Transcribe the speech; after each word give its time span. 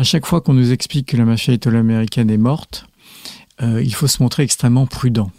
À 0.00 0.02
chaque 0.02 0.24
fois 0.24 0.40
qu'on 0.40 0.54
nous 0.54 0.72
explique 0.72 1.08
que 1.08 1.18
la 1.18 1.26
mafia 1.26 1.52
italo-américaine 1.52 2.30
est 2.30 2.38
morte, 2.38 2.86
euh, 3.60 3.82
il 3.82 3.94
faut 3.94 4.06
se 4.06 4.22
montrer 4.22 4.44
extrêmement 4.44 4.86
prudent. 4.86 5.30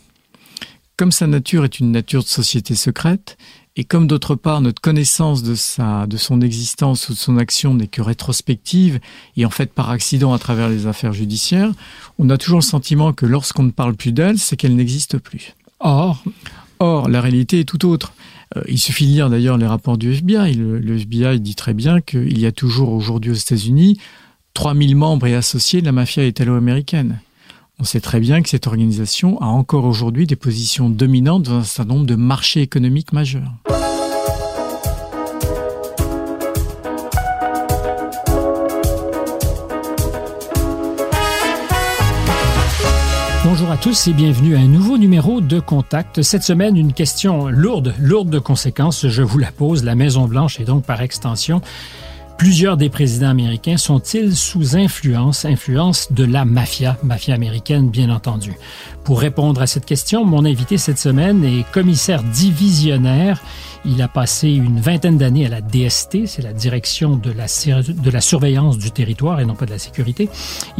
Comme 0.98 1.12
sa 1.12 1.26
nature 1.26 1.66
est 1.66 1.80
une 1.80 1.92
nature 1.92 2.21
de 2.21 2.28
société 2.28 2.76
secrète, 2.76 3.39
et 3.76 3.86
comme 3.86 4.05
d'autre 4.05 4.36
part 4.36 4.62
notre 4.62 4.79
connaissance 4.79 5.42
de 5.42 5.55
sa, 5.55 6.05
de 6.05 6.16
son 6.16 6.42
existence 6.42 7.10
ou 7.10 7.13
de 7.13 7.18
son 7.18 7.39
action 7.39 7.74
n'est 7.74 7.88
que 7.88 8.04
rétrospective 8.04 9.00
et 9.36 9.47
en 9.47 9.50
fait 9.50 9.74
par 9.74 9.89
accident 9.89 10.31
à 10.31 10.37
travers 10.37 10.69
les 10.69 10.85
affaires 10.85 11.13
judiciaires, 11.13 11.71
on 12.19 12.29
a 12.29 12.37
toujours 12.37 12.59
le 12.59 12.63
sentiment 12.63 13.13
que 13.13 13.25
lorsqu'on 13.25 13.63
ne 13.63 13.71
parle 13.71 13.96
plus 13.96 14.12
d'elle, 14.12 14.37
c'est 14.37 14.57
qu'elle 14.57 14.75
n'existe 14.75 15.17
plus. 15.17 15.55
Or, 15.79 16.23
or, 16.77 17.09
la 17.09 17.20
réalité 17.20 17.62
est 17.62 17.67
tout 17.67 17.88
autre. 17.88 18.13
Euh, 18.55 18.62
il 18.67 18.77
suffit 18.77 19.07
de 19.07 19.12
lire 19.12 19.31
d'ailleurs 19.31 19.57
les 19.57 19.66
rapports 19.66 19.98
du 19.98 20.12
FBI. 20.12 20.53
Le, 20.53 20.77
le 20.77 20.98
FBI 20.98 21.39
dit 21.39 21.55
très 21.55 21.73
bien 21.73 21.99
qu'il 21.99 22.38
y 22.38 22.45
a 22.45 22.52
toujours 22.52 22.91
aujourd'hui 22.91 23.31
aux 23.31 23.34
États-Unis 23.34 23.98
3000 24.54 24.95
membres 24.95 25.27
et 25.27 25.36
associés 25.36 25.81
de 25.81 25.86
la 25.86 25.91
mafia 25.91 26.25
italo-américaine. 26.25 27.20
On 27.80 27.84
sait 27.84 27.99
très 27.99 28.20
bien 28.20 28.41
que 28.41 28.49
cette 28.49 28.67
organisation 28.67 29.41
a 29.41 29.45
encore 29.45 29.85
aujourd'hui 29.85 30.27
des 30.27 30.35
positions 30.35 30.89
dominantes 30.89 31.44
dans 31.44 31.55
un 31.55 31.63
certain 31.63 31.94
nombre 31.94 32.05
de 32.05 32.16
marchés 32.16 32.61
économiques 32.61 33.11
majeurs. 33.11 33.52
Bonjour 43.44 43.72
à 43.72 43.77
tous 43.77 44.08
et 44.08 44.13
bienvenue 44.13 44.55
à 44.55 44.59
un 44.59 44.67
nouveau 44.67 44.97
numéro 44.97 45.41
de 45.41 45.59
Contact. 45.59 46.22
Cette 46.22 46.44
semaine, 46.44 46.77
une 46.77 46.94
question 46.94 47.47
lourde, 47.47 47.94
lourde 47.99 48.30
de 48.30 48.39
conséquences. 48.39 49.08
Je 49.08 49.23
vous 49.23 49.39
la 49.39 49.52
pose. 49.52 49.83
La 49.83 49.95
Maison 49.95 50.27
Blanche 50.27 50.59
et 50.59 50.63
donc 50.63 50.86
par 50.86 51.02
extension 51.02 51.61
Plusieurs 52.41 52.76
des 52.76 52.90
présidents 52.90 53.30
américains 53.30 53.77
sont-ils 53.77 54.36
sous 54.36 54.76
influence, 54.76 55.45
influence 55.45 56.12
de 56.12 56.23
la 56.23 56.44
mafia, 56.44 56.98
mafia 57.04 57.36
américaine 57.36 57.91
bien 57.91 58.09
entendu? 58.09 58.53
Pour 59.03 59.22
répondre 59.22 59.61
à 59.61 59.67
cette 59.67 59.86
question, 59.86 60.25
mon 60.25 60.44
invité 60.44 60.80
cette 60.80 60.98
semaine 60.98 61.45
est 61.45 61.70
commissaire 61.72 62.23
divisionnaire. 62.23 63.44
Il 63.86 64.02
a 64.02 64.08
passé 64.08 64.50
une 64.50 64.80
vingtaine 64.80 65.20
d'années 65.20 65.45
à 65.45 65.50
la 65.50 65.61
DST, 65.61 66.25
c'est 66.25 66.42
la 66.42 66.52
direction 66.52 67.16
de 67.16 67.31
la, 67.31 67.48
surveillance 68.22 68.80
du 68.80 68.89
territoire 68.89 69.39
et 69.39 69.45
non 69.45 69.53
pas 69.53 69.67
de 69.67 69.72
la 69.72 69.78
sécurité. 69.78 70.28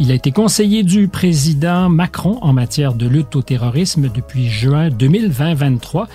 Il 0.00 0.10
a 0.10 0.14
été 0.14 0.32
conseiller 0.32 0.82
du 0.82 1.06
président 1.06 1.88
Macron 1.88 2.40
en 2.42 2.52
matière 2.52 2.92
de 2.92 3.06
lutte 3.06 3.36
au 3.36 3.42
terrorisme 3.42 4.10
depuis 4.12 4.48
juin 4.48 4.88
2020-23. 4.88 6.08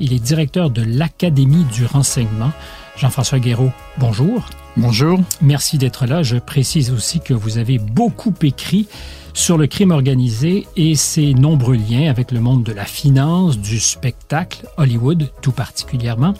Il 0.00 0.14
est 0.14 0.18
directeur 0.18 0.70
de 0.70 0.80
l'Académie 0.80 1.66
du 1.74 1.84
renseignement. 1.84 2.52
Jean-François 2.96 3.38
Guéraud, 3.38 3.70
bonjour. 3.98 4.48
Bonjour. 4.76 5.20
Merci 5.40 5.78
d'être 5.78 6.04
là. 6.04 6.24
Je 6.24 6.36
précise 6.36 6.90
aussi 6.90 7.20
que 7.20 7.32
vous 7.32 7.58
avez 7.58 7.78
beaucoup 7.78 8.34
écrit 8.42 8.88
sur 9.32 9.56
le 9.56 9.68
crime 9.68 9.92
organisé 9.92 10.66
et 10.74 10.96
ses 10.96 11.32
nombreux 11.32 11.76
liens 11.76 12.10
avec 12.10 12.32
le 12.32 12.40
monde 12.40 12.64
de 12.64 12.72
la 12.72 12.84
finance, 12.84 13.56
du 13.56 13.78
spectacle, 13.78 14.66
Hollywood 14.76 15.30
tout 15.42 15.52
particulièrement, 15.52 16.34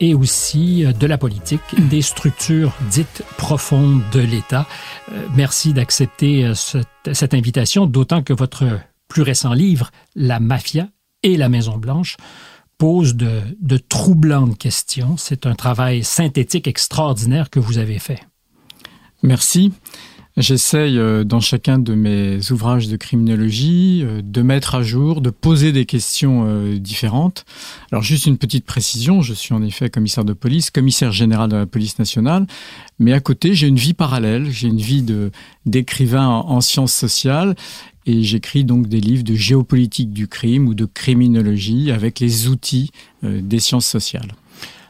et 0.00 0.12
aussi 0.12 0.84
euh, 0.84 0.92
de 0.92 1.06
la 1.06 1.18
politique, 1.18 1.60
des 1.90 2.02
structures 2.02 2.72
dites 2.90 3.22
profondes 3.38 4.02
de 4.12 4.20
l'État. 4.20 4.66
Euh, 5.12 5.26
merci 5.36 5.72
d'accepter 5.72 6.44
euh, 6.44 6.54
cette 7.12 7.34
invitation, 7.34 7.86
d'autant 7.86 8.22
que 8.22 8.32
votre 8.32 8.64
plus 9.06 9.22
récent 9.22 9.52
livre, 9.52 9.90
La 10.16 10.40
Mafia 10.40 10.88
et 11.22 11.36
la 11.36 11.48
Maison 11.48 11.76
Blanche, 11.76 12.16
pose 12.82 13.14
de, 13.14 13.76
troublantes 13.76 14.58
questions. 14.58 15.16
C'est 15.16 15.46
un 15.46 15.54
travail 15.54 16.02
synthétique 16.02 16.66
extraordinaire 16.66 17.48
que 17.48 17.60
vous 17.60 17.78
avez 17.78 18.00
fait. 18.00 18.18
Merci. 19.22 19.72
J'essaye 20.36 20.98
euh, 20.98 21.22
dans 21.22 21.38
chacun 21.38 21.78
de 21.78 21.94
mes 21.94 22.50
ouvrages 22.50 22.88
de 22.88 22.96
criminologie 22.96 24.00
euh, 24.02 24.20
de 24.24 24.42
mettre 24.42 24.74
à 24.74 24.82
jour, 24.82 25.20
de 25.20 25.30
poser 25.30 25.70
des 25.70 25.86
questions 25.86 26.44
euh, 26.48 26.78
différentes. 26.78 27.44
Alors 27.92 28.02
juste 28.02 28.26
une 28.26 28.38
petite 28.38 28.64
précision, 28.64 29.22
je 29.22 29.34
suis 29.34 29.54
en 29.54 29.62
effet 29.62 29.88
commissaire 29.88 30.24
de 30.24 30.32
police, 30.32 30.72
commissaire 30.72 31.12
général 31.12 31.50
de 31.50 31.56
la 31.56 31.66
police 31.66 32.00
nationale, 32.00 32.48
mais 32.98 33.12
à 33.12 33.20
côté 33.20 33.54
j'ai 33.54 33.68
une 33.68 33.76
vie 33.76 33.94
parallèle, 33.94 34.50
j'ai 34.50 34.66
une 34.66 34.80
vie 34.80 35.06
d'écrivain 35.66 36.26
en 36.26 36.60
sciences 36.60 36.94
sociales 36.94 37.54
et 38.06 38.22
j'écris 38.22 38.64
donc 38.64 38.88
des 38.88 39.00
livres 39.00 39.24
de 39.24 39.34
géopolitique 39.34 40.12
du 40.12 40.28
crime 40.28 40.68
ou 40.68 40.74
de 40.74 40.84
criminologie 40.84 41.90
avec 41.90 42.20
les 42.20 42.48
outils 42.48 42.90
euh, 43.24 43.40
des 43.42 43.58
sciences 43.58 43.86
sociales. 43.86 44.32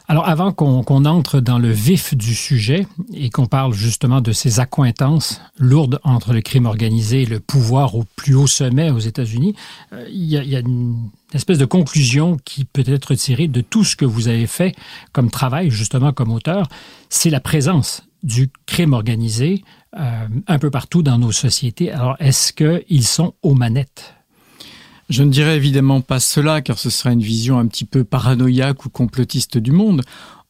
Alors, 0.08 0.28
avant 0.28 0.52
qu'on 0.52 1.04
entre 1.06 1.40
dans 1.40 1.58
le 1.58 1.70
vif 1.70 2.14
du 2.14 2.34
sujet 2.34 2.86
et 3.14 3.30
qu'on 3.30 3.46
parle 3.46 3.72
justement 3.72 4.20
de 4.20 4.32
ces 4.32 4.60
accointances 4.60 5.40
lourdes 5.58 6.00
entre 6.02 6.34
le 6.34 6.42
crime 6.42 6.66
organisé 6.66 7.22
et 7.22 7.24
le 7.24 7.40
pouvoir 7.40 7.94
au 7.94 8.04
plus 8.16 8.34
haut 8.34 8.46
sommet 8.46 8.90
aux 8.90 8.98
États-Unis, 8.98 9.54
euh, 9.94 10.06
il, 10.10 10.24
y 10.24 10.56
a 10.56 10.58
une 10.58 11.08
espèce 11.32 11.56
de 11.56 11.64
conclusion 11.64 12.36
qui 12.44 12.64
peut 12.66 12.84
être 12.84 13.14
tirée 13.14 13.48
de 13.48 13.60
tout 13.60 13.84
ce 13.84 13.96
que 13.96 14.04
vous 14.04 14.28
avez 14.28 14.46
fait 14.46 14.74
comme 15.12 15.30
travail, 15.30 15.70
justement 15.70 16.12
comme 16.12 16.32
auteur, 16.32 16.68
c'est 17.08 17.30
la 17.30 17.40
présence 17.40 18.02
du 18.22 18.50
crime 18.66 18.92
organisé 18.92 19.64
euh, 19.98 20.26
un 20.46 20.58
peu 20.58 20.70
partout 20.70 21.02
dans 21.02 21.18
nos 21.18 21.32
sociétés. 21.32 21.90
Alors, 21.90 22.16
est-ce 22.18 22.52
qu'ils 22.52 23.06
sont 23.06 23.34
aux 23.42 23.54
manettes? 23.54 24.14
Je 25.10 25.22
ne 25.22 25.30
dirais 25.30 25.56
évidemment 25.56 26.00
pas 26.00 26.20
cela, 26.20 26.62
car 26.62 26.78
ce 26.78 26.88
serait 26.88 27.12
une 27.12 27.20
vision 27.20 27.58
un 27.58 27.66
petit 27.66 27.84
peu 27.84 28.02
paranoïaque 28.02 28.86
ou 28.86 28.88
complotiste 28.88 29.58
du 29.58 29.72
monde. 29.72 30.02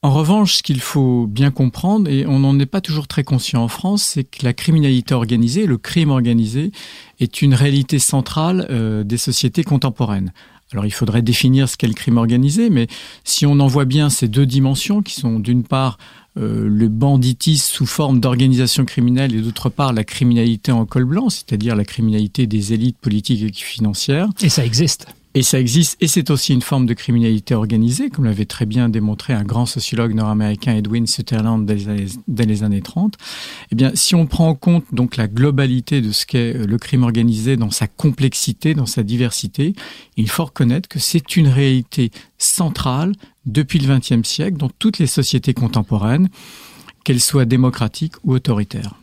En 0.04 0.12
revanche, 0.12 0.54
ce 0.54 0.62
qu'il 0.62 0.80
faut 0.80 1.26
bien 1.28 1.52
comprendre, 1.52 2.10
et 2.10 2.26
on 2.26 2.40
n'en 2.40 2.58
est 2.58 2.66
pas 2.66 2.80
toujours 2.80 3.06
très 3.06 3.22
conscient 3.22 3.62
en 3.62 3.68
France, 3.68 4.02
c'est 4.02 4.24
que 4.24 4.44
la 4.44 4.52
criminalité 4.52 5.14
organisée, 5.14 5.66
le 5.66 5.78
crime 5.78 6.10
organisé, 6.10 6.72
est 7.20 7.40
une 7.40 7.54
réalité 7.54 8.00
centrale 8.00 8.66
euh, 8.70 9.04
des 9.04 9.16
sociétés 9.16 9.62
contemporaines. 9.62 10.32
Alors 10.72 10.86
il 10.86 10.92
faudrait 10.92 11.22
définir 11.22 11.68
ce 11.68 11.76
qu'est 11.76 11.86
le 11.86 11.94
crime 11.94 12.16
organisé, 12.16 12.70
mais 12.70 12.86
si 13.24 13.46
on 13.46 13.60
en 13.60 13.66
voit 13.66 13.84
bien 13.84 14.10
ces 14.10 14.28
deux 14.28 14.46
dimensions 14.46 15.02
qui 15.02 15.14
sont 15.14 15.38
d'une 15.38 15.64
part 15.64 15.98
euh, 16.38 16.66
le 16.66 16.88
banditisme 16.88 17.74
sous 17.74 17.86
forme 17.86 18.18
d'organisation 18.18 18.86
criminelle 18.86 19.34
et 19.34 19.40
d'autre 19.40 19.68
part 19.68 19.92
la 19.92 20.04
criminalité 20.04 20.72
en 20.72 20.86
col 20.86 21.04
blanc, 21.04 21.28
c'est-à-dire 21.28 21.76
la 21.76 21.84
criminalité 21.84 22.46
des 22.46 22.72
élites 22.72 22.96
politiques 22.96 23.42
et 23.42 23.52
financières. 23.52 24.28
Et 24.40 24.48
ça 24.48 24.64
existe. 24.64 25.06
Et 25.34 25.42
ça 25.42 25.58
existe, 25.58 25.96
et 26.02 26.08
c'est 26.08 26.28
aussi 26.28 26.52
une 26.52 26.60
forme 26.60 26.84
de 26.84 26.92
criminalité 26.92 27.54
organisée, 27.54 28.10
comme 28.10 28.26
l'avait 28.26 28.44
très 28.44 28.66
bien 28.66 28.90
démontré 28.90 29.32
un 29.32 29.44
grand 29.44 29.64
sociologue 29.64 30.14
nord-américain 30.14 30.76
Edwin 30.76 31.06
Sutherland 31.06 31.64
dès 31.64 32.44
les, 32.44 32.62
années, 32.62 32.82
30. 32.82 33.16
Eh 33.70 33.74
bien, 33.74 33.92
si 33.94 34.14
on 34.14 34.26
prend 34.26 34.48
en 34.48 34.54
compte 34.54 34.84
donc 34.92 35.16
la 35.16 35.28
globalité 35.28 36.02
de 36.02 36.12
ce 36.12 36.26
qu'est 36.26 36.54
euh, 36.54 36.66
le 36.66 36.76
crime 36.76 37.02
organisé 37.02 37.56
dans 37.56 37.70
sa 37.70 37.86
complexité, 37.86 38.74
dans 38.74 38.84
sa 38.84 39.02
diversité, 39.02 39.74
il 40.18 40.28
faut 40.28 40.44
reconnaître 40.44 40.86
que 40.86 40.98
c'est 40.98 41.36
une 41.36 41.48
réalité 41.48 42.10
centrale 42.36 43.12
depuis 43.46 43.78
le 43.78 43.88
XXe 43.88 44.28
siècle 44.28 44.58
dans 44.58 44.70
toutes 44.78 44.98
les 44.98 45.06
sociétés 45.06 45.54
contemporaines, 45.54 46.28
qu'elles 47.04 47.20
soient 47.20 47.46
démocratiques 47.46 48.14
ou 48.22 48.34
autoritaires 48.34 48.94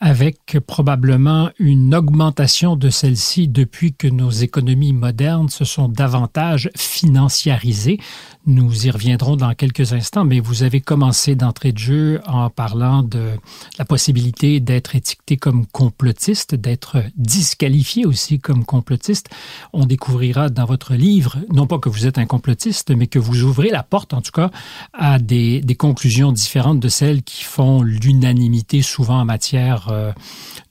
avec 0.00 0.58
probablement 0.66 1.50
une 1.58 1.94
augmentation 1.94 2.76
de 2.76 2.90
celle-ci 2.90 3.48
depuis 3.48 3.94
que 3.94 4.06
nos 4.06 4.30
économies 4.30 4.92
modernes 4.92 5.48
se 5.48 5.64
sont 5.64 5.88
davantage 5.88 6.70
financiarisées. 6.76 7.98
Nous 8.44 8.86
y 8.86 8.90
reviendrons 8.90 9.36
dans 9.36 9.54
quelques 9.54 9.94
instants, 9.94 10.24
mais 10.24 10.38
vous 10.38 10.62
avez 10.62 10.80
commencé 10.80 11.34
d'entrée 11.34 11.72
de 11.72 11.78
jeu 11.78 12.20
en 12.26 12.50
parlant 12.50 13.02
de 13.02 13.30
la 13.78 13.84
possibilité 13.86 14.60
d'être 14.60 14.94
étiqueté 14.94 15.38
comme 15.38 15.66
complotiste, 15.66 16.54
d'être 16.54 17.02
disqualifié 17.16 18.04
aussi 18.04 18.38
comme 18.38 18.64
complotiste. 18.64 19.30
On 19.72 19.86
découvrira 19.86 20.50
dans 20.50 20.66
votre 20.66 20.94
livre, 20.94 21.38
non 21.52 21.66
pas 21.66 21.78
que 21.78 21.88
vous 21.88 22.06
êtes 22.06 22.18
un 22.18 22.26
complotiste, 22.26 22.90
mais 22.94 23.06
que 23.06 23.18
vous 23.18 23.42
ouvrez 23.42 23.70
la 23.70 23.82
porte, 23.82 24.12
en 24.12 24.20
tout 24.20 24.32
cas, 24.32 24.50
à 24.92 25.18
des, 25.18 25.62
des 25.62 25.74
conclusions 25.74 26.32
différentes 26.32 26.80
de 26.80 26.88
celles 26.88 27.22
qui 27.22 27.44
font 27.44 27.82
l'unanimité 27.82 28.82
souvent 28.82 29.20
en 29.20 29.24
matière 29.24 29.85
euh, 29.92 30.12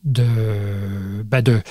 de, 0.04 1.24
ben 1.24 1.42
de, 1.42 1.62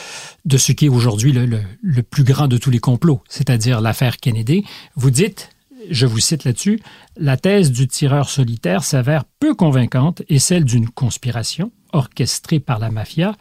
de 0.44 0.56
ce 0.56 0.72
qui 0.72 0.86
est 0.86 0.88
aujourd'hui 0.88 1.32
le, 1.32 1.46
le, 1.46 1.60
le 1.82 2.02
plus 2.02 2.24
grand 2.24 2.48
de 2.48 2.58
tous 2.58 2.70
les 2.70 2.78
complots, 2.78 3.22
c'est-à-dire 3.28 3.80
l'affaire 3.80 4.16
Kennedy. 4.18 4.64
Vous 4.96 5.10
dites, 5.10 5.50
je 5.90 6.06
vous 6.06 6.18
cite 6.18 6.44
là-dessus, 6.44 6.80
la 7.16 7.36
thèse 7.36 7.70
du 7.70 7.86
tireur 7.88 8.28
solitaire 8.28 8.84
s'avère 8.84 9.24
peu 9.40 9.54
convaincante 9.54 10.22
et 10.28 10.38
celle 10.38 10.64
d'une 10.64 10.88
conspiration 10.88 11.72
orchestrée 11.92 12.60
par 12.60 12.78
la 12.78 12.90
mafia 12.90 13.36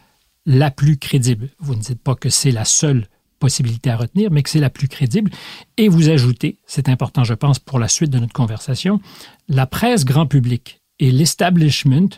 la 0.46 0.72
plus 0.72 0.98
crédible. 0.98 1.50
Vous 1.60 1.76
ne 1.76 1.82
dites 1.82 2.02
pas 2.02 2.16
que 2.16 2.30
c'est 2.30 2.52
la 2.52 2.66
seule 2.66 3.08
possibilité 3.40 3.90
à 3.90 3.98
retenir, 3.98 4.32
mais 4.32 4.42
que 4.42 4.50
c'est 4.50 4.60
la 4.60 4.70
plus 4.70 4.88
crédible. 4.88 5.32
Et 5.78 5.90
vous 5.90 6.10
ajoutez, 6.10 6.60
c'est 6.66 6.88
important 6.88 7.24
je 7.24 7.34
pense 7.34 7.60
pour 7.60 7.80
la 7.80 7.88
suite 7.88 8.10
de 8.10 8.20
notre 8.20 8.34
conversation, 8.34 9.02
la 9.50 9.68
presse 9.68 10.06
grand 10.06 10.28
public 10.28 10.82
et 11.00 11.12
l'establishment 11.12 12.10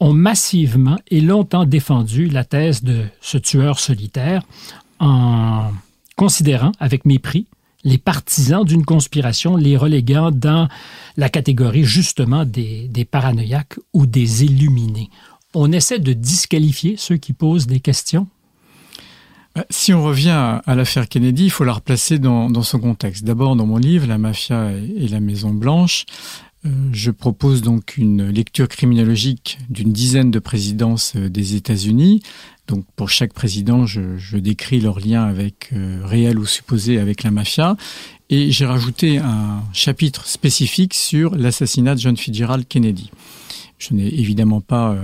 ont 0.00 0.12
massivement 0.12 0.98
et 1.08 1.20
longtemps 1.20 1.64
défendu 1.64 2.28
la 2.28 2.44
thèse 2.44 2.82
de 2.82 3.04
ce 3.20 3.38
tueur 3.38 3.80
solitaire 3.80 4.42
en 5.00 5.70
considérant 6.16 6.72
avec 6.80 7.04
mépris 7.04 7.46
les 7.84 7.98
partisans 7.98 8.64
d'une 8.64 8.84
conspiration, 8.84 9.56
les 9.56 9.76
reléguant 9.76 10.30
dans 10.30 10.68
la 11.16 11.28
catégorie 11.28 11.84
justement 11.84 12.44
des, 12.44 13.08
paranoïaques 13.10 13.78
ou 13.92 14.06
des 14.06 14.44
illuminés. 14.44 15.10
on 15.54 15.72
essaie 15.72 15.98
de 15.98 16.12
disqualifier 16.12 16.96
ceux 16.96 17.16
qui 17.16 17.32
posent 17.32 17.66
des 17.66 17.80
questions? 17.80 18.26
Euh, 19.56 19.62
si 19.70 19.94
on 19.94 20.02
revient 20.02 20.60
à 20.64 20.74
l'affaire 20.74 21.08
Kennedy, 21.08 21.44
il 21.44 21.50
faut 21.50 21.64
la 21.64 21.72
replacer 21.72 22.18
dans, 22.18 22.62
son 22.62 22.78
contexte. 22.78 23.24
D'abord, 23.24 23.56
dans 23.56 23.66
mon 23.66 23.78
livre, 23.78 24.06
La 24.06 24.18
mafia 24.18 24.72
et 24.72 25.08
la 25.08 25.20
Maison 25.20 25.50
Blanche, 25.50 26.04
je 26.64 27.10
propose 27.10 27.62
donc 27.62 27.96
une 27.96 28.28
lecture 28.28 28.68
criminologique 28.68 29.58
d'une 29.70 29.92
dizaine 29.92 30.30
de 30.30 30.38
présidences 30.38 31.14
euh, 31.16 31.28
des 31.28 31.54
États-Unis. 31.54 32.22
Donc 32.66 32.84
pour 32.96 33.08
chaque 33.08 33.32
président, 33.32 33.86
je, 33.86 34.36
décris 34.36 34.80
leur 34.80 35.00
lien 35.00 35.24
avec 35.24 35.72
réel 35.72 36.38
ou 36.38 36.44
supposé 36.44 36.98
avec 36.98 37.22
la 37.22 37.30
mafia. 37.30 37.78
Et 38.28 38.50
j'ai 38.50 38.66
rajouté 38.66 39.16
un 39.16 39.62
chapitre 39.72 40.26
spécifique 40.26 40.92
sur 40.92 41.34
l'assassinat 41.34 41.94
de 41.94 42.00
John 42.00 42.16
Fitzgerald 42.18 42.68
Kennedy. 42.68 43.10
Je 43.78 43.94
n'ai 43.94 44.20
évidemment 44.20 44.60
pas 44.60 44.94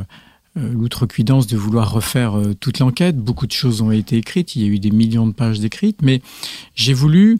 euh, 0.57 0.73
l'outrecuidance 0.73 1.49
de 1.49 1.57
vouloir 1.57 1.91
refaire 1.91 2.39
euh, 2.39 2.55
toute 2.55 2.79
l'enquête. 2.79 3.17
Beaucoup 3.17 3.49
de 3.49 3.53
choses 3.53 3.81
ont 3.81 3.91
été 3.91 4.17
écrites, 4.17 4.55
il 4.55 4.63
y 4.63 4.65
a 4.65 4.69
eu 4.69 4.79
des 4.79 4.93
millions 4.93 5.27
de 5.27 5.33
pages 5.33 5.59
décrites, 5.59 6.01
mais 6.01 6.23
j'ai 6.77 6.93
voulu 6.93 7.39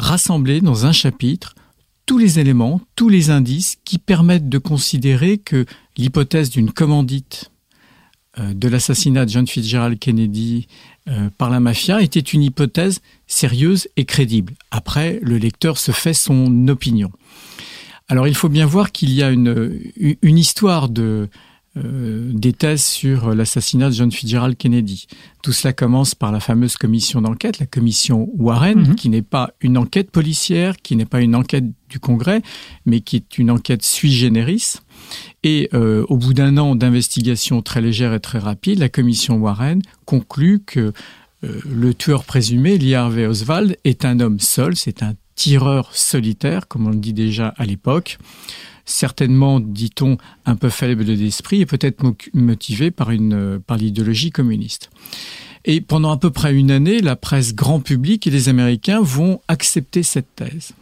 rassembler 0.00 0.60
dans 0.60 0.84
un 0.84 0.90
chapitre 0.90 1.54
tous 2.06 2.18
les 2.18 2.38
éléments, 2.38 2.80
tous 2.96 3.08
les 3.08 3.30
indices 3.30 3.76
qui 3.84 3.98
permettent 3.98 4.48
de 4.48 4.58
considérer 4.58 5.38
que 5.38 5.64
l'hypothèse 5.96 6.50
d'une 6.50 6.72
commandite 6.72 7.50
euh, 8.38 8.52
de 8.54 8.68
l'assassinat 8.68 9.24
de 9.24 9.30
John 9.30 9.46
Fitzgerald 9.46 9.98
Kennedy 9.98 10.66
par 11.36 11.50
la 11.50 11.60
mafia 11.60 12.00
était 12.00 12.18
une 12.18 12.42
hypothèse 12.42 13.02
sérieuse 13.26 13.88
et 13.98 14.06
crédible. 14.06 14.54
Après, 14.70 15.20
le 15.20 15.36
lecteur 15.36 15.76
se 15.76 15.92
fait 15.92 16.14
son 16.14 16.66
opinion. 16.68 17.10
Alors 18.08 18.26
il 18.26 18.34
faut 18.34 18.48
bien 18.48 18.64
voir 18.64 18.90
qu'il 18.90 19.10
y 19.12 19.22
a 19.22 19.30
une 19.30 20.38
histoire 20.38 20.88
de, 20.88 21.28
euh, 21.76 22.30
des 22.32 22.52
thèses 22.52 22.84
sur 22.84 23.34
l'assassinat 23.34 23.90
de 23.90 23.94
John 23.94 24.12
Fitzgerald 24.12 24.56
Kennedy. 24.56 25.08
Tout 25.42 25.52
cela 25.52 25.72
commence 25.72 26.14
par 26.14 26.30
la 26.30 26.38
fameuse 26.38 26.76
commission 26.76 27.20
d'enquête, 27.20 27.58
la 27.58 27.66
commission 27.66 28.28
Warren, 28.34 28.78
mhm. 28.78 28.94
qui 28.94 29.08
n'est 29.08 29.22
pas 29.22 29.50
une 29.60 29.76
enquête 29.76 30.12
policière, 30.12 30.76
qui 30.76 30.94
n'est 30.94 31.04
pas 31.04 31.20
une 31.20 31.34
enquête 31.34 31.64
du 31.88 31.98
Congrès, 31.98 32.42
mais 32.86 33.00
qui 33.00 33.16
est 33.16 33.38
une 33.38 33.50
enquête 33.50 33.82
sui 33.82 34.12
generis. 34.12 34.74
Et 35.42 35.68
euh, 35.74 36.06
au 36.08 36.16
bout 36.16 36.32
d'un 36.32 36.58
an 36.58 36.76
d'investigation 36.76 37.60
très 37.60 37.80
légère 37.80 38.14
et 38.14 38.20
très 38.20 38.38
rapide, 38.38 38.78
la 38.78 38.88
commission 38.88 39.36
Warren 39.38 39.82
conclut 40.04 40.60
que 40.64 40.92
euh, 41.42 41.60
le 41.68 41.92
tueur 41.92 42.22
présumé, 42.22 42.78
Lee 42.78 42.94
Harvey 42.94 43.26
Oswald, 43.26 43.76
est 43.82 44.04
un 44.04 44.20
homme 44.20 44.38
seul, 44.38 44.76
c'est 44.76 45.02
un 45.02 45.14
tireur 45.34 45.94
solitaire, 45.94 46.68
comme 46.68 46.86
on 46.86 46.90
le 46.90 46.96
dit 46.96 47.12
déjà 47.12 47.48
à 47.56 47.64
l'époque 47.64 48.18
certainement, 48.84 49.60
dit-on, 49.60 50.18
un 50.46 50.56
peu 50.56 50.68
faible 50.68 51.04
d'esprit 51.04 51.60
et 51.60 51.66
peut-être 51.66 52.02
motivé 52.34 52.90
par, 52.90 53.10
une, 53.10 53.60
par 53.66 53.76
l'idéologie 53.76 54.30
communiste. 54.30 54.90
Et 55.64 55.80
pendant 55.80 56.10
à 56.10 56.18
peu 56.18 56.30
près 56.30 56.54
une 56.54 56.70
année, 56.70 57.00
la 57.00 57.16
presse 57.16 57.54
grand 57.54 57.80
public 57.80 58.26
et 58.26 58.30
les 58.30 58.48
Américains 58.48 59.00
vont 59.00 59.40
accepter 59.48 60.02
cette 60.02 60.34
thèse. 60.36 60.72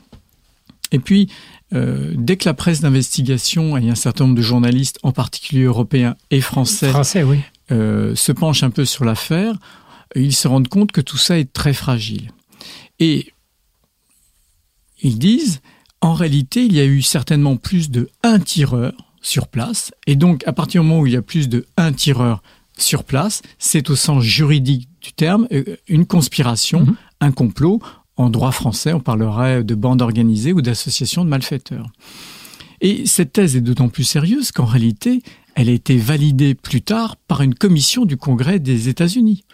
Et 0.91 0.99
puis, 0.99 1.29
euh, 1.73 2.13
dès 2.15 2.37
que 2.37 2.49
la 2.49 2.55
presse 2.55 2.81
d'investigation 2.81 3.77
et 3.77 3.89
un 3.89 3.95
certain 3.95 4.25
nombre 4.25 4.37
de 4.37 4.43
journalistes, 4.43 4.99
en 5.03 5.13
particulier 5.13 5.63
européens 5.63 6.17
et 6.31 6.41
français, 6.41 6.91
français 6.91 7.23
oui. 7.23 7.39
euh, 7.71 8.15
se 8.15 8.33
penchent 8.33 8.63
un 8.63 8.71
peu 8.71 8.85
sur 8.85 9.05
l'affaire, 9.05 9.55
ils 10.15 10.35
se 10.35 10.49
rendent 10.49 10.69
compte 10.69 10.93
que 10.93 11.01
tout 11.01 11.17
ça 11.17 11.39
est 11.39 11.51
très 11.51 11.73
fragile. 11.73 12.31
Et 12.99 13.33
ils 15.01 15.19
disent, 15.19 15.61
en 16.03 16.15
réalité, 16.15 16.65
il 16.65 16.75
y 16.75 16.81
a 16.81 16.85
eu 16.85 17.01
certainement 17.01 17.57
plus 17.57 17.91
de 17.91 18.11
un 18.23 18.41
tireur 18.41 18.93
sur 19.23 19.47
place. 19.47 19.93
Et 20.07 20.17
donc, 20.17 20.43
à 20.47 20.53
partir 20.53 20.83
du 20.83 20.89
moment 20.89 21.01
où 21.01 21.07
il 21.07 21.13
y 21.13 21.17
a 21.17 21.23
plus 21.23 21.49
de 21.49 21.65
un 21.77 21.93
tireur 21.93 22.43
sur 22.77 23.05
place, 23.05 23.41
c'est 23.59 23.89
au 23.89 23.97
sens 23.97 24.25
juridique 24.25 24.89
du 25.01 25.13
terme 25.13 25.47
euh, 25.53 25.77
une 25.89 26.05
conspiration, 26.05 26.81
mhm. 26.81 26.97
un 27.21 27.33
complot. 27.33 27.81
En 28.17 28.29
droit 28.29 28.53
français, 28.53 28.93
on 28.93 29.01
parlerait 29.01 29.65
de 29.65 29.75
bande 29.75 30.03
organisée 30.03 30.53
ou 30.53 30.61
d'association 30.61 31.25
de 31.25 31.31
malfaiteurs. 31.31 31.87
Et 32.83 33.07
cette 33.07 33.33
thèse 33.33 33.57
est 33.57 33.63
d'autant 33.63 33.89
plus 33.89 34.05
sérieuse 34.05 34.53
qu'en 34.53 34.67
réalité, 34.67 35.23
elle 35.55 35.69
a 35.69 35.73
été 35.73 35.97
validée 35.97 36.55
plus 36.55 36.83
tard 36.83 37.17
par 37.17 37.43
une 37.43 37.55
commission 37.55 38.05
du 38.05 38.17
Congrès 38.17 38.59
des 38.59 38.89
États-Unis 38.89 39.45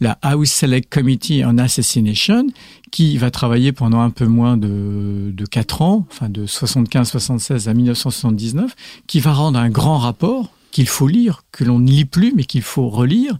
la 0.00 0.18
House 0.22 0.50
Select 0.50 0.92
Committee 0.92 1.44
on 1.44 1.58
Assassination, 1.58 2.46
qui 2.90 3.18
va 3.18 3.30
travailler 3.30 3.72
pendant 3.72 4.00
un 4.00 4.10
peu 4.10 4.26
moins 4.26 4.56
de, 4.56 5.30
de 5.32 5.46
4 5.46 5.82
ans, 5.82 6.06
enfin 6.10 6.28
de 6.28 6.46
75-76 6.46 7.68
à 7.68 7.74
1979, 7.74 8.74
qui 9.06 9.20
va 9.20 9.32
rendre 9.32 9.58
un 9.58 9.70
grand 9.70 9.98
rapport 9.98 10.52
qu'il 10.70 10.86
faut 10.86 11.08
lire, 11.08 11.42
que 11.52 11.64
l'on 11.64 11.78
ne 11.80 11.90
lit 11.90 12.04
plus, 12.04 12.32
mais 12.34 12.44
qu'il 12.44 12.62
faut 12.62 12.88
relire, 12.88 13.38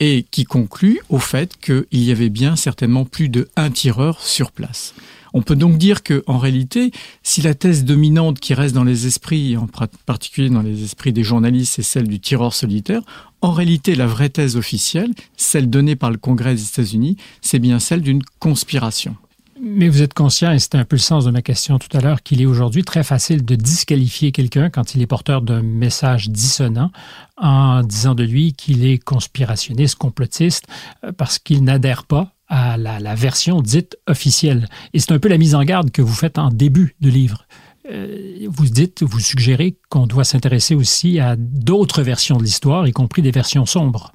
et 0.00 0.24
qui 0.30 0.44
conclut 0.44 1.00
au 1.08 1.18
fait 1.18 1.56
qu'il 1.60 1.84
y 1.92 2.10
avait 2.10 2.30
bien 2.30 2.56
certainement 2.56 3.04
plus 3.04 3.28
de 3.28 3.48
un 3.56 3.70
tireur 3.70 4.20
sur 4.20 4.52
place. 4.52 4.94
On 5.34 5.42
peut 5.42 5.56
donc 5.56 5.78
dire 5.78 6.02
que, 6.02 6.22
en 6.26 6.38
réalité, 6.38 6.92
si 7.22 7.40
la 7.40 7.54
thèse 7.54 7.84
dominante 7.84 8.38
qui 8.38 8.52
reste 8.52 8.74
dans 8.74 8.84
les 8.84 9.06
esprits, 9.06 9.56
en 9.56 9.66
particulier 10.04 10.50
dans 10.50 10.62
les 10.62 10.84
esprits 10.84 11.12
des 11.12 11.22
journalistes, 11.22 11.74
c'est 11.76 11.82
celle 11.82 12.06
du 12.06 12.20
tireur 12.20 12.52
solitaire, 12.52 13.02
en 13.42 13.50
réalité, 13.50 13.94
la 13.94 14.06
vraie 14.06 14.28
thèse 14.28 14.56
officielle, 14.56 15.10
celle 15.36 15.68
donnée 15.68 15.96
par 15.96 16.10
le 16.10 16.16
Congrès 16.16 16.54
des 16.54 16.64
États-Unis, 16.64 17.16
c'est 17.40 17.58
bien 17.58 17.80
celle 17.80 18.00
d'une 18.00 18.22
conspiration. 18.38 19.16
Mais 19.60 19.88
vous 19.88 20.02
êtes 20.02 20.14
conscient, 20.14 20.50
et 20.52 20.58
c'était 20.58 20.78
un 20.78 20.84
peu 20.84 20.96
le 20.96 21.00
sens 21.00 21.24
de 21.24 21.30
ma 21.30 21.42
question 21.42 21.78
tout 21.78 21.96
à 21.96 22.00
l'heure, 22.00 22.22
qu'il 22.22 22.40
est 22.40 22.46
aujourd'hui 22.46 22.82
très 22.82 23.04
facile 23.04 23.44
de 23.44 23.54
disqualifier 23.54 24.32
quelqu'un 24.32 24.70
quand 24.70 24.94
il 24.94 25.02
est 25.02 25.06
porteur 25.06 25.42
d'un 25.42 25.62
message 25.62 26.30
dissonant 26.30 26.90
en 27.36 27.82
disant 27.82 28.14
de 28.14 28.24
lui 28.24 28.54
qu'il 28.54 28.84
est 28.84 28.98
conspirationniste, 28.98 29.96
complotiste, 29.96 30.66
euh, 31.04 31.12
parce 31.12 31.38
qu'il 31.38 31.62
n'adhère 31.62 32.04
pas 32.04 32.32
à 32.48 32.76
la, 32.76 33.14
version 33.14 33.62
dite 33.62 33.96
officielle. 34.06 34.68
Et 34.92 34.98
c'est 34.98 35.12
un 35.12 35.18
peu 35.18 35.28
la 35.28 35.38
mise 35.38 35.54
en 35.54 35.62
garde 35.62 35.90
que 35.90 36.02
vous 36.02 36.14
faites 36.14 36.38
en 36.38 36.50
début 36.50 36.96
de 37.00 37.08
livre. 37.08 37.46
Euh, 37.90 38.46
vous 38.48 38.66
dites, 38.66 39.02
vous 39.02 39.18
suggérez 39.18 39.76
qu'on 39.88 40.06
doit 40.06 40.24
s'intéresser 40.24 40.74
aussi 40.74 41.18
à 41.18 41.36
d'autres 41.36 42.02
versions 42.02 42.36
de 42.36 42.44
l'histoire, 42.44 42.86
y 42.86 42.92
compris 42.92 43.22
des 43.22 43.32
versions 43.32 43.66
sombres. 43.66 44.12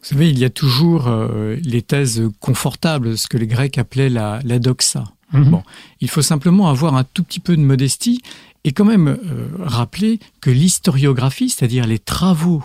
Vous 0.00 0.14
savez, 0.14 0.30
il 0.30 0.38
y 0.38 0.44
a 0.44 0.50
toujours 0.50 1.08
euh, 1.08 1.56
les 1.64 1.82
thèses 1.82 2.22
confortables, 2.40 3.18
ce 3.18 3.26
que 3.26 3.36
les 3.36 3.48
Grecs 3.48 3.78
appelaient 3.78 4.08
la, 4.08 4.40
doxa. 4.58 5.04
Mhm. 5.32 5.50
Bon, 5.50 5.62
il 6.00 6.08
faut 6.08 6.22
simplement 6.22 6.68
avoir 6.68 6.94
un 6.94 7.04
tout 7.04 7.24
petit 7.24 7.40
peu 7.40 7.56
de 7.56 7.62
modestie 7.62 8.22
et 8.64 8.72
quand 8.72 8.84
même 8.84 9.08
euh, 9.08 9.48
rappeler 9.58 10.20
que 10.40 10.50
l'historiographie, 10.50 11.50
c'est-à-dire 11.50 11.86
les 11.86 11.98
travaux, 11.98 12.62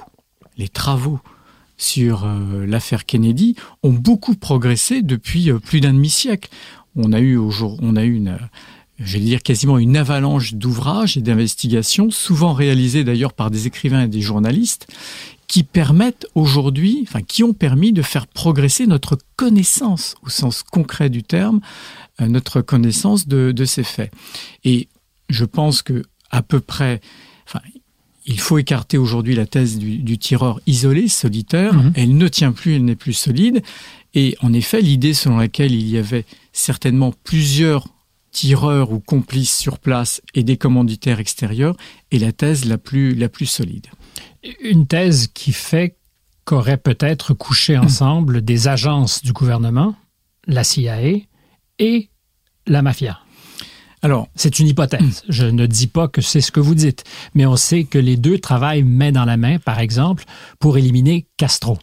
les 0.57 0.69
travaux 0.69 1.19
sur 1.77 2.23
euh, 2.25 2.65
l'affaire 2.67 3.05
Kennedy 3.05 3.55
ont 3.81 3.91
beaucoup 3.91 4.35
progressé 4.35 5.01
depuis 5.01 5.51
plus 5.53 5.81
d'un 5.81 5.93
demi-siècle. 5.93 6.49
On 6.95 7.11
a 7.13 7.19
eu 7.19 7.37
on 7.37 7.95
a 7.95 8.03
eu 8.03 8.13
une, 8.13 8.37
j'allais 8.99 9.25
dire 9.25 9.43
quasiment 9.43 9.77
une 9.77 9.97
avalanche 9.97 10.53
d'ouvrages 10.53 11.17
et 11.17 11.21
d'investigations, 11.21 12.11
souvent 12.11 12.53
réalisés 12.53 13.03
d'ailleurs 13.03 13.33
par 13.33 13.51
des 13.51 13.67
écrivains 13.67 14.03
et 14.03 14.07
des 14.07 14.21
journalistes, 14.21 14.87
qui 15.47 15.63
permettent 15.63 16.25
aujourd'hui, 16.35 16.99
enfin 17.03 17.21
qui 17.21 17.43
ont 17.43 17.53
permis 17.53 17.93
de 17.93 18.01
faire 18.01 18.27
progresser 18.27 18.87
notre 18.87 19.17
connaissance 19.35 20.15
au 20.23 20.29
sens 20.29 20.63
concret 20.63 21.09
du 21.09 21.23
terme, 21.23 21.59
euh, 22.21 22.27
notre 22.27 22.61
connaissance 22.61 23.27
de, 23.27 23.51
de 23.51 23.65
ces 23.65 23.83
faits. 23.83 24.11
Et 24.63 24.87
je 25.29 25.45
pense 25.45 25.81
que 25.81 26.03
à 26.31 26.41
peu 26.41 26.59
près, 26.59 27.01
enfin, 27.47 27.59
il 28.25 28.39
faut 28.39 28.57
écarter 28.57 28.97
aujourd'hui 28.97 29.35
la 29.35 29.45
thèse 29.45 29.77
du, 29.77 30.17
tireur 30.17 30.59
isolé, 30.65 31.07
solitaire. 31.07 31.73
Mhm. 31.73 31.93
Elle 31.95 32.17
ne 32.17 32.27
tient 32.27 32.51
plus, 32.51 32.75
elle 32.75 32.85
n'est 32.85 32.95
plus 32.95 33.13
solide. 33.13 33.61
Et 34.13 34.35
en 34.41 34.53
effet, 34.53 34.81
l'idée 34.81 35.13
selon 35.13 35.37
laquelle 35.37 35.71
il 35.71 35.87
y 35.89 35.97
avait 35.97 36.25
certainement 36.51 37.13
plusieurs 37.23 37.87
tireurs 38.33 38.91
ou 38.91 38.99
complices 38.99 39.55
sur 39.55 39.79
place 39.79 40.21
et 40.33 40.43
des 40.43 40.57
commanditaires 40.57 41.19
extérieurs 41.19 41.77
est 42.11 42.17
la 42.17 42.33
thèse 42.33 42.65
la 42.65 42.77
plus, 42.77 43.15
la 43.15 43.29
plus 43.29 43.45
solide. 43.45 43.87
Une 44.61 44.87
thèse 44.87 45.27
qui 45.27 45.53
fait 45.53 45.95
qu'auraient 46.43 46.77
peut-être 46.77 47.33
couché 47.33 47.77
ensemble 47.77 48.41
des 48.41 48.67
agences 48.67 49.21
du 49.23 49.31
gouvernement, 49.31 49.95
la 50.45 50.65
CIA 50.65 50.99
et 51.79 52.09
la 52.67 52.81
mafia. 52.81 53.19
Alors, 54.01 54.27
c'est 54.35 54.59
une 54.59 54.67
hypothèse. 54.67 55.23
Je 55.29 55.45
ne 55.45 55.65
dis 55.65 55.87
pas 55.87 56.09
que 56.09 56.19
c'est 56.19 56.41
ce 56.41 56.51
que 56.51 56.59
vous 56.59 56.75
dites, 56.75 57.05
mais 57.35 57.45
on 57.45 57.55
sait 57.55 57.85
que 57.85 57.97
les 57.97 58.17
deux 58.17 58.37
travaillent 58.37 58.83
main 58.83 59.13
dans 59.13 59.23
la 59.23 59.37
main, 59.37 59.59
par 59.59 59.79
exemple, 59.79 60.25
pour 60.59 60.77
éliminer 60.77 61.27
Castro. 61.37 61.77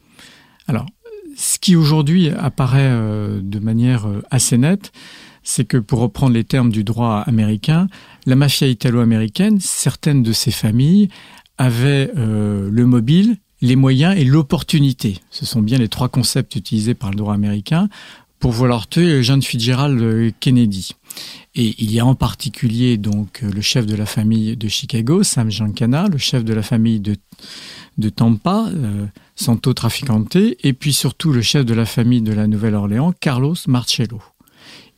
Alors, 0.66 0.84
ce 1.34 1.58
qui 1.58 1.76
aujourd'hui 1.76 2.28
apparaît 2.28 2.90
euh, 2.90 3.40
de 3.42 3.58
manière 3.58 4.06
euh, 4.06 4.22
assez 4.30 4.58
nette, 4.58 4.92
c'est 5.42 5.64
que 5.64 5.76
pour 5.76 6.00
reprendre 6.00 6.34
les 6.34 6.44
termes 6.44 6.70
du 6.70 6.84
droit 6.84 7.24
américain, 7.26 7.88
la 8.26 8.36
mafia 8.36 8.66
italo-américaine, 8.66 9.58
certaines 9.60 10.22
de 10.22 10.32
ses 10.32 10.50
familles 10.50 11.08
avaient 11.58 12.10
euh, 12.16 12.68
le 12.70 12.86
mobile, 12.86 13.36
les 13.60 13.76
moyens 13.76 14.16
et 14.16 14.24
l'opportunité. 14.24 15.18
Ce 15.30 15.44
sont 15.44 15.62
bien 15.62 15.78
les 15.78 15.88
trois 15.88 16.08
concepts 16.08 16.56
utilisés 16.56 16.94
par 16.94 17.10
le 17.10 17.16
droit 17.16 17.34
américain 17.34 17.88
pour 18.38 18.52
vouloir 18.52 18.88
tuer 18.88 19.22
John 19.22 19.42
Fitzgerald 19.42 20.32
Kennedy. 20.40 20.92
Et 21.54 21.74
il 21.78 21.92
y 21.92 22.00
a 22.00 22.06
en 22.06 22.14
particulier 22.14 22.96
donc 22.96 23.42
le 23.42 23.60
chef 23.60 23.84
de 23.84 23.94
la 23.94 24.06
famille 24.06 24.56
de 24.56 24.68
Chicago, 24.68 25.22
Sam 25.22 25.50
Giancana, 25.50 26.08
le 26.08 26.16
chef 26.16 26.44
de 26.44 26.54
la 26.54 26.62
famille 26.62 27.00
de, 27.00 27.16
de 27.98 28.08
Tampa, 28.08 28.68
euh, 28.72 29.06
Santo 29.36 29.74
Traficante, 29.74 30.36
et 30.36 30.72
puis 30.72 30.92
surtout 30.92 31.32
le 31.32 31.42
chef 31.42 31.66
de 31.66 31.74
la 31.74 31.84
famille 31.84 32.22
de 32.22 32.32
la 32.32 32.46
Nouvelle-Orléans, 32.46 33.12
Carlos 33.20 33.56
Marcello. 33.66 34.20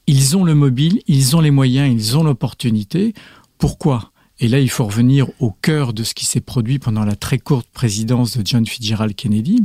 Ils 0.06 0.36
ont 0.36 0.44
le 0.44 0.54
mobile, 0.54 1.00
ils 1.06 1.36
ont 1.36 1.40
les 1.40 1.50
moyens, 1.50 1.92
ils 1.92 2.16
ont 2.16 2.24
l'opportunité. 2.24 3.14
Pourquoi? 3.58 4.12
Et 4.40 4.48
là, 4.48 4.58
il 4.58 4.70
faut 4.70 4.84
revenir 4.84 5.28
au 5.38 5.50
cœur 5.50 5.92
de 5.92 6.02
ce 6.02 6.14
qui 6.14 6.26
s'est 6.26 6.40
produit 6.40 6.78
pendant 6.78 7.04
la 7.04 7.14
très 7.14 7.38
courte 7.38 7.68
présidence 7.72 8.36
de 8.36 8.44
John 8.44 8.66
Fitzgerald 8.66 9.14
Kennedy. 9.14 9.62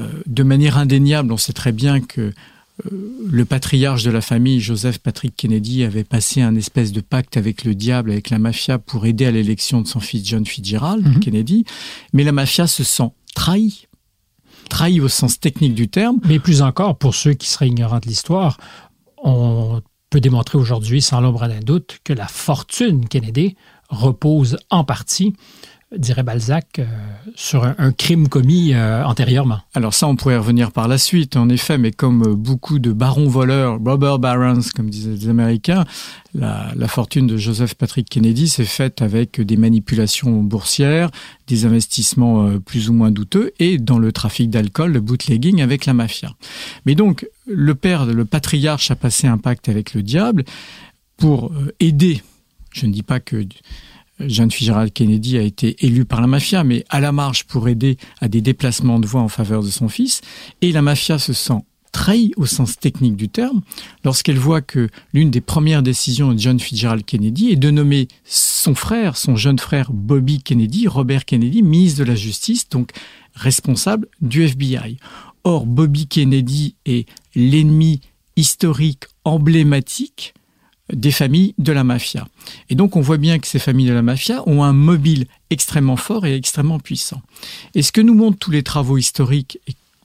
Euh, 0.00 0.08
de 0.26 0.42
manière 0.42 0.78
indéniable, 0.78 1.32
on 1.32 1.36
sait 1.36 1.52
très 1.52 1.72
bien 1.72 2.00
que 2.00 2.32
euh, 2.86 2.90
le 3.30 3.44
patriarche 3.44 4.02
de 4.02 4.10
la 4.10 4.20
famille, 4.20 4.60
Joseph 4.60 4.98
Patrick 4.98 5.36
Kennedy, 5.36 5.84
avait 5.84 6.04
passé 6.04 6.42
un 6.42 6.54
espèce 6.56 6.92
de 6.92 7.00
pacte 7.00 7.36
avec 7.36 7.64
le 7.64 7.74
diable, 7.74 8.10
avec 8.10 8.30
la 8.30 8.38
mafia, 8.38 8.78
pour 8.78 9.06
aider 9.06 9.26
à 9.26 9.30
l'élection 9.30 9.80
de 9.80 9.86
son 9.86 10.00
fils 10.00 10.26
John 10.26 10.44
Fitzgerald 10.44 11.06
mhm. 11.06 11.20
Kennedy. 11.20 11.64
Mais 12.12 12.24
la 12.24 12.32
mafia 12.32 12.66
se 12.66 12.84
sent 12.84 13.10
trahie. 13.34 13.86
Trahie 14.68 15.00
au 15.00 15.08
sens 15.08 15.40
technique 15.40 15.74
du 15.74 15.88
terme. 15.88 16.18
Mais 16.26 16.38
plus 16.38 16.62
encore, 16.62 16.98
pour 16.98 17.14
ceux 17.14 17.32
qui 17.32 17.48
seraient 17.48 17.68
ignorants 17.68 18.00
de 18.00 18.06
l'histoire, 18.06 18.58
on 19.22 19.80
peut 20.10 20.20
démontrer 20.20 20.58
aujourd'hui, 20.58 21.02
sans 21.02 21.20
l'ombre 21.20 21.46
d'un 21.48 21.60
doute, 21.60 21.98
que 22.04 22.12
la 22.12 22.26
fortune 22.26 23.08
Kennedy 23.08 23.56
repose 23.88 24.58
en 24.70 24.84
partie 24.84 25.34
dirait 25.96 26.22
Balzac, 26.22 26.78
euh, 26.78 26.84
sur 27.34 27.64
un, 27.64 27.92
crime 27.92 28.28
commis 28.28 28.74
euh, 28.74 29.02
antérieurement. 29.04 29.60
Alors 29.74 29.94
ça, 29.94 30.06
on 30.06 30.16
pourrait 30.16 30.36
revenir 30.36 30.70
par 30.70 30.86
la 30.86 30.98
suite, 30.98 31.36
en 31.36 31.48
effet, 31.48 31.78
mais 31.78 31.92
comme 31.92 32.22
euh, 32.22 32.34
beaucoup 32.34 32.78
de 32.78 32.92
barons 32.92 33.28
voleurs, 33.28 33.78
robber 33.82 34.16
barons, 34.18 34.60
comme 34.74 34.90
disaient 34.90 35.12
les 35.12 35.28
Américains, 35.30 35.86
la, 36.34 36.72
la 36.76 36.88
fortune 36.88 37.26
de 37.26 37.38
Joseph 37.38 37.74
Patrick 37.74 38.08
Kennedy 38.08 38.48
s'est 38.48 38.66
faite 38.66 39.00
avec 39.00 39.40
des 39.40 39.56
manipulations 39.56 40.42
boursières, 40.42 41.10
des 41.46 41.64
investissements 41.64 42.58
plus 42.60 42.90
ou 42.90 42.92
moins 42.92 43.10
douteux, 43.10 43.52
et 43.58 43.78
dans 43.78 43.98
le 43.98 44.12
trafic 44.12 44.50
d'alcool, 44.50 44.92
le 44.92 45.00
bootlegging 45.00 45.62
avec 45.62 45.86
la 45.86 45.94
mafia. 45.94 46.34
Mais 46.84 46.94
donc, 46.94 47.26
le 47.46 47.74
père, 47.74 48.04
le 48.04 48.24
patriarche 48.26 48.90
a 48.90 48.94
passé 48.94 49.26
un 49.26 49.38
pacte 49.38 49.70
avec 49.70 49.94
le 49.94 50.02
diable 50.02 50.44
pour 51.16 51.50
aider, 51.80 52.22
je 52.72 52.86
ne 52.86 52.92
dis 52.92 53.02
pas 53.02 53.20
que 53.20 53.46
John 54.20 54.50
Fitzgerald 54.50 54.92
Kennedy 54.92 55.38
a 55.38 55.42
été 55.42 55.76
élu 55.84 56.04
par 56.04 56.20
la 56.20 56.26
mafia, 56.26 56.64
mais 56.64 56.84
à 56.88 57.00
la 57.00 57.12
marge 57.12 57.44
pour 57.44 57.68
aider 57.68 57.96
à 58.20 58.28
des 58.28 58.40
déplacements 58.40 58.98
de 58.98 59.06
voix 59.06 59.20
en 59.20 59.28
faveur 59.28 59.62
de 59.62 59.70
son 59.70 59.88
fils. 59.88 60.20
Et 60.60 60.72
la 60.72 60.82
mafia 60.82 61.18
se 61.18 61.32
sent 61.32 61.60
trahie 61.92 62.32
au 62.36 62.46
sens 62.46 62.78
technique 62.78 63.16
du 63.16 63.28
terme 63.28 63.62
lorsqu'elle 64.04 64.38
voit 64.38 64.60
que 64.60 64.88
l'une 65.12 65.30
des 65.30 65.40
premières 65.40 65.82
décisions 65.82 66.32
de 66.32 66.38
John 66.38 66.60
Fitzgerald 66.60 67.04
Kennedy 67.04 67.50
est 67.50 67.56
de 67.56 67.70
nommer 67.70 68.08
son 68.24 68.74
frère, 68.74 69.16
son 69.16 69.36
jeune 69.36 69.58
frère 69.58 69.90
Bobby 69.92 70.42
Kennedy, 70.42 70.86
Robert 70.86 71.24
Kennedy, 71.24 71.62
ministre 71.62 72.00
de 72.00 72.04
la 72.04 72.14
Justice, 72.14 72.68
donc 72.68 72.90
responsable 73.34 74.08
du 74.20 74.44
FBI. 74.44 74.98
Or, 75.44 75.66
Bobby 75.66 76.06
Kennedy 76.06 76.74
est 76.84 77.08
l'ennemi 77.34 78.00
historique 78.36 79.04
emblématique 79.24 80.34
des 80.92 81.10
familles 81.10 81.54
de 81.58 81.72
la 81.72 81.84
mafia. 81.84 82.26
Et 82.70 82.74
donc 82.74 82.96
on 82.96 83.00
voit 83.00 83.18
bien 83.18 83.38
que 83.38 83.46
ces 83.46 83.58
familles 83.58 83.88
de 83.88 83.92
la 83.92 84.02
mafia 84.02 84.42
ont 84.46 84.62
un 84.62 84.72
mobile 84.72 85.26
extrêmement 85.50 85.96
fort 85.96 86.26
et 86.26 86.34
extrêmement 86.34 86.78
puissant. 86.78 87.22
Et 87.74 87.82
ce 87.82 87.92
que 87.92 88.00
nous 88.00 88.14
montrent 88.14 88.38
tous 88.38 88.50
les 88.50 88.62
travaux 88.62 88.98
historiques 88.98 89.58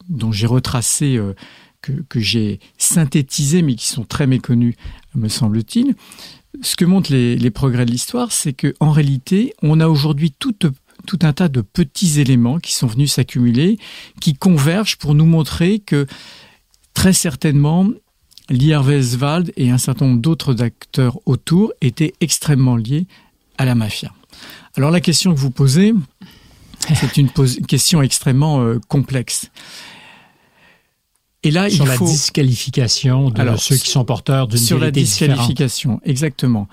dont 0.09 0.31
j'ai 0.31 0.47
retracé, 0.47 1.17
euh, 1.17 1.33
que, 1.81 2.19
j'ai 2.19 2.59
synthétisé, 2.77 3.61
mais 3.61 3.75
qui 3.75 3.87
sont 3.87 4.03
très 4.03 4.27
méconnus, 4.27 4.75
me 5.15 5.27
semble-t-il, 5.27 5.95
ce 6.61 6.75
que 6.75 6.85
montrent 6.85 7.11
les, 7.11 7.51
progrès 7.51 7.85
de 7.85 7.91
l'histoire, 7.91 8.31
c'est 8.31 8.53
qu'en 8.53 8.91
réalité, 8.91 9.53
on 9.61 9.79
a 9.79 9.87
aujourd'hui 9.87 10.31
tout, 10.31 10.53
tout 11.07 11.19
un 11.21 11.33
tas 11.33 11.49
de 11.49 11.61
petits 11.61 12.19
éléments 12.19 12.59
qui 12.59 12.73
sont 12.73 12.87
venus 12.87 13.13
s'accumuler, 13.13 13.79
qui 14.21 14.33
convergent 14.33 14.97
pour 14.97 15.15
nous 15.15 15.25
montrer 15.25 15.79
que 15.79 16.05
très 16.93 17.13
certainement, 17.13 17.89
Lierweswald 18.50 19.53
et 19.55 19.69
un 19.69 19.77
certain 19.77 20.07
nombre 20.07 20.21
d'autres 20.21 20.62
acteurs 20.62 21.19
autour 21.25 21.71
étaient 21.81 22.13
extrêmement 22.21 22.75
liés 22.75 23.07
à 23.57 23.65
la 23.65 23.75
mafia. 23.75 24.12
Alors 24.75 24.91
la 24.91 25.01
question 25.01 25.33
que 25.33 25.39
vous 25.39 25.51
posez, 25.51 25.93
c'est 26.95 27.17
une, 27.17 27.29
question 27.67 28.01
extrêmement 28.01 28.62
euh, 28.62 28.79
complexe. 28.88 29.50
Et 31.43 31.51
là, 31.51 31.69
sur 31.69 31.85
il 31.85 31.89
la 31.89 31.97
disqualification 31.97 33.29
de 33.29 33.55
ceux 33.57 33.75
qui 33.75 33.89
sont 33.89 34.05
porteurs 34.05 34.47
d'une 34.47 34.57
Sur 34.59 34.79
la 34.79 34.91
disqualification, 34.91 36.00
exactement. 36.03 36.67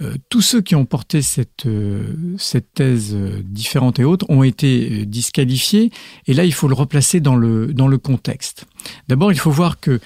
Euh, 0.00 0.14
tous 0.28 0.40
ceux 0.40 0.60
qui 0.60 0.74
ont 0.74 0.86
porté 0.86 1.22
cette, 1.22 1.66
euh, 1.66 2.14
cette 2.36 2.72
thèse 2.74 3.14
différente 3.44 4.00
et 4.00 4.04
autres 4.04 4.26
ont 4.28 4.42
été 4.42 5.06
disqualifiés. 5.06 5.92
Et 6.26 6.34
là, 6.34 6.44
il 6.44 6.52
faut 6.52 6.68
le 6.68 6.74
replacer 6.74 7.20
dans 7.20 7.36
le, 7.36 7.72
dans 7.72 7.86
le 7.86 7.98
contexte. 7.98 8.64
D'abord, 9.08 9.30
il 9.30 9.38
faut 9.38 9.52
voir 9.52 9.78
que 9.78 10.00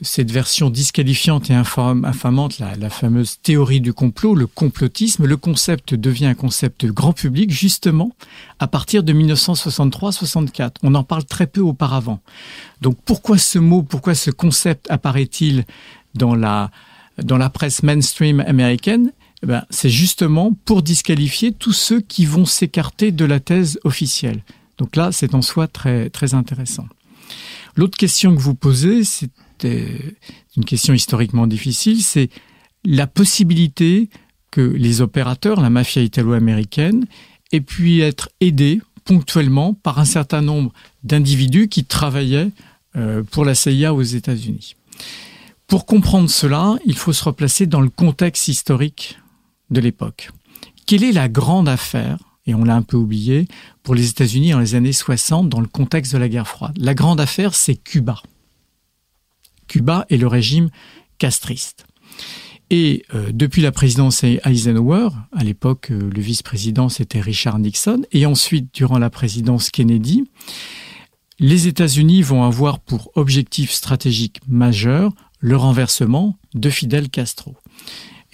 cette 0.00 0.30
version 0.30 0.70
disqualifiante 0.70 1.50
et 1.50 1.54
infamante, 1.54 2.58
la, 2.58 2.90
fameuse 2.90 3.38
théorie 3.42 3.80
du 3.80 3.92
complot, 3.92 4.34
le 4.34 4.46
complotisme, 4.46 5.24
le 5.24 5.36
concept 5.36 5.94
devient 5.94 6.26
un 6.26 6.34
concept 6.34 6.86
grand 6.86 7.12
public 7.12 7.50
justement 7.50 8.12
à 8.58 8.66
partir 8.66 9.02
de 9.02 9.12
1963-64. 9.12 10.72
On 10.82 10.94
en 10.94 11.04
parle 11.04 11.24
très 11.24 11.46
peu 11.46 11.60
auparavant. 11.60 12.20
Donc 12.80 12.96
pourquoi 13.04 13.38
ce 13.38 13.58
mot, 13.58 13.82
pourquoi 13.82 14.14
ce 14.14 14.30
concept 14.30 14.90
apparaît-il 14.90 15.64
dans 16.14 16.34
la, 16.34 16.70
dans 17.22 17.38
la 17.38 17.50
presse 17.50 17.82
mainstream 17.82 18.40
américaine? 18.40 19.12
Eh 19.42 19.46
ben, 19.46 19.64
C'est 19.70 19.90
justement 19.90 20.52
pour 20.64 20.82
disqualifier 20.82 21.52
tous 21.52 21.72
ceux 21.72 22.00
qui 22.00 22.26
vont 22.26 22.44
s'écarter 22.44 23.12
de 23.12 23.24
la 23.24 23.40
thèse 23.40 23.78
officielle. 23.84 24.42
Donc 24.78 24.96
là, 24.96 25.12
c'est 25.12 25.34
en 25.34 25.42
soi 25.42 25.68
très, 25.68 26.10
très 26.10 26.34
intéressant. 26.34 26.86
L'autre 27.76 27.96
question 27.96 28.34
que 28.34 28.40
vous 28.40 28.54
posez, 28.54 29.04
c'est 29.04 29.30
une 29.64 30.64
question 30.64 30.94
historiquement 30.94 31.46
difficile, 31.46 32.02
c'est 32.02 32.28
la 32.84 33.06
possibilité 33.06 34.08
que 34.50 34.60
les 34.60 35.00
opérateurs, 35.00 35.60
la 35.60 35.70
mafia 35.70 36.02
italo-américaine, 36.02 37.06
aient 37.52 37.60
pu 37.60 38.00
être 38.00 38.30
aidés 38.40 38.80
ponctuellement 39.04 39.74
par 39.74 39.98
un 39.98 40.04
certain 40.04 40.42
nombre 40.42 40.72
d'individus 41.02 41.68
qui 41.68 41.84
travaillaient 41.84 42.50
euh, 42.96 43.22
pour 43.22 43.44
la 43.44 43.54
CIA 43.54 43.94
aux 43.94 44.02
États-Unis. 44.02 44.76
Pour 45.66 45.86
comprendre 45.86 46.28
cela, 46.28 46.76
il 46.84 46.96
faut 46.96 47.12
se 47.12 47.24
replacer 47.24 47.66
dans 47.66 47.80
le 47.80 47.88
contexte 47.88 48.48
historique 48.48 49.18
de 49.70 49.80
l'époque. 49.80 50.30
Quelle 50.86 51.02
est 51.02 51.12
la 51.12 51.28
grande 51.28 51.68
affaire, 51.68 52.18
et 52.46 52.54
on 52.54 52.64
l'a 52.64 52.74
un 52.74 52.82
peu 52.82 52.96
oublié, 52.96 53.48
pour 53.82 53.94
les 53.94 54.10
États-Unis 54.10 54.50
dans 54.50 54.60
les 54.60 54.74
années 54.74 54.92
60 54.92 55.48
dans 55.48 55.60
le 55.60 55.66
contexte 55.66 56.12
de 56.12 56.18
la 56.18 56.28
guerre 56.28 56.46
froide? 56.46 56.76
La 56.78 56.94
grande 56.94 57.20
affaire, 57.20 57.54
c'est 57.54 57.76
Cuba. 57.76 58.20
Cuba 59.72 60.04
et 60.10 60.18
le 60.18 60.26
régime 60.26 60.68
castriste. 61.16 61.86
Et 62.68 63.04
euh, 63.14 63.30
depuis 63.32 63.62
la 63.62 63.72
présidence 63.72 64.22
Eisenhower, 64.22 65.08
à 65.32 65.44
l'époque 65.44 65.90
euh, 65.90 66.10
le 66.14 66.20
vice-président 66.20 66.90
c'était 66.90 67.22
Richard 67.22 67.58
Nixon, 67.58 68.02
et 68.12 68.26
ensuite 68.26 68.68
durant 68.74 68.98
la 68.98 69.08
présidence 69.08 69.70
Kennedy, 69.70 70.24
les 71.38 71.68
États-Unis 71.68 72.20
vont 72.20 72.44
avoir 72.44 72.80
pour 72.80 73.10
objectif 73.14 73.72
stratégique 73.72 74.40
majeur 74.46 75.10
le 75.40 75.56
renversement 75.56 76.36
de 76.54 76.68
Fidel 76.68 77.08
Castro. 77.08 77.56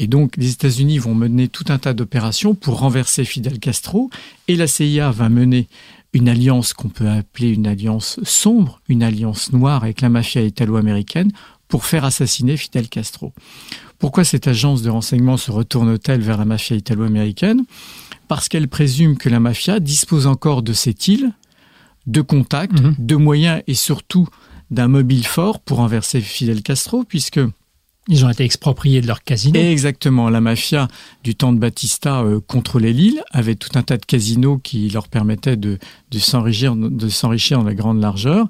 Et 0.01 0.09
donc 0.09 0.37
les 0.37 0.51
États-Unis 0.51 0.99
vont 0.99 1.15
mener 1.15 1.47
tout 1.47 1.67
un 1.69 1.79
tas 1.79 1.95
d'opérations 1.95 2.57
pour 2.57 2.81
renverser 2.81 3.25
Fidel 3.25 3.61
Castro, 3.61 4.11
et 4.49 4.57
la 4.57 4.67
CIA 4.67 5.13
va 5.13 5.29
mener 5.29 5.69
une 6.13 6.29
alliance 6.29 6.73
qu'on 6.73 6.89
peut 6.89 7.09
appeler 7.09 7.51
une 7.51 7.67
alliance 7.67 8.19
sombre, 8.23 8.81
une 8.89 9.03
alliance 9.03 9.53
noire 9.53 9.83
avec 9.83 10.01
la 10.01 10.09
mafia 10.09 10.43
italo-américaine 10.43 11.31
pour 11.69 11.85
faire 11.85 12.05
assassiner 12.05 12.57
Fidel 12.57 12.89
Castro. 12.89 13.33
Pourquoi 13.99 14.25
cette 14.25 14.49
agence 14.49 14.83
de 14.83 14.91
renseignement 14.91 15.37
se 15.37 15.51
retourne-t-elle 15.51 16.21
vers 16.21 16.39
la 16.39 16.45
mafia 16.45 16.77
italo-américaine? 16.77 17.65
Parce 18.27 18.49
qu'elle 18.49 18.69
présume 18.69 19.17
que 19.17 19.29
la 19.29 19.41
mafia 19.41 19.81
dispose 19.81 20.27
encore 20.27 20.63
de 20.63 20.73
cette 20.73 21.09
île, 21.09 21.33
de 22.07 22.21
contacts, 22.21 22.81
mhm. 22.81 22.95
de 22.99 23.17
moyens 23.17 23.63
et 23.67 23.75
surtout 23.75 24.29
d'un 24.71 24.89
mobile 24.89 25.27
fort 25.27 25.61
pour 25.61 25.79
renverser 25.79 26.21
Fidel 26.21 26.63
Castro, 26.63 27.05
puisque 27.05 27.41
ils 28.09 28.25
ont 28.25 28.31
été 28.31 28.43
expropriés 28.43 29.01
de 29.03 29.07
leur 29.07 29.23
casino. 29.23 29.61
Exactement. 29.61 30.31
La 30.31 30.41
mafia 30.41 30.89
du 31.23 31.35
temps 31.35 31.53
de 31.53 31.59
Batista 31.59 32.23
euh, 32.23 32.41
contrôlait 32.41 32.93
l'île, 32.93 33.23
avait 33.31 33.55
tout 33.55 33.71
un 33.75 33.83
tas 33.83 33.99
de 33.99 34.05
casinos 34.07 34.59
qui 34.59 34.89
leur 34.89 35.09
permettaient 35.09 35.57
de, 35.59 35.79
de 36.11 36.19
s'enrichir, 36.19 36.75
de 36.75 37.55
dans 37.55 37.63
la 37.63 37.75
grande 37.75 38.01
largeur. 38.01 38.47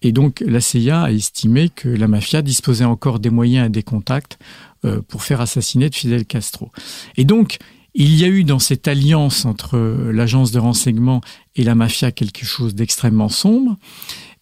Et 0.00 0.12
donc, 0.12 0.42
la 0.46 0.60
CIA 0.60 1.02
a 1.02 1.12
estimé 1.12 1.68
que 1.68 1.88
la 1.88 2.08
mafia 2.08 2.40
disposait 2.40 2.86
encore 2.86 3.18
des 3.18 3.30
moyens 3.30 3.66
et 3.66 3.70
des 3.70 3.82
contacts 3.82 4.38
euh, 4.84 5.02
pour 5.06 5.22
faire 5.22 5.42
assassiner 5.42 5.90
Fidel 5.92 6.24
Castro. 6.24 6.70
Et 7.16 7.24
donc, 7.24 7.58
il 7.94 8.14
y 8.14 8.24
a 8.24 8.28
eu 8.28 8.44
dans 8.44 8.58
cette 8.58 8.88
alliance 8.88 9.44
entre 9.44 9.78
l'agence 10.10 10.50
de 10.50 10.58
renseignement 10.58 11.20
et 11.54 11.62
la 11.62 11.74
mafia 11.74 12.10
quelque 12.10 12.46
chose 12.46 12.74
d'extrêmement 12.74 13.28
sombre. 13.28 13.76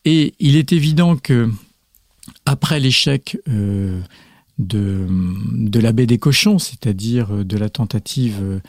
Et 0.04 0.34
il 0.38 0.56
est 0.56 0.72
évident 0.72 1.16
que 1.16 1.50
après 2.46 2.78
l'échec 2.78 3.36
euh, 3.48 4.00
de, 4.61 5.07
de 5.52 5.81
la 5.81 5.93
baie 5.93 6.07
des 6.07 6.19
cochons, 6.19 6.59
c'est-à-dire 6.59 7.45
de 7.45 7.57
la 7.57 7.69
tentative 7.69 8.61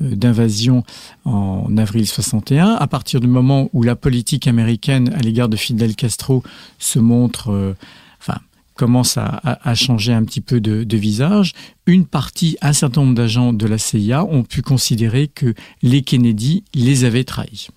d'invasion 0.00 0.84
en 1.24 1.76
avril 1.76 2.06
61. 2.06 2.74
À 2.74 2.86
partir 2.86 3.20
du 3.20 3.26
moment 3.26 3.68
où 3.72 3.82
la 3.82 3.96
politique 3.96 4.46
américaine 4.46 5.12
à 5.14 5.18
l'égard 5.18 5.48
de 5.48 5.56
Fidel 5.56 5.96
Castro 5.96 6.44
se 6.78 7.00
montre, 7.00 7.74
enfin, 8.20 8.38
commence 8.78 9.18
à, 9.18 9.74
changer 9.74 10.14
un 10.14 10.24
petit 10.24 10.40
peu 10.40 10.60
de, 10.60 10.96
visage, 10.96 11.52
une 11.86 12.06
partie, 12.06 12.56
un 12.62 12.72
certain 12.72 13.02
nombre 13.02 13.14
d'agents 13.14 13.52
de 13.52 13.66
la 13.66 13.76
CIA 13.76 14.24
ont 14.24 14.44
pu 14.44 14.62
considérer 14.62 15.26
que 15.26 15.52
les 15.82 16.02
Kennedy 16.02 16.64
les 16.74 17.04
avaient 17.04 17.24
trahis. 17.24 17.68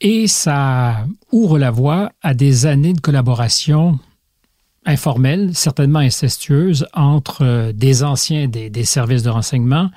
Et 0.00 0.26
ça 0.26 1.06
ouvre 1.30 1.58
la 1.58 1.70
voie 1.70 2.10
à 2.22 2.32
des 2.32 2.66
années 2.66 2.94
de 2.94 3.00
collaboration 3.00 3.98
informelle, 4.86 5.54
certainement 5.54 5.98
incestueuse, 5.98 6.86
entre 6.94 7.72
des 7.72 8.02
anciens 8.02 8.48
des 8.48 8.84
services 8.84 9.22
de 9.22 9.30
renseignement 9.30 9.90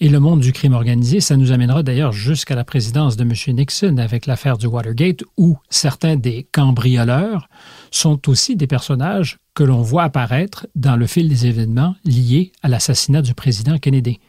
et 0.00 0.08
le 0.08 0.20
monde 0.20 0.40
du 0.40 0.52
crime 0.52 0.74
organisé. 0.74 1.20
Ça 1.20 1.36
nous 1.36 1.52
amènera 1.52 1.82
d'ailleurs 1.82 2.12
jusqu'à 2.12 2.54
la 2.54 2.64
présidence 2.64 3.16
de 3.16 3.22
M. 3.22 3.32
Nixon 3.56 3.96
avec 3.98 4.26
l'affaire 4.26 4.58
du 4.58 4.66
Watergate, 4.66 5.24
où 5.36 5.56
certains 5.70 6.16
des 6.16 6.46
cambrioleurs 6.52 7.48
sont 7.90 8.28
aussi 8.28 8.56
des 8.56 8.66
personnages 8.66 9.38
que 9.54 9.64
l'on 9.64 9.82
voit 9.82 10.04
apparaître 10.04 10.66
dans 10.76 10.96
le 10.96 11.06
fil 11.06 11.28
des 11.28 11.46
événements 11.46 11.96
liés 12.04 12.52
à 12.62 12.68
l'assassinat 12.68 13.22
du 13.22 13.34
président 13.34 13.78
Kennedy. 13.78 14.20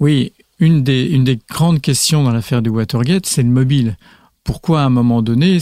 Oui, 0.00 0.32
une 0.58 0.82
des, 0.82 1.04
une 1.04 1.24
des 1.24 1.38
grandes 1.48 1.80
questions 1.80 2.24
dans 2.24 2.32
l'affaire 2.32 2.62
du 2.62 2.70
Watergate, 2.70 3.26
c'est 3.26 3.42
le 3.42 3.48
mobile. 3.48 3.96
Pourquoi 4.42 4.82
à 4.82 4.86
un 4.86 4.90
moment 4.90 5.22
donné, 5.22 5.58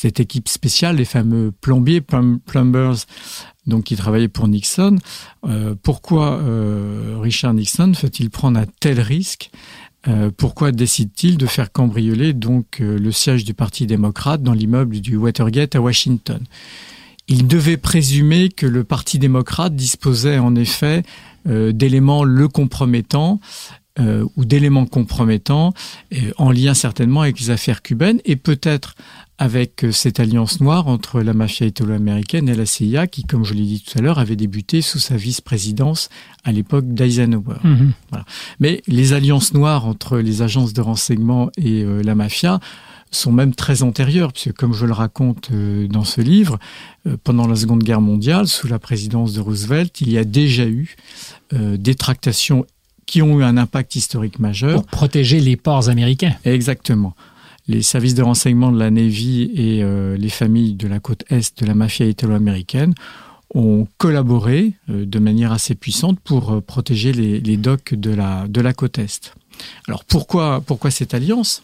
cette 0.00 0.20
équipe 0.20 0.48
spéciale, 0.48 0.98
les 0.98 1.04
fameux 1.04 1.50
plombiers, 1.50 2.00
plumbers, 2.00 2.94
donc 3.66 3.82
qui 3.82 3.96
travaillaient 3.96 4.28
pour 4.28 4.46
Nixon, 4.46 4.96
euh, 5.44 5.74
pourquoi 5.82 6.38
euh, 6.38 7.16
Richard 7.20 7.52
Nixon 7.52 7.92
fait-il 7.94 8.30
prendre 8.30 8.60
un 8.60 8.66
tel 8.78 9.00
risque? 9.00 9.50
Euh, 10.06 10.30
pourquoi 10.36 10.70
décide-t-il 10.70 11.36
de 11.36 11.46
faire 11.46 11.72
cambrioler 11.72 12.32
donc 12.32 12.78
le 12.78 13.10
siège 13.10 13.44
du 13.44 13.54
Parti 13.54 13.88
démocrate 13.88 14.40
dans 14.40 14.52
l'immeuble 14.52 15.00
du 15.00 15.16
Watergate 15.16 15.74
à 15.74 15.80
Washington? 15.80 16.44
Il 17.26 17.48
devait 17.48 17.76
présumer 17.76 18.50
que 18.50 18.66
le 18.66 18.84
Parti 18.84 19.18
démocrate 19.18 19.74
disposait 19.74 20.38
en 20.38 20.54
effet 20.54 21.02
d'éléments 21.44 22.22
le 22.22 22.46
compromettant 22.46 23.40
ou 23.98 24.44
d'éléments 24.44 24.86
compromettants 24.86 25.74
en 26.36 26.52
lien 26.52 26.72
certainement 26.72 27.22
avec 27.22 27.40
les 27.40 27.50
affaires 27.50 27.82
cubaines 27.82 28.20
et 28.24 28.36
peut-être 28.36 28.94
avec 29.38 29.84
euh, 29.84 29.92
cette 29.92 30.18
alliance 30.18 30.60
noire 30.60 30.88
entre 30.88 31.22
la 31.22 31.32
mafia 31.32 31.66
italo-américaine 31.66 32.48
et 32.48 32.54
la 32.54 32.66
CIA, 32.66 33.06
qui, 33.06 33.22
comme 33.22 33.44
je 33.44 33.54
l'ai 33.54 33.62
dit 33.62 33.80
tout 33.80 33.96
à 33.96 34.02
l'heure, 34.02 34.18
avait 34.18 34.36
débuté 34.36 34.82
sous 34.82 34.98
sa 34.98 35.16
vice-présidence 35.16 36.08
à 36.44 36.52
l'époque 36.52 36.92
d'Eisenhower. 36.92 37.58
Mhm. 37.62 37.92
Mais 38.58 38.82
les 38.88 39.12
alliances 39.12 39.54
noires 39.54 39.86
entre 39.86 40.18
les 40.18 40.42
agences 40.42 40.72
de 40.72 40.80
renseignement 40.80 41.50
et 41.56 41.84
euh, 41.84 42.02
la 42.02 42.16
mafia 42.16 42.58
sont 43.10 43.32
même 43.32 43.54
très 43.54 43.82
antérieures, 43.82 44.32
puisque 44.32 44.52
comme 44.52 44.74
je 44.74 44.84
le 44.84 44.92
raconte 44.92 45.48
euh, 45.52 45.86
dans 45.88 46.04
ce 46.04 46.20
livre, 46.20 46.58
pendant 47.24 47.46
la 47.46 47.56
Seconde 47.56 47.82
Guerre 47.82 48.02
mondiale, 48.02 48.48
sous 48.48 48.68
la 48.68 48.78
présidence 48.78 49.32
de 49.32 49.40
Roosevelt, 49.40 50.02
il 50.02 50.10
y 50.10 50.18
a 50.18 50.24
déjà 50.24 50.66
eu 50.66 50.94
des 51.52 51.94
tractations 51.94 52.66
qui 53.06 53.22
ont 53.22 53.40
eu 53.40 53.44
un 53.44 53.56
impact 53.56 53.96
historique 53.96 54.38
majeur. 54.38 54.74
Pour 54.82 54.84
protéger 54.84 55.40
les 55.40 55.56
ports 55.56 55.88
américains. 55.88 56.34
Exactement 56.44 57.14
les 57.68 57.82
services 57.82 58.14
de 58.14 58.22
renseignement 58.22 58.72
de 58.72 58.78
la 58.78 58.90
Navy 58.90 59.50
et 59.54 59.82
euh, 59.82 60.16
les 60.16 60.30
familles 60.30 60.74
de 60.74 60.88
la 60.88 61.00
côte 61.00 61.24
est 61.28 61.60
de 61.60 61.66
la 61.66 61.74
mafia 61.74 62.06
italo-américaine 62.06 62.94
ont 63.54 63.86
collaboré 63.98 64.74
euh, 64.90 65.04
de 65.04 65.18
manière 65.18 65.52
assez 65.52 65.74
puissante 65.74 66.18
pour 66.20 66.52
euh, 66.52 66.60
protéger 66.60 67.12
les, 67.12 67.56
docks 67.56 67.94
de 67.94 68.10
la, 68.10 68.48
de 68.48 68.60
la 68.60 68.72
côte 68.72 68.98
est. 68.98 69.34
Alors 69.86 70.04
pourquoi, 70.04 70.62
pourquoi 70.62 70.90
cette 70.90 71.12
alliance? 71.12 71.62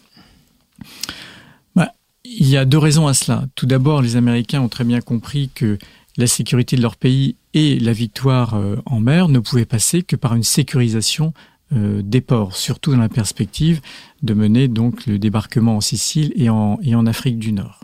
Bah, 1.75 1.93
Il 2.23 2.47
y 2.47 2.57
a 2.57 2.65
deux 2.65 2.77
raisons 2.77 3.07
à 3.07 3.15
cela. 3.15 3.45
Tout 3.55 3.65
d'abord, 3.65 4.03
les 4.03 4.15
Américains 4.15 4.61
ont 4.61 4.69
très 4.69 4.83
bien 4.83 5.01
compris 5.01 5.49
que 5.53 5.79
la 6.17 6.27
sécurité 6.27 6.75
de 6.75 6.81
leur 6.81 6.97
pays 6.97 7.35
et 7.53 7.79
la 7.79 7.93
victoire 7.93 8.57
en 8.85 9.01
mer 9.01 9.27
ne 9.27 9.39
pouvaient 9.39 9.65
passer 9.65 10.01
que 10.01 10.15
par 10.15 10.33
une 10.33 10.43
sécurisation 10.43 11.33
euh, 11.73 12.01
des 12.03 12.21
ports, 12.21 12.55
surtout 12.55 12.91
dans 12.91 12.99
la 12.99 13.09
perspective 13.09 13.81
de 14.21 14.33
mener 14.33 14.67
donc 14.67 15.05
le 15.07 15.17
débarquement 15.17 15.77
en 15.77 15.81
Sicile 15.81 16.31
et 16.35 16.49
en, 16.49 16.79
et 16.83 16.93
en 16.93 17.05
Afrique 17.05 17.39
du 17.39 17.53
Nord. 17.53 17.79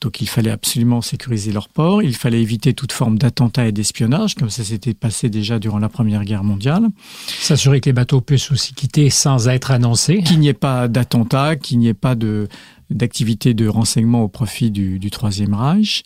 Donc 0.00 0.20
il 0.20 0.28
fallait 0.28 0.50
absolument 0.50 1.00
sécuriser 1.00 1.50
leurs 1.50 1.68
ports, 1.68 2.02
il 2.02 2.14
fallait 2.14 2.42
éviter 2.42 2.74
toute 2.74 2.92
forme 2.92 3.18
d'attentat 3.18 3.66
et 3.68 3.72
d'espionnage, 3.72 4.34
comme 4.34 4.50
ça 4.50 4.64
s'était 4.64 4.92
passé 4.92 5.30
déjà 5.30 5.58
durant 5.58 5.78
la 5.78 5.88
Première 5.88 6.24
Guerre 6.24 6.44
mondiale. 6.44 6.88
S'assurer 7.26 7.80
que 7.80 7.88
les 7.88 7.94
bateaux 7.94 8.20
puissent 8.20 8.50
aussi 8.50 8.74
quitter 8.74 9.08
sans 9.08 9.48
être 9.48 9.70
annoncés. 9.70 10.22
Qu'il 10.22 10.38
n'y 10.38 10.48
ait 10.48 10.52
pas 10.52 10.88
d'attentat, 10.88 11.56
qu'il 11.56 11.78
n'y 11.78 11.88
ait 11.88 11.94
pas 11.94 12.14
de 12.14 12.48
d'activité 12.90 13.54
de 13.54 13.66
renseignement 13.66 14.22
au 14.22 14.28
profit 14.28 14.70
du, 14.70 14.98
du 14.98 15.10
Troisième 15.10 15.54
Reich. 15.54 16.02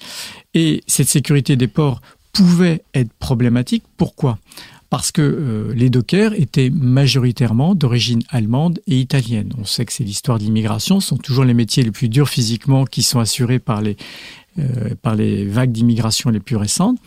Et 0.54 0.84
cette 0.86 1.08
sécurité 1.08 1.56
des 1.56 1.66
ports 1.66 2.00
pouvait 2.32 2.84
être 2.94 3.12
problématique. 3.14 3.82
Pourquoi? 3.96 4.38
Parce 4.90 5.10
que 5.10 5.22
euh, 5.22 5.74
les 5.74 5.90
dockers 5.90 6.32
étaient 6.34 6.70
majoritairement 6.70 7.74
d'origine 7.74 8.22
allemande 8.28 8.80
et 8.86 8.98
italienne. 8.98 9.52
On 9.58 9.64
sait 9.64 9.84
que 9.84 9.92
c'est 9.92 10.04
l'histoire 10.04 10.38
de 10.38 10.44
l'immigration, 10.44 11.00
ce 11.00 11.08
sont 11.08 11.16
toujours 11.16 11.44
les 11.44 11.54
métiers 11.54 11.82
les 11.82 11.90
plus 11.90 12.08
durs 12.08 12.28
physiquement 12.28 12.84
qui 12.84 13.02
sont 13.02 13.18
assurés 13.18 13.58
par 13.58 13.82
les, 13.82 13.96
euh, 14.58 14.94
par 15.02 15.14
les 15.14 15.44
vagues 15.44 15.72
d'immigration 15.72 16.30
les 16.30 16.40
plus 16.40 16.56
récentes. 16.56 16.98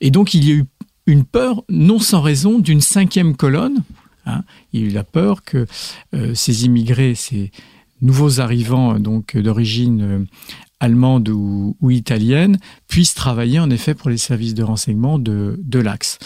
Et 0.00 0.10
donc 0.10 0.34
il 0.34 0.48
y 0.48 0.52
a 0.52 0.54
eu 0.54 0.64
une 1.06 1.24
peur, 1.24 1.64
non 1.68 1.98
sans 1.98 2.20
raison, 2.20 2.58
d'une 2.58 2.80
cinquième 2.80 3.36
colonne. 3.36 3.82
Hein. 4.26 4.42
Il 4.72 4.80
y 4.80 4.84
a 4.84 4.86
eu 4.86 4.90
la 4.90 5.04
peur 5.04 5.42
que 5.42 5.66
euh, 6.14 6.34
ces 6.34 6.64
immigrés, 6.64 7.14
ces 7.14 7.50
nouveaux 8.00 8.40
arrivants 8.40 8.98
donc 8.98 9.36
d'origine 9.36 10.26
allemande 10.80 11.28
ou, 11.30 11.90
italienne, 11.90 12.58
puissent 12.88 13.14
travailler 13.14 13.58
en 13.58 13.70
effet 13.70 13.94
pour 13.94 14.10
les 14.10 14.18
services 14.18 14.54
de 14.54 14.62
renseignement 14.62 15.18
de, 15.18 15.58
de 15.62 15.78
l'Axe. 15.78 16.18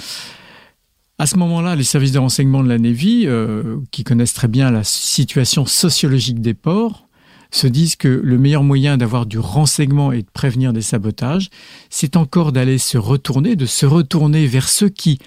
À 1.20 1.26
ce 1.26 1.37
moment-là, 1.37 1.74
les 1.74 1.85
services 1.85 2.12
de 2.12 2.18
renseignement 2.20 2.62
de 2.62 2.68
la 2.68 2.78
Navy, 2.78 3.24
euh, 3.26 3.78
qui 3.90 4.04
connaissent 4.04 4.35
très 4.35 4.46
bien 4.46 4.70
la 4.70 4.85
situation 4.85 5.66
sociologique 5.66 6.40
des 6.40 6.54
ports, 6.54 7.09
se 7.50 7.66
disent 7.66 7.96
que 7.96 8.09
le 8.22 8.38
meilleur 8.38 8.62
moyen 8.62 8.96
d'avoir 8.96 9.26
du 9.26 9.38
renseignement 9.38 10.12
et 10.12 10.22
de 10.22 10.28
prévenir 10.33 10.72
des 10.72 10.83
sabotages, 10.83 11.50
c'est 11.90 12.16
encore 12.16 12.52
d'aller 12.52 12.78
se 12.78 12.98
retourner, 12.98 13.57
de 13.57 13.66
se 13.66 13.85
retourner 13.85 14.46
vers 14.46 14.68
ceux 14.68 14.90
qui, 14.90 15.18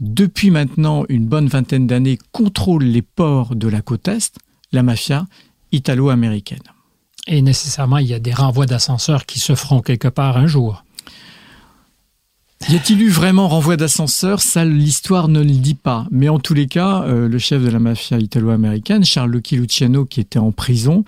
depuis 0.00 0.50
maintenant 0.50 1.04
une 1.10 1.26
bonne 1.26 1.48
vingtaine 1.48 1.86
d'années, 1.86 2.18
contrôlent 2.32 2.84
les 2.84 3.02
ports 3.02 3.54
de 3.54 3.68
la 3.68 3.82
côte 3.82 4.08
Est, 4.08 4.36
la 4.72 4.82
mafia 4.82 5.26
italo-américaine. 5.72 6.62
Et 7.26 7.42
nécessairement, 7.42 7.98
il 7.98 8.06
y 8.06 8.14
a 8.14 8.18
des 8.18 8.32
renvois 8.32 8.66
d'ascenseurs 8.66 9.26
qui 9.26 9.40
se 9.40 9.54
feront 9.54 9.80
quelque 9.80 10.08
part 10.08 10.36
un 10.36 10.46
jour. 10.46 10.83
Y 12.68 12.76
a-t-il 12.76 13.02
eu 13.02 13.10
vraiment 13.10 13.48
renvoi 13.48 13.76
d'ascenseur? 13.76 14.40
Ça, 14.40 14.64
l'histoire 14.64 15.28
ne 15.28 15.40
le 15.40 15.50
dit 15.50 15.74
pas. 15.74 16.06
Mais 16.10 16.30
en 16.30 16.38
tous 16.38 16.54
les 16.54 16.66
cas, 16.66 17.02
euh, 17.02 17.28
le 17.28 17.38
chef 17.38 17.62
de 17.62 17.68
la 17.68 17.78
mafia 17.78 18.18
italo-américaine, 18.18 19.04
Charles 19.04 19.32
Lucky 19.32 19.56
Luciano, 19.56 20.06
qui 20.06 20.20
était 20.20 20.38
en 20.38 20.50
prison, 20.50 21.04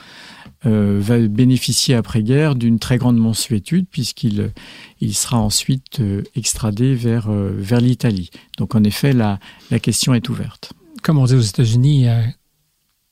euh, 0.66 0.98
va 1.00 1.18
bénéficier 1.18 1.94
après-guerre 1.94 2.56
d'une 2.56 2.78
très 2.78 2.98
grande 2.98 3.16
mensuétude 3.16 3.86
puisqu'il 3.90 4.52
il 5.00 5.14
sera 5.14 5.38
ensuite 5.38 6.00
euh, 6.00 6.22
extradé 6.34 6.94
vers, 6.94 7.30
vers 7.30 7.80
l'Italie. 7.80 8.30
Donc 8.58 8.74
en 8.74 8.84
effet, 8.84 9.14
la, 9.14 9.38
la 9.70 9.78
question 9.78 10.12
est 10.12 10.28
ouverte. 10.28 10.72
Comme 11.02 11.18
on 11.18 11.24
dit 11.24 11.34
aux 11.34 11.40
États-Unis, 11.40 12.06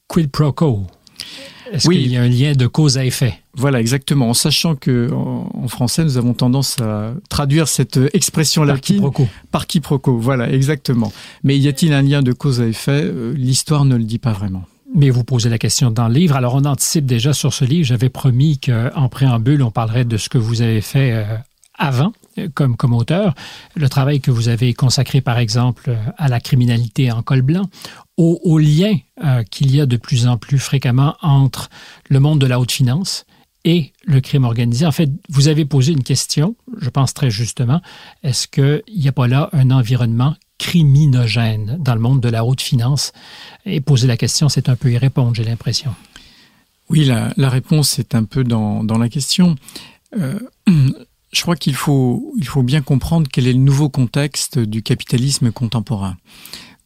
quid 0.09 0.31
pro 0.31 0.53
quo? 0.53 0.87
Est-ce 1.73 1.89
qu'il 1.89 2.07
y 2.07 2.17
a 2.17 2.23
un 2.23 2.29
lien 2.29 2.53
de 2.53 2.67
cause 2.67 2.99
à 2.99 3.05
effet 3.05 3.41
Voilà, 3.55 3.81
exactement. 3.81 4.29
En 4.29 4.35
sachant 4.35 4.75
que 4.75 5.11
en, 5.13 5.69
français, 5.69 6.05
nous 6.05 6.19
avons 6.19 6.35
tendance 6.35 6.81
à 6.81 7.15
traduire 7.29 7.69
cette 7.69 7.99
expression 8.13 8.67
par 8.67 8.81
quiproquo. 8.81 9.29
par 9.51 9.67
quiproquo. 9.67 10.19
Voilà, 10.19 10.51
exactement. 10.53 11.13
Mais 11.43 11.59
y 11.59 11.69
a-t-il 11.69 11.93
un 11.93 12.03
lien 12.03 12.23
de 12.23 12.33
cause 12.33 12.61
à 12.61 12.67
effet? 12.67 13.03
Euh, 13.05 13.33
L'histoire 13.37 13.85
ne 13.85 13.97
le 13.97 14.05
dit 14.05 14.19
pas 14.19 14.33
vraiment. 14.33 14.65
Mais 14.95 15.11
vous 15.11 15.25
posez 15.25 15.49
la 15.49 15.59
question 15.59 15.91
dans 15.91 16.07
le 16.07 16.15
livre. 16.15 16.37
Alors, 16.37 16.55
on 16.55 16.65
anticipe 16.65 17.07
déjà 17.07 17.33
sur 17.33 17.53
ce 17.53 17.65
livre. 17.65 17.85
J'avais 17.87 18.11
promis 18.11 18.59
qu'en 18.59 19.09
préambule, 19.09 19.63
on 19.63 19.71
parlerait 19.71 20.05
de 20.05 20.17
ce 20.17 20.29
que 20.29 20.39
vous 20.39 20.63
avez 20.63 20.81
fait 20.81 21.13
euh, 21.13 21.25
avant 21.77 22.13
comme, 22.55 22.95
auteur, 22.95 23.35
le 23.75 23.89
travail 23.89 24.21
que 24.21 24.31
vous 24.31 24.49
avez 24.49 24.75
consacré, 24.75 25.21
par 25.21 25.39
exemple, 25.39 25.97
à 26.17 26.29
la 26.29 26.41
criminalité 26.41 27.11
en 27.13 27.23
col 27.23 27.43
blanc, 27.43 27.69
au, 28.17 28.59
lien 28.59 28.97
euh, 29.25 29.43
qu'il 29.43 29.75
y 29.75 29.81
a 29.81 29.87
de 29.87 29.97
plus 29.97 30.27
en 30.27 30.37
plus 30.37 30.59
fréquemment 30.59 31.17
entre 31.21 31.69
le 32.09 32.21
monde 32.21 32.41
de 32.41 32.47
la 32.47 32.61
haute 32.61 32.73
finance 32.73 33.25
et 33.65 33.93
le 34.05 34.21
crime 34.21 34.45
organisé. 34.45 34.87
En 34.87 34.93
fait, 34.93 35.11
vous 35.29 35.49
avez 35.49 35.65
posé 35.65 35.93
une 35.93 36.03
question, 36.03 36.55
je 36.81 36.91
pense 36.91 37.15
très 37.15 37.31
justement, 37.31 37.81
est-ce 38.23 38.47
qu'il 38.47 38.83
n'y 38.95 39.09
a 39.09 39.13
pas 39.13 39.27
là 39.27 39.49
un 39.53 39.71
environnement 39.71 40.35
criminogène 40.59 41.79
dans 41.81 41.95
le 41.95 42.01
monde 42.01 42.21
de 42.21 42.29
la 42.29 42.45
haute 42.45 42.61
finance? 42.61 43.13
Et 43.65 43.81
poser 43.81 44.07
la 44.07 44.17
question, 44.17 44.49
c'est 44.49 44.69
un 44.69 44.77
peu 44.77 44.93
y 44.93 44.99
répondre, 44.99 45.35
j'ai 45.35 45.45
l'impression. 45.45 45.95
Oui, 46.91 47.05
la, 47.05 47.49
réponse 47.49 47.99
est 47.99 48.15
un 48.15 48.25
peu 48.25 48.45
dans, 48.45 48.83
la 48.83 49.09
question. 49.09 49.57
Euh, 50.19 50.39
je 51.35 51.43
crois 51.43 51.57
qu'il 51.57 51.75
faut, 51.75 52.33
il 52.39 52.47
faut 52.47 52.63
bien 52.63 52.81
comprendre 52.81 53.29
quel 53.31 53.47
est 53.47 53.53
le 53.53 53.59
nouveau 53.59 53.89
contexte 53.89 54.59
du 54.59 54.83
capitalisme 54.83 55.51
contemporain. 55.51 56.17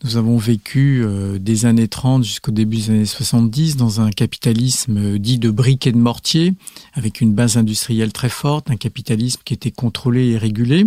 Nous 0.05 0.17
avons 0.17 0.37
vécu 0.37 1.03
euh, 1.03 1.39
des 1.39 1.67
années 1.67 1.89
30 1.89 2.23
jusqu'au 2.23 2.53
début 2.53 2.77
des 2.77 2.91
années 2.91 3.05
70 3.05 3.77
dans 3.77 4.01
un 4.01 4.11
capitalisme 4.11 4.97
euh, 4.97 5.19
dit 5.19 5.39
de 5.39 5.51
briques 5.51 5.89
et 5.89 5.93
de 5.93 5.99
mortier, 5.99 6.55
avec 6.95 7.21
une 7.21 7.35
base 7.35 7.57
industrielle 7.57 8.13
très 8.13 8.29
forte, 8.29 8.71
un 8.71 8.77
capitalisme 8.77 9.41
qui 9.45 9.55
était 9.55 9.73
contrôlé 9.73 10.29
et 10.29 10.39
régulé. 10.39 10.87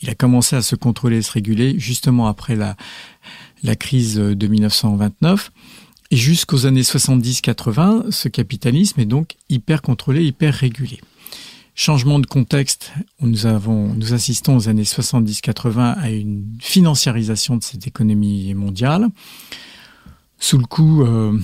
Il 0.00 0.10
a 0.10 0.14
commencé 0.14 0.54
à 0.54 0.62
se 0.62 0.76
contrôler 0.76 1.18
et 1.18 1.22
se 1.22 1.32
réguler 1.32 1.74
justement 1.78 2.28
après 2.28 2.54
la, 2.54 2.76
la 3.64 3.74
crise 3.74 4.14
de 4.14 4.46
1929. 4.46 5.50
Et 6.12 6.16
jusqu'aux 6.16 6.64
années 6.64 6.82
70-80, 6.82 8.12
ce 8.12 8.28
capitalisme 8.28 9.00
est 9.00 9.06
donc 9.06 9.34
hyper 9.48 9.82
contrôlé, 9.82 10.24
hyper 10.24 10.54
régulé. 10.54 11.00
Changement 11.74 12.18
de 12.18 12.26
contexte, 12.26 12.92
nous 13.22 13.46
avons, 13.46 13.94
nous 13.94 14.12
assistons 14.12 14.56
aux 14.56 14.68
années 14.68 14.82
70-80 14.82 15.94
à 15.96 16.10
une 16.10 16.44
financiarisation 16.60 17.56
de 17.56 17.62
cette 17.62 17.86
économie 17.86 18.52
mondiale, 18.52 19.08
sous 20.38 20.58
le 20.58 20.66
coup, 20.66 21.02
euh, 21.02 21.38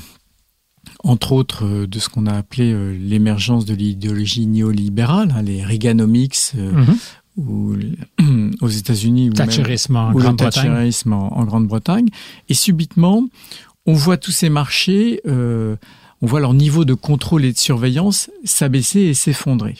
entre 1.03 1.33
autres, 1.33 1.65
euh, 1.65 1.87
de 1.87 1.99
ce 1.99 2.11
qu'on 2.11 2.27
a 2.27 2.35
appelé 2.35 2.73
euh, 2.73 2.95
l'émergence 3.01 3.65
de 3.65 3.73
l'idéologie 3.73 4.47
néolibérale, 4.47 5.33
hein, 5.35 5.41
les 5.41 5.65
Reaganomics, 5.65 6.53
mhm. 6.55 6.99
ou, 7.39 7.77
aux 8.61 8.69
États-Unis, 8.69 9.31
ou, 9.31 9.41
en, 9.41 10.13
ou 10.13 10.19
le 10.19 10.27
en, 10.27 11.45
Grande-Bretagne. 11.45 12.09
Et 12.51 12.55
subitement, 12.55 13.25
on 13.87 13.95
voit 13.95 14.19
tous 14.19 14.33
ces 14.33 14.51
marchés, 14.51 15.23
on 15.25 16.27
voit 16.27 16.41
leur 16.41 16.53
niveau 16.53 16.85
de 16.85 16.93
contrôle 16.93 17.47
et 17.47 17.53
de 17.53 17.59
surveillance 17.59 18.31
s'abaisser 18.45 19.01
et 19.01 19.15
s'effondrer 19.15 19.77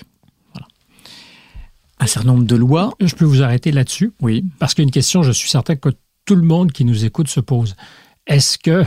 un 2.01 2.07
certain 2.07 2.29
nombre 2.29 2.45
de 2.45 2.57
lois. 2.57 2.95
Je 3.01 3.15
peux 3.15 3.25
vous 3.25 3.43
arrêter 3.43 3.73
là-dessus. 3.73 4.13
Oui. 4.21 4.45
Parce 4.59 4.75
qu'une 4.75 4.91
question, 4.91 5.23
je 5.23 5.33
suis 5.33 5.49
certain 5.49 5.77
que 5.77 5.91
tout 6.25 6.35
le 6.35 6.43
monde 6.43 6.73
qui 6.73 6.85
nous 6.85 7.05
écoute 7.05 7.29
se 7.29 7.41
pose. 7.41 7.75
Est-ce 8.27 8.59
que, 8.59 8.85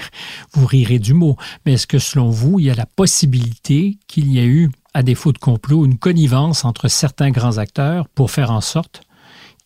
vous 0.54 0.66
rirez 0.66 0.98
du 0.98 1.14
mot, 1.14 1.36
mais 1.66 1.74
est-ce 1.74 1.86
que 1.86 1.98
selon 1.98 2.30
vous, 2.30 2.60
il 2.60 2.66
y 2.66 2.70
a 2.70 2.74
la 2.74 2.86
possibilité 2.86 3.98
qu'il 4.06 4.30
y 4.30 4.38
ait 4.38 4.46
eu, 4.46 4.70
à 4.94 5.02
défaut 5.02 5.32
de 5.32 5.38
complot, 5.38 5.84
une 5.84 5.98
connivence 5.98 6.64
entre 6.64 6.86
certains 6.86 7.30
grands 7.30 7.58
acteurs 7.58 8.08
pour 8.08 8.30
faire 8.30 8.52
en 8.52 8.60
sorte 8.60 9.02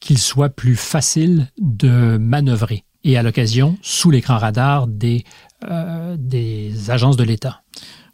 qu'il 0.01 0.19
soit 0.19 0.49
plus 0.49 0.77
facile 0.77 1.51
de 1.59 2.17
manœuvrer 2.19 2.85
et 3.05 3.19
à 3.19 3.23
l'occasion 3.23 3.77
sous 3.83 4.11
l'écran 4.11 4.39
radar 4.39 4.87
des, 4.87 5.25
euh, 5.65 6.17
des 6.19 6.91
agences 6.91 7.17
de 7.17 7.25
l'État? 7.25 7.63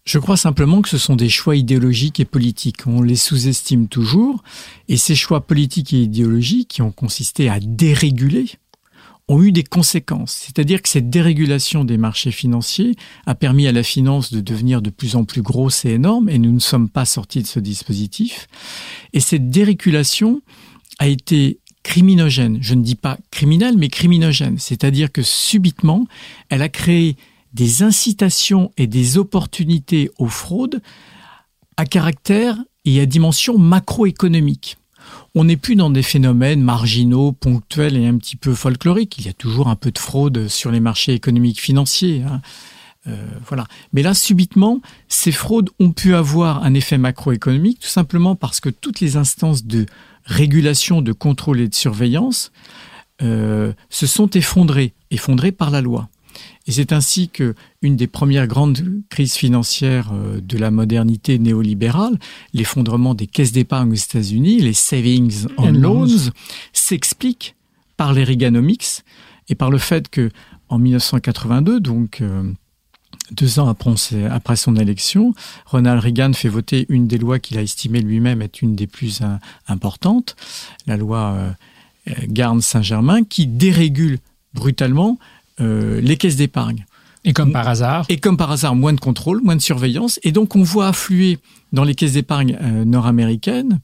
Je 0.04 0.18
crois 0.18 0.36
simplement 0.36 0.82
que 0.82 0.88
ce 0.88 0.98
sont 0.98 1.16
des 1.16 1.30
choix 1.30 1.56
idéologiques 1.56 2.20
et 2.20 2.26
politiques. 2.26 2.86
On 2.86 3.00
les 3.00 3.16
sous-estime 3.16 3.88
toujours. 3.88 4.42
Et 4.88 4.98
ces 4.98 5.14
choix 5.14 5.46
politiques 5.46 5.94
et 5.94 6.02
idéologiques 6.02 6.68
qui 6.68 6.82
ont 6.82 6.92
consisté 6.92 7.48
à 7.48 7.58
déréguler 7.60 8.46
ont 9.28 9.42
eu 9.42 9.52
des 9.52 9.64
conséquences. 9.64 10.32
C'est-à-dire 10.32 10.82
que 10.82 10.90
cette 10.90 11.08
dérégulation 11.08 11.84
des 11.84 11.96
marchés 11.96 12.30
financiers 12.30 12.94
a 13.24 13.34
permis 13.34 13.66
à 13.66 13.72
la 13.72 13.82
finance 13.82 14.30
de 14.30 14.40
devenir 14.40 14.82
de 14.82 14.90
plus 14.90 15.16
en 15.16 15.24
plus 15.24 15.40
grosse 15.40 15.86
et 15.86 15.92
énorme, 15.92 16.28
et 16.28 16.38
nous 16.38 16.52
ne 16.52 16.58
sommes 16.58 16.90
pas 16.90 17.06
sortis 17.06 17.40
de 17.40 17.46
ce 17.46 17.58
dispositif. 17.58 18.48
Et 19.14 19.20
cette 19.20 19.48
dérégulation 19.48 20.42
a 20.98 21.08
été 21.08 21.58
criminogène. 21.82 22.58
Je 22.60 22.74
ne 22.74 22.82
dis 22.82 22.96
pas 22.96 23.16
criminelle, 23.30 23.78
mais 23.78 23.88
criminogène. 23.88 24.58
C'est-à-dire 24.58 25.10
que 25.10 25.22
subitement, 25.22 26.06
elle 26.50 26.60
a 26.60 26.68
créé 26.68 27.16
des 27.54 27.82
incitations 27.82 28.72
et 28.76 28.86
des 28.86 29.16
opportunités 29.16 30.10
aux 30.18 30.28
fraudes 30.28 30.82
à 31.76 31.86
caractère 31.86 32.58
et 32.84 33.00
à 33.00 33.06
dimension 33.06 33.58
macroéconomique. 33.58 34.76
On 35.34 35.44
n'est 35.44 35.56
plus 35.56 35.76
dans 35.76 35.90
des 35.90 36.02
phénomènes 36.02 36.62
marginaux, 36.62 37.32
ponctuels 37.32 37.96
et 37.96 38.06
un 38.06 38.16
petit 38.16 38.36
peu 38.36 38.54
folkloriques. 38.54 39.18
Il 39.18 39.26
y 39.26 39.28
a 39.28 39.32
toujours 39.32 39.68
un 39.68 39.76
peu 39.76 39.90
de 39.90 39.98
fraude 39.98 40.48
sur 40.48 40.70
les 40.70 40.80
marchés 40.80 41.12
économiques 41.12 41.60
financiers. 41.60 42.22
Hein. 42.22 42.40
Euh, 43.06 43.26
voilà. 43.46 43.66
Mais 43.92 44.02
là, 44.02 44.14
subitement, 44.14 44.80
ces 45.08 45.32
fraudes 45.32 45.70
ont 45.78 45.92
pu 45.92 46.14
avoir 46.14 46.64
un 46.64 46.74
effet 46.74 46.98
macroéconomique, 46.98 47.80
tout 47.80 47.88
simplement 47.88 48.34
parce 48.34 48.60
que 48.60 48.70
toutes 48.70 49.00
les 49.00 49.16
instances 49.16 49.64
de 49.64 49.86
régulation, 50.24 51.02
de 51.02 51.12
contrôle 51.12 51.60
et 51.60 51.68
de 51.68 51.74
surveillance 51.74 52.50
euh, 53.22 53.72
se 53.90 54.06
sont 54.06 54.30
effondrées, 54.30 54.94
effondrées 55.10 55.52
par 55.52 55.70
la 55.70 55.80
loi. 55.80 56.08
Et 56.66 56.72
c'est 56.72 56.92
ainsi 56.92 57.28
que 57.28 57.54
une 57.82 57.96
des 57.96 58.06
premières 58.06 58.46
grandes 58.46 59.02
crises 59.10 59.34
financières 59.34 60.12
euh, 60.14 60.40
de 60.40 60.56
la 60.56 60.70
modernité 60.70 61.38
néolibérale, 61.38 62.18
l'effondrement 62.54 63.14
des 63.14 63.26
caisses 63.26 63.52
d'épargne 63.52 63.92
aux 63.92 63.96
États-Unis, 63.96 64.60
les 64.60 64.72
savings 64.72 65.46
and 65.58 65.72
loans, 65.72 66.30
s'explique 66.72 67.54
par 67.96 68.12
les 68.12 68.24
Reaganomics 68.24 69.02
et 69.48 69.54
par 69.54 69.70
le 69.70 69.78
fait 69.78 70.08
que 70.08 70.30
en 70.70 70.78
1982, 70.78 71.80
donc 71.80 72.22
euh, 72.22 72.50
deux 73.30 73.58
ans 73.58 73.68
après 73.68 74.56
son 74.56 74.76
élection, 74.76 75.34
Ronald 75.66 76.02
Reagan 76.02 76.32
fait 76.32 76.48
voter 76.48 76.86
une 76.88 77.06
des 77.06 77.18
lois 77.18 77.38
qu'il 77.38 77.58
a 77.58 77.62
estimé 77.62 78.00
lui-même 78.00 78.42
être 78.42 78.62
une 78.62 78.74
des 78.74 78.86
plus 78.86 79.20
importantes, 79.68 80.34
la 80.86 80.96
loi 80.96 81.34
euh, 82.08 82.12
Garnes-Saint-Germain, 82.26 83.24
qui 83.24 83.46
dérégule 83.46 84.18
brutalement 84.54 85.18
euh, 85.60 86.00
les 86.00 86.16
caisses 86.16 86.36
d'épargne. 86.36 86.86
Et 87.24 87.32
comme 87.32 87.52
par 87.52 87.68
hasard 87.68 88.04
Et 88.10 88.18
comme 88.18 88.36
par 88.36 88.50
hasard, 88.50 88.74
moins 88.74 88.92
de 88.92 89.00
contrôle, 89.00 89.40
moins 89.42 89.56
de 89.56 89.62
surveillance. 89.62 90.20
Et 90.22 90.32
donc, 90.32 90.56
on 90.56 90.62
voit 90.62 90.88
affluer 90.88 91.38
dans 91.72 91.84
les 91.84 91.94
caisses 91.94 92.12
d'épargne 92.12 92.58
euh, 92.60 92.84
nord-américaines 92.84 93.80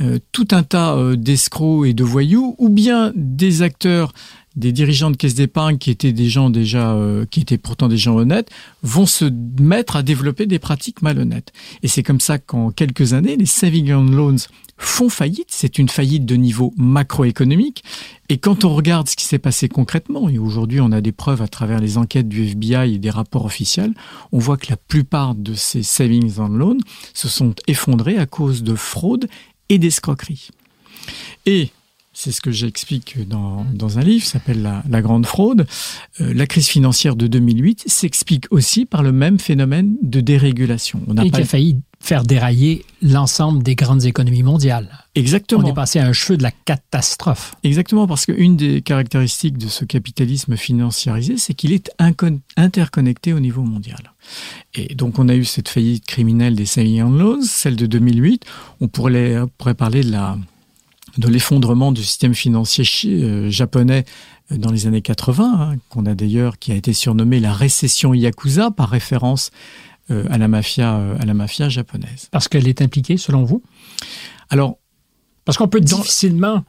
euh, 0.00 0.18
tout 0.32 0.48
un 0.52 0.62
tas 0.62 0.96
d'escrocs 1.16 1.86
et 1.86 1.94
de 1.94 2.04
voyous, 2.04 2.54
ou 2.58 2.68
bien 2.68 3.12
des 3.14 3.62
acteurs, 3.62 4.12
des 4.56 4.72
dirigeants 4.72 5.10
de 5.10 5.16
caisses 5.16 5.34
d'épargne 5.34 5.78
qui 5.78 5.90
étaient 5.90 6.12
des 6.12 6.28
gens 6.28 6.50
déjà, 6.50 6.96
qui 7.30 7.40
étaient 7.40 7.58
pourtant 7.58 7.88
des 7.88 7.96
gens 7.96 8.16
honnêtes, 8.16 8.50
vont 8.82 9.06
se 9.06 9.24
mettre 9.60 9.96
à 9.96 10.02
développer 10.02 10.46
des 10.46 10.58
pratiques 10.58 11.02
malhonnêtes. 11.02 11.52
Et 11.82 11.88
c'est 11.88 12.02
comme 12.02 12.20
ça 12.20 12.38
qu'en 12.38 12.70
quelques 12.70 13.12
années, 13.12 13.36
les 13.36 13.46
saving 13.46 13.92
and 13.92 14.10
loans 14.10 14.36
font 14.78 15.08
faillite. 15.08 15.48
C'est 15.48 15.78
une 15.78 15.88
faillite 15.88 16.26
de 16.26 16.34
niveau 16.34 16.74
macroéconomique. 16.76 17.84
Et 18.28 18.38
quand 18.38 18.64
on 18.64 18.74
regarde 18.74 19.08
ce 19.08 19.16
qui 19.16 19.24
s'est 19.24 19.38
passé 19.38 19.68
concrètement, 19.68 20.28
et 20.28 20.38
aujourd'hui 20.38 20.80
on 20.80 20.90
a 20.92 21.00
des 21.00 21.12
preuves 21.12 21.42
à 21.42 21.48
travers 21.48 21.80
les 21.80 21.98
enquêtes 21.98 22.28
du 22.28 22.44
FBI 22.44 22.94
et 22.94 22.98
des 22.98 23.10
rapports 23.10 23.44
officiels, 23.44 23.94
on 24.32 24.38
voit 24.38 24.56
que 24.56 24.70
la 24.70 24.76
plupart 24.76 25.34
de 25.34 25.54
ces 25.54 25.82
savings 25.82 26.38
and 26.38 26.48
loans 26.48 26.78
se 27.14 27.28
sont 27.28 27.54
effondrés 27.66 28.18
à 28.18 28.26
cause 28.26 28.62
de 28.62 28.74
fraude 28.74 29.28
et 29.68 29.78
d'escroquerie. 29.78 30.48
Et 31.46 31.70
c'est 32.12 32.32
ce 32.32 32.40
que 32.40 32.50
j'explique 32.50 33.26
dans, 33.26 33.64
dans 33.72 33.98
un 33.98 34.02
livre, 34.02 34.24
s'appelle 34.24 34.62
la, 34.88 35.02
Grande 35.02 35.26
Fraude. 35.26 35.66
Euh, 36.20 36.34
la 36.34 36.46
crise 36.46 36.68
financière 36.68 37.16
de 37.16 37.26
2008 37.26 37.84
s'explique 37.86 38.46
aussi 38.50 38.84
par 38.84 39.02
le 39.02 39.12
même 39.12 39.38
phénomène 39.38 39.96
de 40.02 40.20
dérégulation. 40.20 41.00
On 41.06 41.16
a 41.16 41.24
et 41.24 41.30
qui 41.30 41.40
a 41.40 41.44
failli 41.44 41.80
faire 42.00 42.24
dérailler 42.24 42.84
l'ensemble 43.00 43.62
des 43.62 43.76
grandes 43.76 44.04
économies 44.04 44.42
mondiales. 44.42 44.88
Exactement. 45.14 45.64
On 45.64 45.70
est 45.70 45.74
passé 45.74 46.00
à 46.00 46.06
un 46.06 46.12
cheveu 46.12 46.36
de 46.36 46.42
la 46.42 46.50
catastrophe. 46.50 47.54
Exactement, 47.62 48.08
parce 48.08 48.26
qu'une 48.26 48.56
des 48.56 48.82
caractéristiques 48.82 49.56
de 49.56 49.68
ce 49.68 49.84
capitalisme 49.84 50.56
financiarisé, 50.56 51.36
c'est 51.38 51.54
qu'il 51.54 51.72
est 51.72 51.90
interconnecté 52.56 53.32
au 53.32 53.40
niveau 53.40 53.62
mondial. 53.62 54.12
Et 54.74 54.94
donc 54.94 55.18
on 55.18 55.28
a 55.28 55.34
eu 55.34 55.44
cette 55.44 55.68
faillite 55.68 56.04
criminelle 56.06 56.56
des 56.56 56.66
Saving 56.66 57.16
Loans, 57.16 57.42
celle 57.42 57.76
de 57.76 57.86
2008. 57.86 58.44
On 58.80 58.88
pourrait, 58.88 59.36
pourrait 59.56 59.74
parler 59.74 60.02
de 60.02 60.10
la 60.10 60.36
de 61.18 61.28
l'effondrement 61.28 61.92
du 61.92 62.02
système 62.02 62.34
financier 62.34 62.84
euh, 63.06 63.50
japonais 63.50 64.04
euh, 64.50 64.56
dans 64.56 64.70
les 64.70 64.86
années 64.86 65.02
80, 65.02 65.44
hein, 65.44 65.76
qu'on 65.88 66.06
a 66.06 66.14
d'ailleurs, 66.14 66.58
qui 66.58 66.72
a 66.72 66.74
été 66.74 66.92
surnommée 66.92 67.40
la 67.40 67.52
récession 67.52 68.14
yakuza 68.14 68.70
par 68.70 68.88
référence 68.88 69.50
euh, 70.10 70.24
à 70.30 70.38
la 70.38 70.48
mafia, 70.48 70.96
à 71.18 71.24
la 71.24 71.34
mafia 71.34 71.68
japonaise. 71.68 72.28
Parce 72.30 72.48
qu'elle 72.48 72.68
est 72.68 72.82
impliquée, 72.82 73.16
selon 73.16 73.44
vous? 73.44 73.62
Alors, 74.50 74.78
parce 75.44 75.58
qu'on 75.58 75.68
peut 75.68 75.80
difficilement 75.80 76.64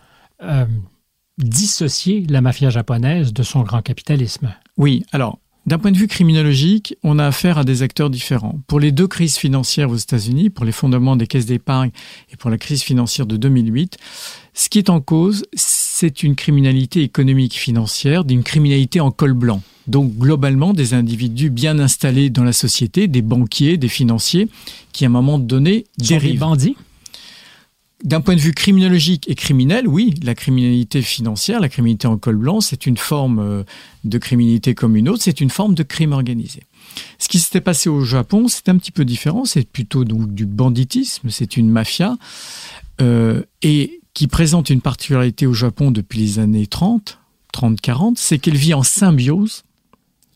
dissocier 1.37 2.25
la 2.27 2.41
mafia 2.41 2.69
japonaise 2.69 3.31
de 3.31 3.43
son 3.43 3.61
grand 3.61 3.81
capitalisme. 3.81 4.53
Oui, 4.77 5.05
alors 5.13 5.39
d'un 5.65 5.77
point 5.77 5.91
de 5.91 5.97
vue 5.97 6.07
criminologique, 6.07 6.95
on 7.03 7.19
a 7.19 7.25
affaire 7.25 7.57
à 7.57 7.63
des 7.63 7.83
acteurs 7.83 8.09
différents. 8.09 8.59
Pour 8.67 8.79
les 8.79 8.91
deux 8.91 9.07
crises 9.07 9.37
financières 9.37 9.89
aux 9.89 9.95
États-Unis, 9.95 10.49
pour 10.49 10.65
les 10.65 10.71
fondements 10.71 11.15
des 11.15 11.27
caisses 11.27 11.45
d'épargne 11.45 11.91
et 12.31 12.35
pour 12.35 12.49
la 12.49 12.57
crise 12.57 12.83
financière 12.83 13.25
de 13.25 13.37
2008, 13.37 13.97
ce 14.53 14.69
qui 14.69 14.77
est 14.77 14.89
en 14.89 14.99
cause, 14.99 15.45
c'est 15.53 16.23
une 16.23 16.35
criminalité 16.35 17.01
économique 17.01 17.53
financière, 17.53 18.25
d'une 18.25 18.43
criminalité 18.43 18.99
en 18.99 19.11
col 19.11 19.33
blanc. 19.33 19.61
Donc 19.87 20.13
globalement, 20.17 20.73
des 20.73 20.93
individus 20.93 21.49
bien 21.49 21.79
installés 21.79 22.29
dans 22.29 22.43
la 22.43 22.53
société, 22.53 23.07
des 23.07 23.21
banquiers, 23.21 23.77
des 23.77 23.89
financiers, 23.89 24.47
qui 24.91 25.05
à 25.05 25.07
un 25.07 25.11
moment 25.11 25.39
donné 25.39 25.85
dérivent. 25.97 26.33
Des 26.33 26.37
bandits? 26.37 26.75
D'un 28.03 28.21
point 28.21 28.35
de 28.35 28.41
vue 28.41 28.53
criminologique 28.53 29.29
et 29.29 29.35
criminel, 29.35 29.87
oui, 29.87 30.13
la 30.23 30.35
criminalité 30.35 31.01
financière, 31.01 31.59
la 31.59 31.69
criminalité 31.69 32.07
en 32.07 32.17
col 32.17 32.35
blanc, 32.35 32.61
c'est 32.61 32.85
une 32.85 32.97
forme 32.97 33.39
euh, 33.39 33.63
de 34.03 34.17
criminalité 34.17 34.75
comme 34.75 34.95
une 34.95 35.09
autre, 35.09 35.23
c'est 35.23 35.41
une 35.41 35.49
forme 35.49 35.73
de 35.73 35.83
crime 35.83 36.11
organisé. 36.11 36.63
Ce 37.17 37.27
qui 37.27 37.39
s'était 37.39 37.61
passé 37.61 37.89
au 37.89 38.03
Japon, 38.03 38.47
c'est 38.47 38.69
un 38.69 38.77
petit 38.77 38.91
peu 38.91 39.05
différent, 39.05 39.45
c'est 39.45 39.67
plutôt 39.67 40.03
donc 40.03 40.33
du 40.33 40.45
banditisme, 40.45 41.29
c'est 41.29 41.57
une 41.57 41.69
mafia 41.69 42.17
et 43.63 44.01
qui 44.13 44.27
présente 44.27 44.69
une 44.69 44.81
particularité 44.81 45.47
au 45.47 45.53
Japon 45.53 45.91
depuis 45.91 46.19
les 46.19 46.39
années 46.39 46.67
30, 46.67 47.19
30-40, 47.53 48.13
c'est 48.17 48.37
qu'elle 48.37 48.55
vit 48.57 48.73
en 48.73 48.83
symbiose 48.83 49.63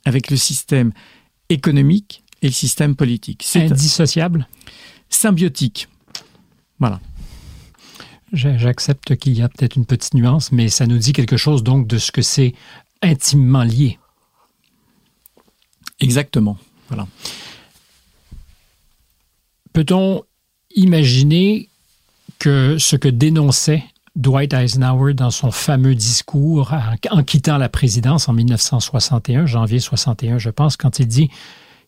avec 0.05 0.31
le 0.31 0.37
système 0.37 0.91
économique 1.49 2.23
et 2.41 2.47
le 2.47 2.53
système 2.53 2.95
politique. 2.95 3.43
C'est 3.45 3.71
indissociable? 3.71 4.47
Symbiotique. 5.09 5.87
Voilà. 6.79 6.99
J'accepte 8.33 9.15
qu'il 9.15 9.37
y 9.37 9.41
a 9.41 9.49
peut-être 9.49 9.75
une 9.75 9.85
petite 9.85 10.13
nuance, 10.13 10.51
mais 10.51 10.67
ça 10.69 10.85
nous 10.85 10.97
dit 10.97 11.13
quelque 11.13 11.37
chose 11.37 11.63
donc 11.63 11.87
de 11.87 11.97
ce 11.97 12.11
que 12.11 12.21
c'est 12.21 12.53
intimement 13.01 13.63
lié. 13.63 13.99
Exactement. 15.99 16.57
Voilà. 16.89 17.07
Peut-on 19.73 20.23
imaginer 20.75 21.69
que 22.39 22.77
ce 22.77 22.95
que 22.95 23.07
dénonçait 23.07 23.83
Dwight 24.15 24.53
Eisenhower 24.53 25.13
dans 25.13 25.31
son 25.31 25.51
fameux 25.51 25.95
discours 25.95 26.73
en, 27.11 27.23
quittant 27.23 27.57
la 27.57 27.69
présidence 27.69 28.27
en 28.27 28.33
1961, 28.33 29.45
janvier 29.45 29.79
61, 29.79 30.37
je 30.39 30.49
pense, 30.49 30.75
quand 30.75 30.99
il 30.99 31.07
dit 31.07 31.29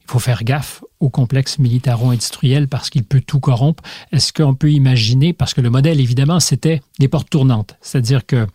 faut 0.10 0.20
faire 0.20 0.44
gaffe 0.44 0.84
au 1.00 1.10
complexe 1.10 1.60
militaro-industriel 1.60 2.68
parce 2.68 2.90
qu'il 2.90 3.04
peut 3.04 3.22
tout 3.22 3.40
corrompre. 3.40 3.84
Est-ce 4.12 4.34
qu'on 4.34 4.56
peut 4.56 4.72
imaginer, 4.72 5.34
parce 5.34 5.54
que 5.54 5.62
le 5.62 5.70
modèle, 5.70 6.00
évidemment, 6.00 6.40
c'était 6.40 6.82
des 7.00 7.08
portes 7.08 7.30
tournantes, 7.30 7.78
c'est-à-dire 7.82 8.26
que 8.26 8.48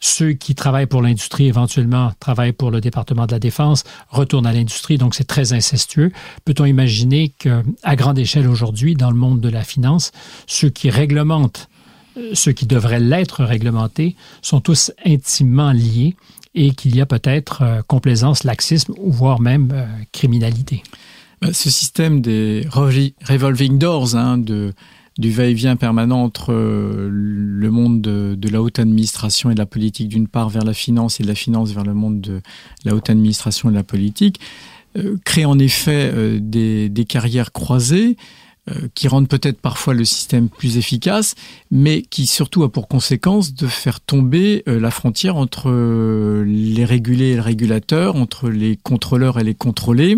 ceux 0.00 0.32
qui 0.32 0.54
travaillent 0.54 0.86
pour 0.86 1.00
l'industrie 1.00 1.46
éventuellement 1.46 2.12
travaillent 2.20 2.52
pour 2.52 2.70
le 2.70 2.80
département 2.80 3.26
de 3.26 3.32
la 3.32 3.38
défense, 3.38 3.84
retournent 4.10 4.46
à 4.46 4.52
l'industrie, 4.52 4.98
donc 4.98 5.14
c'est 5.14 5.24
très 5.24 5.54
incestueux. 5.54 6.12
Peut-on 6.44 6.66
imaginer 6.66 7.30
qu'à 7.30 7.96
grande 7.96 8.18
échelle 8.18 8.46
aujourd'hui, 8.46 8.94
dans 8.94 9.10
le 9.10 9.16
monde 9.16 9.40
de 9.40 9.48
la 9.48 9.62
finance, 9.62 10.12
ceux 10.46 10.68
qui 10.68 10.90
réglementent 10.90 11.68
euh, 12.16 12.30
ceux 12.34 12.52
qui 12.52 12.66
devraient 12.66 13.00
l'être 13.00 13.44
réglementés 13.44 14.14
sont 14.42 14.60
tous 14.60 14.92
intimement 15.04 15.72
liés 15.72 16.14
et 16.54 16.70
qu'il 16.70 16.94
y 16.94 17.00
a 17.00 17.06
peut-être 17.06 17.62
euh, 17.62 17.82
complaisance, 17.86 18.44
laxisme 18.44 18.94
ou 18.98 19.10
voire 19.10 19.40
même 19.40 19.70
euh, 19.72 19.86
criminalité. 20.12 20.82
Ce 21.52 21.68
système 21.68 22.22
des 22.22 22.66
revolving 22.70 23.78
doors, 23.78 24.16
hein, 24.16 24.38
de 24.38 24.72
du 25.16 25.30
va-et-vient 25.30 25.76
permanent 25.76 26.24
entre 26.24 26.52
euh, 26.52 27.08
le 27.08 27.70
monde 27.70 28.00
de, 28.00 28.48
la 28.48 28.60
haute 28.60 28.80
administration 28.80 29.48
et 29.48 29.54
de 29.54 29.60
la 29.60 29.66
politique 29.66 30.08
d'une 30.08 30.26
part 30.26 30.48
vers 30.48 30.64
la 30.64 30.74
finance 30.74 31.20
et 31.20 31.22
de 31.22 31.28
la 31.28 31.36
finance 31.36 31.70
vers 31.70 31.84
le 31.84 31.94
monde 31.94 32.20
de 32.20 32.40
la 32.84 32.96
haute 32.96 33.10
administration 33.10 33.68
et 33.68 33.72
de 33.72 33.76
la 33.76 33.84
politique, 33.84 34.40
crée 35.24 35.44
en 35.44 35.58
effet 35.60 36.40
des, 36.40 37.06
carrières 37.08 37.52
croisées 37.52 38.16
qui 38.94 39.08
rendent 39.08 39.28
peut-être 39.28 39.60
parfois 39.60 39.92
le 39.92 40.04
système 40.04 40.48
plus 40.48 40.78
efficace, 40.78 41.34
mais 41.70 42.02
qui 42.02 42.26
surtout 42.26 42.62
a 42.62 42.72
pour 42.72 42.88
conséquence 42.88 43.54
de 43.54 43.66
faire 43.66 44.00
tomber 44.00 44.62
la 44.66 44.90
frontière 44.90 45.36
entre 45.36 45.70
les 46.46 46.84
régulés 46.84 47.32
et 47.32 47.36
le 47.36 47.42
régulateur, 47.42 48.16
entre 48.16 48.48
les 48.48 48.76
contrôleurs 48.76 49.38
et 49.38 49.44
les 49.44 49.54
contrôlés, 49.54 50.16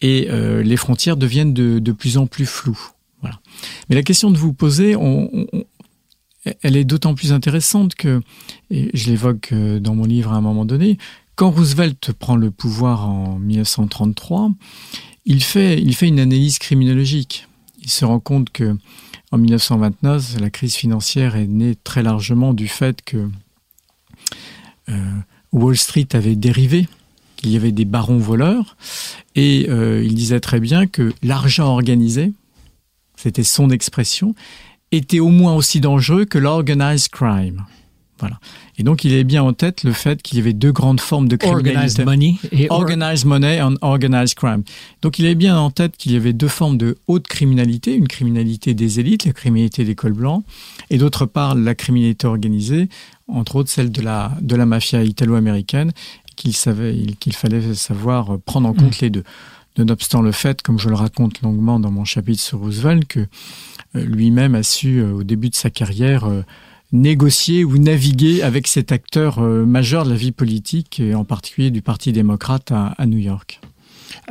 et 0.00 0.28
les 0.30 0.76
frontières 0.76 1.16
deviennent 1.16 1.54
de 1.54 1.92
plus 1.92 2.18
en 2.18 2.26
plus 2.26 2.46
floues. 2.46 2.92
Mais 3.88 3.96
la 3.96 4.02
question 4.02 4.30
de 4.30 4.38
vous 4.38 4.52
poser, 4.52 4.96
elle 6.62 6.76
est 6.76 6.84
d'autant 6.84 7.14
plus 7.14 7.32
intéressante 7.32 7.94
que, 7.94 8.20
et 8.70 8.90
je 8.94 9.10
l'évoque 9.10 9.50
euh, 9.52 9.78
dans 9.78 9.94
mon 9.94 10.04
livre 10.04 10.32
à 10.32 10.36
un 10.36 10.40
moment 10.40 10.64
donné, 10.64 10.98
quand 11.36 11.50
Roosevelt 11.50 12.12
prend 12.12 12.36
le 12.36 12.50
pouvoir 12.50 13.08
en 13.08 13.38
1933, 13.38 14.50
il 15.24 15.42
fait, 15.42 15.80
il 15.80 15.94
fait 15.94 16.08
une 16.08 16.20
analyse 16.20 16.58
criminologique. 16.58 17.46
Il 17.82 17.90
se 17.90 18.04
rend 18.04 18.20
compte 18.20 18.50
que 18.50 18.76
en 19.32 19.38
1929, 19.38 20.40
la 20.40 20.50
crise 20.50 20.74
financière 20.74 21.36
est 21.36 21.46
née 21.46 21.74
très 21.74 22.02
largement 22.02 22.54
du 22.54 22.68
fait 22.68 23.02
que 23.02 23.28
euh, 24.88 25.12
Wall 25.52 25.76
Street 25.76 26.08
avait 26.12 26.36
dérivé, 26.36 26.86
qu'il 27.36 27.50
y 27.50 27.56
avait 27.56 27.72
des 27.72 27.84
barons 27.84 28.18
voleurs, 28.18 28.76
et 29.34 29.66
euh, 29.68 30.04
il 30.04 30.14
disait 30.14 30.40
très 30.40 30.60
bien 30.60 30.86
que 30.86 31.12
l'argent 31.22 31.66
organisé, 31.66 32.32
c'était 33.16 33.42
son 33.42 33.70
expression, 33.70 34.34
était 34.90 35.20
au 35.20 35.28
moins 35.28 35.54
aussi 35.54 35.80
dangereux 35.80 36.26
que 36.26 36.38
l'organized 36.38 37.08
crime. 37.08 37.64
Voilà. 38.22 38.38
Et 38.78 38.84
donc, 38.84 39.02
il 39.04 39.12
est 39.14 39.24
bien 39.24 39.42
en 39.42 39.52
tête 39.52 39.82
le 39.82 39.92
fait 39.92 40.22
qu'il 40.22 40.38
y 40.38 40.40
avait 40.40 40.52
deux 40.52 40.70
grandes 40.70 41.00
formes 41.00 41.26
de 41.26 41.34
criminalité. 41.34 42.02
Organized 42.02 42.04
money 42.04 42.36
et 42.52 42.68
organized 42.70 43.26
money 43.26 43.60
and 43.60 43.74
organized 43.80 44.36
crime. 44.36 44.62
Donc, 45.02 45.18
il 45.18 45.24
est 45.24 45.34
bien 45.34 45.58
en 45.58 45.72
tête 45.72 45.96
qu'il 45.96 46.12
y 46.12 46.16
avait 46.16 46.32
deux 46.32 46.46
formes 46.46 46.78
de 46.78 46.96
haute 47.08 47.26
criminalité, 47.26 47.96
une 47.96 48.06
criminalité 48.06 48.74
des 48.74 49.00
élites, 49.00 49.24
la 49.24 49.32
criminalité 49.32 49.84
des 49.84 49.96
cols 49.96 50.12
blancs, 50.12 50.44
et 50.88 50.98
d'autre 50.98 51.26
part, 51.26 51.56
la 51.56 51.74
criminalité 51.74 52.28
organisée, 52.28 52.88
entre 53.26 53.56
autres 53.56 53.70
celle 53.70 53.90
de 53.90 54.00
la, 54.00 54.30
de 54.40 54.54
la 54.54 54.66
mafia 54.66 55.02
italo-américaine, 55.02 55.90
qu'il 56.36 56.54
savait, 56.54 56.94
qu'il 57.18 57.34
fallait 57.34 57.74
savoir 57.74 58.38
prendre 58.46 58.68
en 58.68 58.72
compte 58.72 59.00
mm. 59.00 59.04
les 59.04 59.10
deux 59.10 59.24
nonobstant 59.78 60.22
le 60.22 60.32
fait, 60.32 60.62
comme 60.62 60.78
je 60.78 60.88
le 60.88 60.94
raconte 60.94 61.40
longuement 61.42 61.80
dans 61.80 61.90
mon 61.90 62.04
chapitre 62.04 62.42
sur 62.42 62.58
Roosevelt, 62.58 63.06
que 63.06 63.20
euh, 63.96 64.04
lui-même 64.04 64.54
a 64.54 64.62
su, 64.62 64.98
euh, 64.98 65.12
au 65.12 65.22
début 65.22 65.48
de 65.48 65.54
sa 65.54 65.70
carrière, 65.70 66.24
euh, 66.24 66.42
négocier 66.92 67.64
ou 67.64 67.78
naviguer 67.78 68.42
avec 68.42 68.66
cet 68.66 68.92
acteur 68.92 69.40
majeur 69.40 70.04
de 70.04 70.10
la 70.10 70.16
vie 70.16 70.32
politique, 70.32 71.00
et 71.00 71.14
en 71.14 71.24
particulier 71.24 71.70
du 71.70 71.82
Parti 71.82 72.12
démocrate 72.12 72.70
à, 72.72 73.06
New 73.06 73.18
York. 73.18 73.60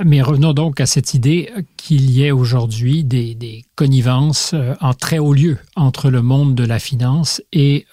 Mais 0.06 0.22
revenons 0.22 0.54
donc 0.54 0.80
à 0.80 0.86
cette 0.86 1.16
idée 1.16 1.52
qu'il 1.76 2.12
y 2.12 2.24
ait 2.24 2.32
aujourd'hui 2.32 3.04
des, 3.04 3.66
connivences 3.76 4.54
en 4.80 4.94
très 4.94 5.18
haut 5.18 5.34
lieu 5.34 5.58
entre 5.76 6.12
le 6.12 6.22
monde 6.22 6.54
de 6.54 6.64
la 6.64 6.78
finance 6.78 7.42
et 7.52 7.88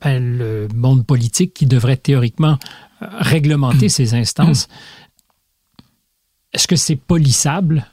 ben, 0.00 0.38
le 0.38 0.66
monde 0.74 1.04
politique 1.04 1.52
qui 1.52 1.66
devrait 1.66 1.98
théoriquement 1.98 2.58
réglementer 3.00 3.88
ces 3.90 4.14
instances. 4.14 4.68
Est-ce 6.54 6.68
que 6.68 6.76
c'est 6.76 6.96
polissable, 6.96 7.86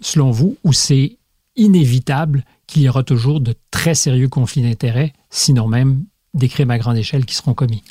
selon 0.00 0.30
vous, 0.30 0.56
ou 0.64 0.72
c'est 0.72 1.16
inévitable 1.56 2.44
qu'il 2.72 2.82
y 2.82 2.88
aura 2.88 3.02
toujours 3.02 3.40
de 3.40 3.54
très 3.70 3.94
sérieux 3.94 4.28
conflits 4.28 4.62
d'intérêts, 4.62 5.12
sinon 5.30 5.68
même 5.68 6.04
des 6.34 6.48
crimes 6.48 6.70
à 6.70 6.78
grande 6.78 6.96
échelle 6.96 7.26
qui 7.26 7.34
seront 7.34 7.54
commis 7.54 7.82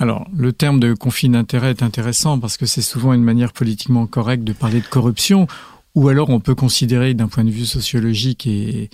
alors, 0.00 0.28
le 0.32 0.52
terme 0.52 0.78
de 0.78 0.94
conflit 0.94 1.28
d'intérêts 1.28 1.70
est 1.70 1.82
intéressant 1.82 2.38
parce 2.38 2.56
que 2.56 2.66
c'est 2.66 2.82
souvent 2.82 3.14
une 3.14 3.24
manière 3.24 3.52
politiquement 3.52 4.06
correcte 4.06 4.44
de 4.44 4.52
parler 4.52 4.80
de 4.80 4.86
corruption, 4.86 5.48
ou 5.96 6.06
alors 6.06 6.30
on 6.30 6.38
peut 6.38 6.54
considérer 6.54 7.14
d'un 7.14 7.26
point 7.26 7.42
de 7.42 7.50
vue 7.50 7.66
sociologique 7.66 8.46
et, 8.46 8.90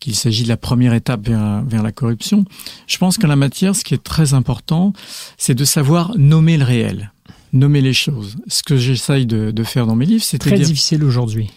qu'il 0.00 0.14
s'agit 0.14 0.42
de 0.42 0.48
la 0.48 0.58
première 0.58 0.92
étape 0.92 1.26
vers, 1.26 1.64
vers, 1.64 1.82
la 1.82 1.92
corruption. 1.92 2.44
Je 2.86 2.98
pense 2.98 3.16
qu'en 3.16 3.28
la 3.28 3.36
matière, 3.36 3.74
ce 3.74 3.84
qui 3.84 3.94
est 3.94 4.04
très 4.04 4.34
important, 4.34 4.92
c'est 5.38 5.54
de 5.54 5.64
savoir 5.64 6.12
nommer 6.18 6.58
le 6.58 6.64
réel 6.64 7.10
nommer 7.52 7.80
les 7.80 7.92
choses. 7.92 8.36
Ce 8.46 8.62
que 8.62 8.76
j'essaye 8.76 9.26
de, 9.26 9.62
faire 9.62 9.86
dans 9.86 9.96
mes 9.96 10.06
livres, 10.06 10.24
c'est 10.24 10.38
très 10.38 10.58
difficile 10.58 11.04
aujourd'hui. 11.04 11.50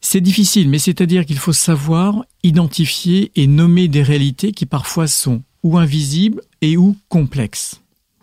C'est 0.00 0.20
difficile, 0.20 0.68
mais 0.68 0.78
c'est-à-dire 0.78 1.26
qu'il 1.26 1.38
faut 1.38 1.52
savoir 1.52 2.24
identifier 2.42 3.32
et 3.34 3.46
nommer 3.46 3.88
des 3.88 4.02
réalités 4.02 4.52
qui 4.52 4.66
parfois 4.66 5.08
sont 5.08 5.42
ou 5.62 5.78
invisibles 5.78 6.42
et 6.60 6.76
ou 6.76 6.96
complexes. 7.08 7.80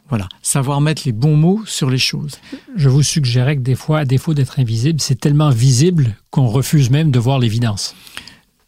Voilà, 0.09 0.29
savoir 0.41 0.79
mettre 0.81 1.03
les 1.05 1.11
bons 1.11 1.35
mots 1.35 1.61
sur 1.65 1.89
les 1.89 1.97
choses. 1.97 2.39
Je 2.75 2.89
vous 2.89 3.03
suggérais 3.03 3.55
que 3.55 3.61
des 3.61 3.75
fois, 3.75 3.99
à 3.99 4.05
défaut 4.05 4.33
d'être 4.33 4.59
invisible, 4.59 5.01
c'est 5.01 5.19
tellement 5.19 5.49
visible 5.49 6.15
qu'on 6.29 6.47
refuse 6.47 6.89
même 6.89 7.09
de 7.09 7.19
voir 7.19 7.39
l'évidence. 7.39 7.95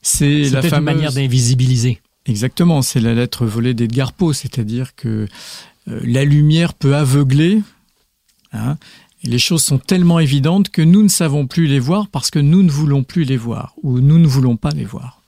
C'est 0.02 0.50
la 0.50 0.62
fameuse... 0.62 0.78
une 0.80 0.84
manière 0.84 1.14
d'invisibiliser. 1.14 2.02
Exactement, 2.26 2.82
c'est 2.82 3.00
la 3.00 3.14
lettre 3.14 3.46
volée 3.46 3.74
d'Edgar 3.74 4.14
Poe, 4.14 4.34
c'est-à-dire 4.34 4.96
que 4.96 5.28
euh, 5.88 6.00
la 6.04 6.26
lumière 6.26 6.74
peut 6.74 6.96
aveugler, 6.96 7.62
Hein. 8.56 8.78
Les 9.26 9.40
choses 9.40 9.64
sont 9.64 9.78
tellement 9.78 10.20
évidentes 10.20 10.70
que 10.70 10.82
nous 10.82 11.04
ne 11.04 11.08
savons 11.08 11.48
plus 11.48 11.68
les 11.68 11.80
voir 11.80 12.08
parce 12.08 12.32
que 12.32 12.40
nous 12.40 12.64
ne 12.64 12.70
voulons 12.70 13.04
plus 13.04 13.24
les 13.24 13.38
voir 13.38 13.74
ou 13.84 14.00
nous 14.00 14.20
ne 14.20 14.28
voulons 14.28 14.58
pas 14.58 14.72
les 14.72 14.86
voir. 14.86 15.22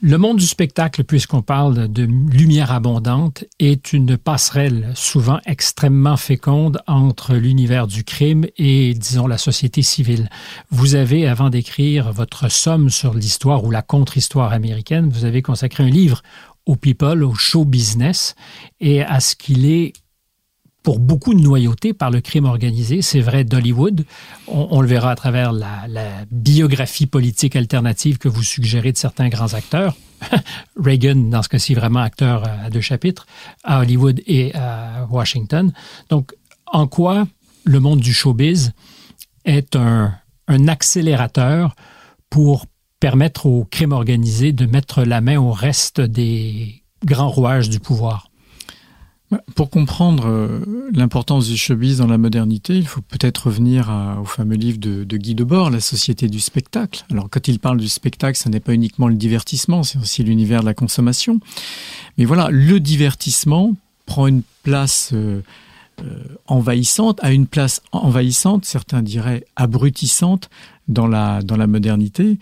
Le 0.00 0.16
monde 0.16 0.36
du 0.36 0.46
spectacle, 0.46 1.02
puisqu'on 1.02 1.42
parle 1.42 1.88
de 1.88 2.04
lumière 2.04 2.70
abondante, 2.70 3.42
est 3.58 3.92
une 3.92 4.16
passerelle 4.16 4.92
souvent 4.94 5.40
extrêmement 5.44 6.16
féconde 6.16 6.80
entre 6.86 7.34
l'univers 7.34 7.88
du 7.88 8.04
crime 8.04 8.46
et, 8.58 8.94
disons, 8.94 9.26
la 9.26 9.38
société 9.38 9.82
civile. 9.82 10.30
Vous 10.70 10.94
avez, 10.94 11.26
avant 11.26 11.50
d'écrire 11.50 12.12
votre 12.12 12.48
somme 12.48 12.90
sur 12.90 13.12
l'histoire 13.12 13.64
ou 13.64 13.72
la 13.72 13.82
contre-histoire 13.82 14.52
américaine, 14.52 15.08
vous 15.08 15.24
avez 15.24 15.42
consacré 15.42 15.82
un 15.82 15.90
livre 15.90 16.22
au 16.64 16.76
people, 16.76 17.24
au 17.24 17.34
show 17.34 17.64
business 17.64 18.36
et 18.78 19.02
à 19.02 19.18
ce 19.18 19.34
qu'il 19.34 19.66
est 19.66 19.94
pour 20.82 21.00
beaucoup 21.00 21.34
de 21.34 21.40
noyauté 21.40 21.92
par 21.92 22.10
le 22.10 22.20
crime 22.20 22.44
organisé. 22.44 23.02
C'est 23.02 23.20
vrai 23.20 23.44
d'Hollywood. 23.44 24.04
On, 24.46 24.80
le 24.80 24.88
verra 24.88 25.10
à 25.10 25.16
travers 25.16 25.52
la, 25.52 25.86
biographie 26.30 27.06
politique 27.06 27.56
alternative 27.56 28.18
que 28.18 28.28
vous 28.28 28.42
suggérez 28.42 28.92
de 28.92 28.96
certains 28.96 29.28
grands 29.28 29.54
acteurs. 29.54 29.96
Reagan, 30.82 31.16
dans 31.16 31.42
ce 31.42 31.48
cas-ci, 31.48 31.74
vraiment 31.74 32.00
acteur 32.00 32.44
à 32.44 32.70
deux 32.70 32.80
chapitres, 32.80 33.26
à 33.64 33.80
Hollywood 33.80 34.20
et 34.26 34.54
à 34.54 35.06
Washington. 35.10 35.72
Donc, 36.08 36.34
en 36.66 36.86
quoi 36.86 37.26
le 37.64 37.80
monde 37.80 38.00
du 38.00 38.12
showbiz 38.12 38.72
est 39.44 39.76
un, 39.76 40.14
un 40.46 40.68
accélérateur 40.68 41.74
pour 42.30 42.66
permettre 43.00 43.46
au 43.46 43.64
crime 43.64 43.92
organisé 43.92 44.52
de 44.52 44.66
mettre 44.66 45.02
la 45.04 45.20
main 45.20 45.38
au 45.38 45.52
reste 45.52 46.00
des 46.00 46.82
grands 47.04 47.28
rouages 47.28 47.68
du 47.68 47.80
pouvoir? 47.80 48.27
Pour 49.54 49.68
comprendre 49.68 50.26
euh, 50.26 50.90
l'importance 50.94 51.48
du 51.48 51.56
showbiz 51.56 51.98
dans 51.98 52.06
la 52.06 52.16
modernité, 52.16 52.76
il 52.76 52.86
faut 52.86 53.02
peut-être 53.02 53.48
revenir 53.48 53.92
au 54.20 54.24
fameux 54.24 54.56
livre 54.56 54.78
de, 54.78 55.16
Guy 55.16 55.34
Debord, 55.34 55.70
La 55.70 55.80
société 55.80 56.28
du 56.28 56.40
spectacle. 56.40 57.04
Alors 57.10 57.28
quand 57.28 57.46
il 57.46 57.58
parle 57.58 57.76
du 57.76 57.88
spectacle, 57.88 58.38
ce 58.38 58.48
n'est 58.48 58.60
pas 58.60 58.72
uniquement 58.72 59.06
le 59.06 59.16
divertissement, 59.16 59.82
c'est 59.82 59.98
aussi 59.98 60.22
l'univers 60.22 60.60
de 60.60 60.66
la 60.66 60.72
consommation. 60.72 61.40
Mais 62.16 62.24
voilà, 62.24 62.48
le 62.50 62.80
divertissement 62.80 63.74
prend 64.06 64.28
une 64.28 64.42
place 64.62 65.10
euh, 65.12 65.42
euh, 66.00 66.24
envahissante, 66.46 67.22
a 67.22 67.30
une 67.30 67.46
place 67.46 67.82
envahissante, 67.92 68.64
certains 68.64 69.02
diraient 69.02 69.44
abrutissante 69.56 70.48
dans 70.86 71.06
la 71.06 71.66
modernité. 71.66 72.38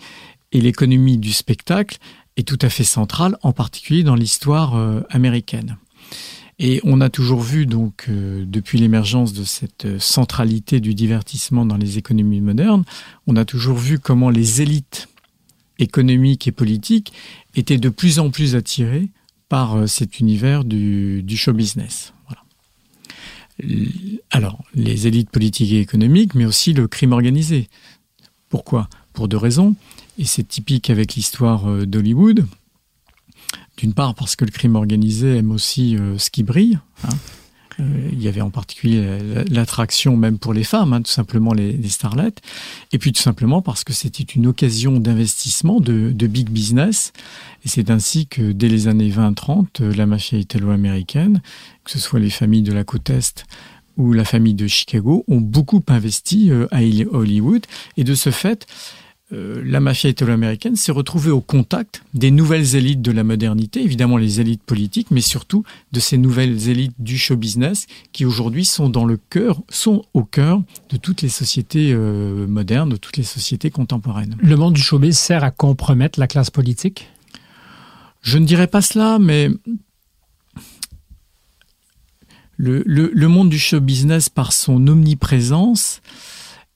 Et 0.53 0.61
l'économie 0.61 1.17
du 1.17 1.33
spectacle 1.33 1.97
est 2.37 2.47
tout 2.47 2.59
à 2.61 2.69
fait 2.69 2.85
centrale, 2.85 3.37
en 3.41 3.51
particulier 3.51 4.03
dans 4.03 4.15
l'histoire 4.15 5.03
américaine. 5.09 5.75
Et 6.59 6.81
on 6.83 7.01
a 7.01 7.09
toujours 7.09 7.41
vu, 7.41 7.67
donc, 7.67 8.05
euh, 8.09 8.43
depuis 8.47 8.79
l'émergence 8.79 9.33
de 9.33 9.43
cette 9.43 9.85
euh, 9.85 9.99
centralité 9.99 10.79
du 10.79 10.95
divertissement 10.95 11.65
dans 11.65 11.77
les 11.77 11.99
économies 11.99 12.41
modernes, 12.41 12.83
on 13.27 13.35
a 13.35 13.45
toujours 13.45 13.77
vu 13.77 13.99
comment 13.99 14.31
les 14.31 14.61
élites 14.61 15.07
économiques 15.77 16.47
et 16.47 16.51
politiques 16.51 17.13
étaient 17.55 17.77
de 17.77 17.89
plus 17.89 18.17
en 18.17 18.31
plus 18.31 18.55
attirées 18.55 19.09
par 19.49 19.75
euh, 19.75 19.87
cet 19.87 20.19
univers 20.19 20.63
du, 20.63 21.23
show 21.35 21.53
business. 21.53 22.13
Alors, 24.31 24.63
les 24.73 25.05
élites 25.05 25.29
politiques 25.29 25.73
et 25.73 25.79
économiques, 25.79 26.33
mais 26.33 26.45
aussi 26.45 26.73
le 26.73 26.87
crime 26.87 27.11
organisé. 27.11 27.69
Pourquoi? 28.49 28.89
Pour 29.13 29.27
deux 29.27 29.37
raisons. 29.37 29.75
Et 30.17 30.25
c'est 30.25 30.47
typique 30.47 30.89
avec 30.89 31.13
l'histoire 31.13 31.85
d'Hollywood. 31.85 32.45
D'une 33.77 33.93
part 33.93 34.15
parce 34.15 34.35
que 34.35 34.43
le 34.43 34.51
crime 34.51 34.75
organisé 34.75 35.37
aime 35.37 35.51
aussi 35.51 35.95
euh, 35.95 36.17
ce 36.17 36.31
qui 36.31 36.43
brille. 36.43 36.79
Hein. 37.03 37.09
Euh, 37.79 38.09
il 38.11 38.19
y 38.19 38.27
avait 38.27 38.41
en 38.41 38.49
particulier 38.49 39.19
l'attraction 39.51 40.17
même 40.17 40.39
pour 40.39 40.51
les 40.51 40.63
femmes, 40.63 40.93
hein, 40.93 41.01
tout 41.03 41.11
simplement 41.11 41.53
les, 41.53 41.73
les, 41.73 41.89
starlettes. 41.89 42.41
Et 42.91 42.97
puis 42.97 43.13
tout 43.13 43.21
simplement 43.21 43.61
parce 43.61 43.83
que 43.83 43.93
c'était 43.93 44.23
une 44.23 44.47
occasion 44.47 44.99
d'investissement, 44.99 45.79
de, 45.79 46.11
de, 46.11 46.27
big 46.27 46.49
business. 46.49 47.13
Et 47.63 47.67
c'est 47.67 47.91
ainsi 47.91 48.25
que 48.25 48.51
dès 48.51 48.67
les 48.67 48.87
années 48.87 49.11
20-30, 49.11 49.67
euh, 49.81 49.93
la 49.93 50.07
mafia 50.07 50.39
italo-américaine, 50.39 51.43
que 51.83 51.91
ce 51.91 51.99
soit 51.99 52.19
les 52.19 52.31
familles 52.31 52.63
de 52.63 52.73
la 52.73 52.83
côte 52.83 53.11
Est 53.11 53.45
ou 53.95 54.11
la 54.11 54.25
famille 54.25 54.55
de 54.55 54.65
Chicago, 54.65 55.23
ont 55.27 55.41
beaucoup 55.41 55.83
investi 55.87 56.51
à 56.69 56.81
Hollywood. 56.81 57.65
Et 57.97 58.03
de 58.03 58.13
ce 58.13 58.29
fait, 58.29 58.67
euh, 59.33 59.61
la 59.65 59.81
mafia 59.81 60.09
italo-américaine 60.09 60.77
s'est 60.77 60.93
retrouvée 60.93 61.31
au 61.31 61.41
contact 61.41 62.01
des 62.13 62.31
nouvelles 62.31 62.75
élites 62.75 63.01
de 63.01 63.11
la 63.11 63.25
modernité, 63.25 63.83
évidemment 63.83 64.15
les 64.15 64.39
élites 64.39 64.63
politiques, 64.63 65.11
mais 65.11 65.19
surtout 65.19 65.65
de 65.91 65.99
ces 65.99 66.17
nouvelles 66.17 66.69
élites 66.69 66.95
du 66.97 67.17
show 67.17 67.35
business 67.35 67.87
qui 68.13 68.23
aujourd'hui 68.23 68.63
sont 68.63 68.89
dans 68.89 69.03
le 69.03 69.17
cœur, 69.17 69.61
sont 69.67 70.05
au 70.13 70.23
cœur 70.23 70.61
de 70.89 70.95
toutes 70.95 71.21
les 71.21 71.29
sociétés 71.29 71.91
euh, 71.91 72.47
modernes, 72.47 72.89
de 72.89 72.95
toutes 72.95 73.17
les 73.17 73.23
sociétés 73.23 73.69
contemporaines. 73.69 74.37
Le 74.39 74.55
monde 74.55 74.75
du 74.75 74.81
showbiz 74.81 75.17
sert 75.17 75.43
à 75.43 75.51
compromettre 75.51 76.21
la 76.21 76.27
classe 76.27 76.49
politique? 76.49 77.09
Je 78.21 78.37
ne 78.37 78.45
dirais 78.45 78.67
pas 78.67 78.81
cela, 78.81 79.19
mais 79.19 79.49
le, 82.55 82.81
le 82.85 83.27
monde 83.27 83.49
du 83.49 83.59
show 83.59 83.81
business, 83.81 84.29
par 84.29 84.53
son 84.53 84.87
omniprésence, 84.87 86.01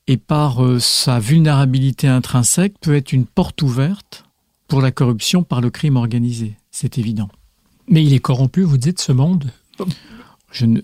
et 0.07 0.17
par 0.17 0.63
euh, 0.63 0.79
sa 0.79 1.19
vulnérabilité 1.19 2.07
intrinsèque 2.07 2.75
peut 2.81 2.95
être 2.95 3.13
une 3.13 3.25
porte 3.25 3.61
ouverte 3.61 4.25
pour 4.67 4.81
la 4.81 4.91
corruption 4.91 5.43
par 5.43 5.61
le 5.61 5.69
crime 5.69 5.97
organisé. 5.97 6.55
C'est 6.71 6.97
évident. 6.97 7.29
Mais 7.87 8.03
il 8.03 8.13
est 8.13 8.19
corrompu, 8.19 8.61
vous 8.61 8.77
dites, 8.77 9.01
ce 9.01 9.11
monde? 9.11 9.51
Je 10.51 10.65
ne, 10.65 10.79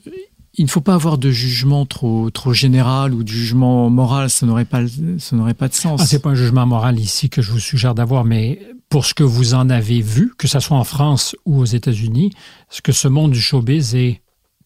Il 0.56 0.66
ne 0.66 0.70
faut 0.70 0.82
pas 0.82 0.96
avoir 0.96 1.18
de 1.18 1.30
jugement 1.30 1.86
trop, 1.86 2.30
trop 2.30 2.54
général 2.54 3.14
ou 3.14 3.24
de 3.24 3.30
jugement 3.30 3.90
moral, 3.90 4.30
ça 4.30 4.46
n'aurait 4.46 4.66
pas, 4.66 4.82
ça 5.20 5.36
n'aurait 5.36 5.54
pas 5.54 5.68
de 5.68 5.74
sens. 5.74 6.02
Ah, 6.02 6.06
c'est 6.06 6.20
pas 6.20 6.32
un 6.32 6.36
jugement 6.36 6.66
moral 6.66 7.00
ici 7.00 7.30
que 7.30 7.42
je 7.42 7.52
vous 7.52 7.60
suggère 7.60 7.96
d'avoir, 7.96 8.26
mais 8.26 8.60
pour 8.90 9.06
ce 9.06 9.14
que 9.14 9.24
vous 9.24 9.54
en 9.54 9.70
avez 9.70 10.02
vu, 10.02 10.34
que 10.38 10.48
ce 10.48 10.60
soit 10.60 10.78
en 10.78 10.84
France 10.84 11.36
ou 11.46 11.60
aux 11.60 11.66
États-Unis, 11.66 12.32
est-ce 12.72 12.82
que 12.82 12.92
ce 12.92 13.08
monde 13.08 13.32
du 13.32 13.42
showbiz 13.42 13.96
est, 13.96 14.22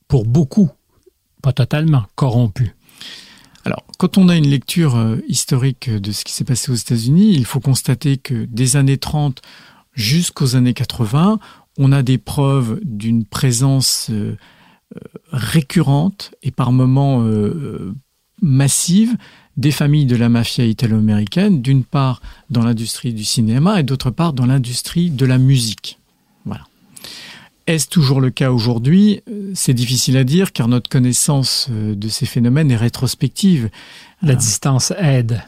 pour 0.08 0.26
beaucoup, 0.26 0.70
pas 1.42 1.54
totalement, 1.54 2.06
corrompu 2.16 2.76
alors, 3.66 3.86
quand 3.98 4.18
on 4.18 4.30
a 4.30 4.36
une 4.36 4.48
lecture 4.48 4.96
euh, 4.96 5.18
historique 5.28 5.90
de 5.90 6.12
ce 6.12 6.24
qui 6.24 6.34
s'est 6.34 6.44
passé 6.44 6.72
aux 6.72 6.76
États-Unis, 6.76 7.34
il 7.34 7.46
faut 7.46 7.60
constater 7.60 8.18
que 8.18 8.46
des 8.46 8.76
années 8.76 8.98
30 8.98 9.42
jusqu'aux 9.94 10.56
années 10.56 10.74
80, 10.74 11.40
on 11.78 11.92
a 11.92 12.02
des 12.02 12.18
preuves 12.18 12.80
d'une 12.84 13.26
présence 13.26 14.10
euh, 14.10 14.36
euh, 14.96 15.00
récurrente 15.32 16.34
et 16.42 16.52
par 16.52 16.72
moments 16.72 17.24
massive 18.42 19.16
des 19.58 19.72
familles 19.72 20.06
de 20.06 20.16
la 20.16 20.30
mafia 20.30 20.66
italo-américaine, 20.66 21.62
d'une 21.62 21.84
part 21.84 22.22
dans 22.50 22.64
l'industrie 22.64 23.14
du 23.14 23.24
cinéma 23.24 23.80
et 23.80 23.84
d'autre 23.84 24.10
part 24.10 24.34
dans 24.34 24.46
l'industrie 24.46 25.12
de 25.12 25.26
la 25.26 25.38
musique. 25.38 26.01
Est-ce 27.72 27.88
toujours 27.88 28.20
le 28.20 28.32
cas 28.32 28.52
aujourd'hui? 28.52 29.22
C'est 29.54 29.74
difficile 29.74 30.18
à 30.18 30.26
dire 30.26 30.52
car 30.52 30.68
notre 30.68 30.90
connaissance 30.90 31.70
euh, 31.72 31.96
de 31.96 32.10
ces 32.10 32.26
phénomènes 32.26 32.70
est 32.70 32.76
rétrospective. 32.76 33.70
La 34.22 34.36
distance 34.36 34.92
aide. 35.00 35.42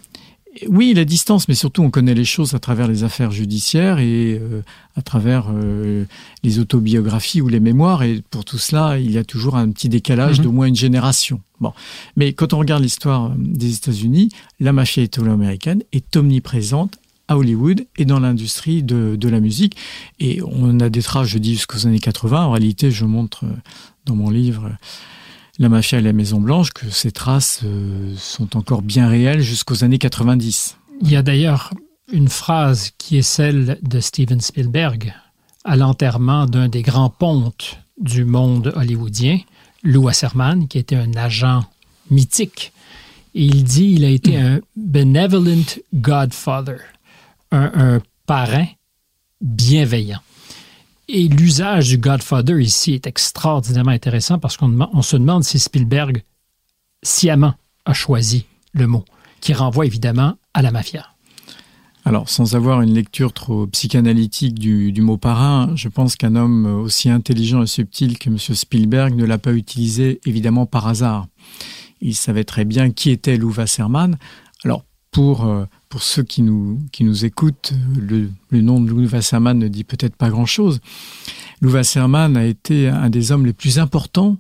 Oui, 0.69 0.93
la 0.93 1.03
distance, 1.03 1.49
mais 1.49 1.53
surtout 1.53 1.81
on 1.81 1.89
connaît 1.89 2.13
les 2.13 2.23
choses 2.23 2.53
à 2.53 2.59
travers 2.59 2.87
les 2.87 3.03
affaires 3.03 3.31
judiciaires 3.31 3.99
et 3.99 4.39
euh, 4.41 4.61
à 4.95 5.01
travers 5.01 5.47
euh, 5.51 6.05
les 6.43 6.59
autobiographies 6.59 7.41
ou 7.41 7.49
les 7.49 7.59
mémoires. 7.59 8.03
Et 8.03 8.23
pour 8.29 8.45
tout 8.45 8.57
cela, 8.57 8.99
il 8.99 9.11
y 9.11 9.17
a 9.17 9.25
toujours 9.25 9.57
un 9.57 9.69
petit 9.71 9.89
décalage 9.89 10.37
mhm. 10.37 10.45
d'au 10.45 10.51
moins 10.53 10.67
une 10.67 10.77
génération. 10.77 11.41
Bon, 11.59 11.73
mais 12.15 12.31
quand 12.31 12.53
on 12.53 12.59
regarde 12.59 12.83
l'histoire 12.83 13.33
des 13.35 13.75
États-Unis, 13.75 14.29
la 14.61 14.71
mafia 14.71 15.03
italo-américaine 15.03 15.83
est 15.91 16.15
omniprésente 16.15 16.99
à 17.27 17.37
Hollywood 17.37 17.85
et 17.97 18.05
dans 18.05 18.19
l'industrie 18.19 18.83
de, 18.83 19.27
la 19.27 19.39
musique. 19.39 19.77
Et 20.19 20.41
on 20.43 20.79
a 20.79 20.89
des 20.89 21.01
traces, 21.01 21.27
je 21.27 21.37
dis, 21.37 21.53
jusqu'aux 21.53 21.87
années 21.87 21.99
80. 21.99 22.45
En 22.45 22.51
réalité, 22.51 22.91
je 22.91 23.05
montre 23.05 23.45
euh, 23.45 23.53
dans 24.05 24.15
mon 24.15 24.29
livre 24.29 24.65
euh, 24.65 24.75
La 25.59 25.69
mafia 25.69 25.99
et 25.99 26.01
la 26.01 26.13
Maison 26.13 26.39
Blanche 26.39 26.71
que 26.71 26.89
ces 26.89 27.11
traces 27.11 27.61
euh, 27.63 28.13
sont 28.17 28.57
encore 28.57 28.81
bien 28.81 29.07
réelles 29.07 29.41
jusqu'aux 29.41 29.83
années 29.83 29.99
90. 29.99 30.77
Il 31.01 31.11
y 31.11 31.15
a 31.15 31.21
d'ailleurs 31.21 31.73
une 32.11 32.27
phrase 32.27 32.91
qui 32.97 33.17
est 33.17 33.23
celle 33.23 33.79
de 33.81 33.99
Steven 33.99 34.41
Spielberg 34.41 35.13
à 35.63 35.75
l'enterrement 35.75 36.45
d'un 36.45 36.67
des 36.67 36.81
grands 36.81 37.09
pontes 37.09 37.79
du 37.99 38.25
monde 38.25 38.73
hollywoodien, 38.75 39.39
Lou 39.83 40.03
Wasserman, 40.03 40.67
qui 40.67 40.77
était 40.77 40.95
un 40.95 41.13
agent 41.15 41.63
mythique. 42.11 42.73
Et 43.33 43.45
il 43.45 43.63
dit 43.63 43.93
il 43.93 44.03
a 44.03 44.09
été 44.09 44.37
un 44.37 44.59
benevolent 44.75 45.79
godfather 45.93 46.77
un, 47.53 48.01
parrain 48.25 48.67
bienveillant. 49.41 50.21
Et 51.09 51.27
l'usage 51.27 51.89
du 51.89 51.97
Godfather 51.97 52.61
ici 52.61 52.93
est 52.93 53.07
extraordinairement 53.07 53.91
intéressant 53.91 54.39
parce 54.39 54.55
qu'on 54.55 55.01
se 55.01 55.17
demande 55.17 55.43
si 55.43 55.59
Spielberg 55.59 56.23
sciemment 57.03 57.53
a 57.85 57.93
choisi 57.93 58.45
le 58.71 58.87
mot, 58.87 59.03
qui 59.41 59.53
renvoie 59.53 59.85
évidemment 59.85 60.35
à 60.53 60.61
la 60.61 60.71
mafia. 60.71 61.05
Alors, 62.05 62.29
sans 62.29 62.55
avoir 62.55 62.81
une 62.81 62.93
lecture 62.93 63.31
trop 63.31 63.67
psychanalytique 63.67 64.59
du, 64.59 64.91
du 64.91 65.01
mot 65.01 65.17
parrain, 65.17 65.73
je 65.75 65.87
pense 65.87 66.15
qu'un 66.15 66.35
homme 66.35 66.65
aussi 66.65 67.09
intelligent 67.09 67.61
et 67.61 67.67
subtil 67.67 68.17
que 68.17 68.29
M. 68.29 68.37
Spielberg 68.37 69.15
ne 69.15 69.25
l'a 69.25 69.37
pas 69.37 69.53
utilisé 69.53 70.19
évidemment 70.25 70.65
par 70.65 70.87
hasard. 70.87 71.27
Il 72.01 72.15
savait 72.15 72.43
très 72.43 72.65
bien 72.65 72.91
qui 72.91 73.11
était 73.11 73.37
Lou 73.37 73.53
Wasserman. 73.53 74.17
Euh, 75.17 75.65
pour 75.89 76.01
ceux 76.01 76.23
qui 76.23 76.41
nous, 76.41 76.79
qui 76.91 77.03
nous 77.03 77.23
écoutent, 77.23 77.71
le, 77.95 78.31
nom 78.51 78.81
de 78.81 78.89
Lou 78.89 79.07
Wasserman 79.07 79.57
ne 79.59 79.67
dit 79.67 79.83
peut-être 79.83 80.15
pas 80.15 80.29
grand-chose. 80.29 80.79
Lou 81.61 81.71
Wasserman 81.71 82.35
a 82.35 82.45
été 82.45 82.87
un 82.87 83.11
des 83.11 83.31
hommes 83.31 83.45
les 83.45 83.53
plus 83.53 83.77
importants, 83.77 84.37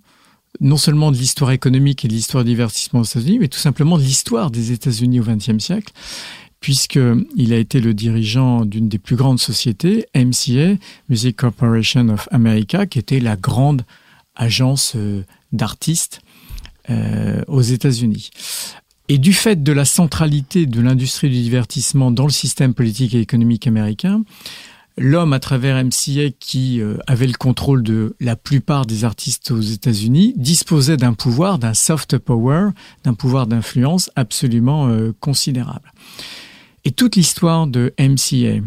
non 0.61 0.77
seulement 0.77 1.11
de 1.11 1.17
l'histoire 1.17 1.51
économique 1.51 2.05
et 2.05 2.07
de 2.07 2.13
l'histoire 2.13 2.43
du 2.43 2.49
divertissement 2.49 3.01
aux 3.01 3.03
États-Unis, 3.03 3.37
mais 3.39 3.49
tout 3.49 3.59
simplement 3.59 3.99
de 3.99 4.03
l'histoire 4.03 4.49
des 4.49 4.71
États-Unis 4.71 5.19
au 5.19 5.23
XXe 5.23 5.59
siècle, 5.59 5.93
puisqu'il 6.59 7.53
a 7.53 7.57
été 7.57 7.79
le 7.79 7.93
dirigeant 7.93 8.65
d'une 8.65 8.89
des 8.89 8.99
plus 8.99 9.15
grandes 9.15 9.39
sociétés, 9.39 10.07
MCA, 10.15 10.79
Music 11.07 11.35
Corporation 11.35 12.09
of 12.09 12.27
America, 12.31 12.87
qui 12.87 12.97
était 12.97 13.19
la 13.19 13.35
grande 13.35 13.83
agence 14.35 14.93
euh, 14.95 15.23
d'artistes 15.51 16.21
euh, 16.89 17.43
aux 17.47 17.61
États-Unis. 17.61 18.31
Et 19.13 19.19
du 19.19 19.31
fait 19.31 19.61
de 19.61 19.71
la 19.71 19.85
centralité 19.85 20.65
de 20.65 20.81
l'industrie 20.81 21.29
du 21.29 21.39
divertissement 21.39 22.09
dans 22.09 22.25
le 22.25 22.31
système 22.31 22.73
politique 22.73 23.13
et 23.13 23.19
économique 23.19 23.67
américain, 23.67 24.23
l'homme 24.97 25.33
à 25.33 25.39
travers 25.39 25.75
MCA 25.85 26.31
qui 26.39 26.81
euh, 26.81 26.97
avait 27.05 27.27
le 27.27 27.37
contrôle 27.37 27.83
de 27.83 28.15
la 28.19 28.35
plupart 28.35 28.87
des 28.87 29.03
artistes 29.03 29.51
aux 29.51 29.61
États-Unis 29.61 30.33
disposait 30.35 30.97
d'un 30.97 31.13
pouvoir, 31.13 31.59
d'un 31.59 31.75
soft 31.75 32.17
power, 32.17 32.69
d'un 33.03 33.13
pouvoir 33.13 33.45
d'influence 33.45 34.09
absolument 34.15 34.87
euh, 34.87 35.11
considérable. 35.19 35.93
Et 36.83 36.89
toute 36.89 37.15
l'histoire 37.15 37.67
de 37.67 37.93
MCA, 37.99 38.65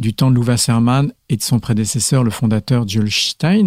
du 0.00 0.14
temps 0.14 0.30
de 0.30 0.36
Lou 0.36 0.42
Wasserman 0.42 1.12
et 1.28 1.36
de 1.36 1.42
son 1.42 1.60
prédécesseur, 1.60 2.24
le 2.24 2.30
fondateur 2.30 2.88
Joel 2.88 3.10
Stein, 3.10 3.66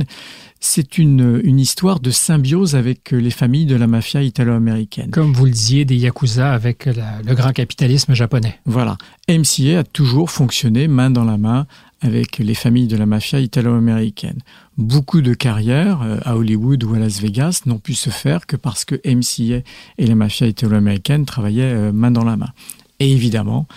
c'est 0.60 0.98
une, 0.98 1.40
une 1.44 1.60
histoire 1.60 2.00
de 2.00 2.10
symbiose 2.10 2.76
avec 2.76 3.12
les 3.12 3.30
familles 3.30 3.68
de 3.68 3.76
la 3.76 3.86
mafia 3.86 4.24
italo-américaine. 4.24 5.12
Comme 5.12 5.32
vous 5.32 5.46
le 5.46 5.52
disiez, 5.52 5.86
des 5.86 5.96
yakuza 5.96 6.52
avec 6.52 6.86
le 6.86 7.36
grand 7.36 7.52
capitalisme 7.52 8.14
japonais. 8.14 8.60
Voilà. 8.66 8.98
MCA 9.30 9.80
a 9.80 9.84
toujours 9.84 10.32
fonctionné 10.32 10.88
main 10.88 11.12
dans 11.12 11.24
la 11.24 11.38
main 11.38 11.68
avec 12.02 12.40
les 12.40 12.56
familles 12.56 12.88
de 12.88 12.98
la 12.98 13.06
mafia 13.06 13.40
italo-américaine. 13.40 14.40
Beaucoup 14.78 15.22
de 15.22 15.34
carrières 15.34 16.02
euh, 16.02 16.18
à 16.24 16.36
Hollywood 16.36 16.84
ou 16.84 16.96
à 16.96 17.00
Las 17.00 17.22
Vegas 17.22 17.62
n'ont 17.66 17.78
pu 17.78 17.94
se 17.94 18.10
faire 18.10 18.46
que 18.48 18.56
parce 18.56 18.86
que 18.86 18.96
MCA 19.06 19.62
et 19.98 20.08
la 20.08 20.16
mafia 20.16 20.48
italo-américaine 20.48 21.26
travaillaient 21.26 21.62
euh, 21.64 21.92
main 21.94 22.12
dans 22.12 22.26
la 22.26 22.36
main. 22.36 22.50
Et 23.00 23.12
évidemment, 23.12 23.68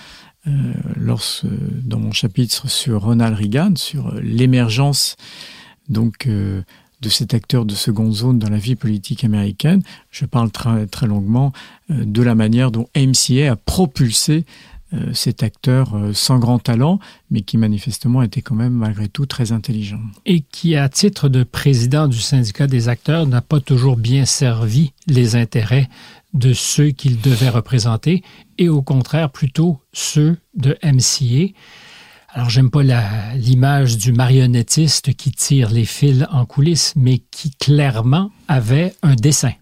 euh, 0.47 0.51
lorsque, 0.97 1.47
dans 1.83 1.99
mon 1.99 2.13
chapitre 2.13 2.69
sur 2.69 3.03
Ronald 3.03 3.37
Reagan, 3.37 3.75
sur 3.77 4.15
l'émergence 4.21 5.17
donc 5.89 6.27
de 6.27 7.09
cet 7.09 7.33
acteur 7.33 7.65
de 7.65 7.75
seconde 7.75 8.13
zone 8.13 8.39
dans 8.39 8.51
la 8.51 8.59
vie 8.59 8.75
politique 8.75 9.23
américaine, 9.23 9.83
je 10.11 10.25
parle 10.25 10.51
très, 10.51 11.07
longuement 11.07 11.53
de 11.89 12.23
la 12.23 12.35
manière 12.35 12.73
dont 12.73 12.89
MCA 12.97 13.53
a 13.53 13.57
propulsé 13.57 14.45
euh, 14.95 15.13
cet 15.15 15.43
acteur 15.43 15.97
euh, 15.97 16.13
sans 16.13 16.39
grand 16.39 16.61
talent, 16.61 17.01
mais 17.33 17.41
qui 17.41 17.59
manifestement 17.59 18.23
était 18.23 18.41
quand 18.41 18.55
même 18.55 18.73
malgré 18.73 19.09
tout 19.09 19.27
très 19.27 19.51
intelligent. 19.51 19.99
Et 20.27 20.43
qui, 20.43 20.77
à 20.77 20.89
titre 20.89 21.29
de 21.29 21.43
président 21.43 22.07
du 22.07 22.21
syndicat 22.21 22.69
des 22.69 22.89
acteurs, 22.89 23.27
n'a 23.27 23.41
pas 23.41 23.59
toujours 23.59 23.97
bien 23.97 24.25
servi 24.27 24.93
les 25.09 25.35
intérêts 25.35 25.89
de 26.37 26.53
ceux 26.53 26.91
qu'il 26.91 27.21
devait 27.21 27.49
représenter, 27.49 28.23
et 28.59 28.69
au 28.69 28.83
contraire 28.83 29.31
plutôt 29.31 29.81
ceux 29.93 30.37
de 30.55 30.77
MCA. 30.83 31.53
Alors, 32.29 32.51
j'aime 32.51 32.71
pas 32.71 32.83
l'image 33.35 33.97
du 33.97 34.13
marionnettiste 34.13 35.15
qui 35.15 35.33
tire 35.33 35.71
les 35.71 35.87
fils 35.87 36.27
en 36.31 36.45
coulisses, 36.45 36.93
mais 36.95 37.19
qui 37.19 37.51
clairement 37.51 38.31
avait 38.47 38.95
un 39.03 39.15
dessin. 39.15 39.53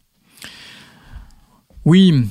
Oui, 1.85 2.27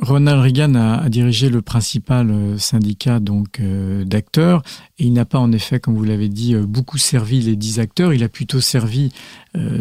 Ronald 0.00 0.40
Reagan 0.40 0.74
a, 0.74 1.08
dirigé 1.08 1.48
le 1.48 1.62
principal 1.62 2.30
euh, 2.30 2.58
syndicat 2.58 3.20
donc 3.20 3.60
euh, 3.60 4.04
d'acteurs 4.04 4.62
et 4.98 5.04
il 5.04 5.12
n'a 5.12 5.24
pas 5.24 5.38
en 5.38 5.52
effet, 5.52 5.80
comme 5.80 5.94
vous 5.94 6.04
l'avez 6.04 6.28
dit, 6.28 6.54
euh, 6.54 6.66
beaucoup 6.66 6.98
servi 6.98 7.40
les 7.40 7.56
dix 7.56 7.80
acteurs. 7.80 8.12
Il 8.12 8.22
a 8.22 8.28
plutôt 8.28 8.60
servi 8.60 9.12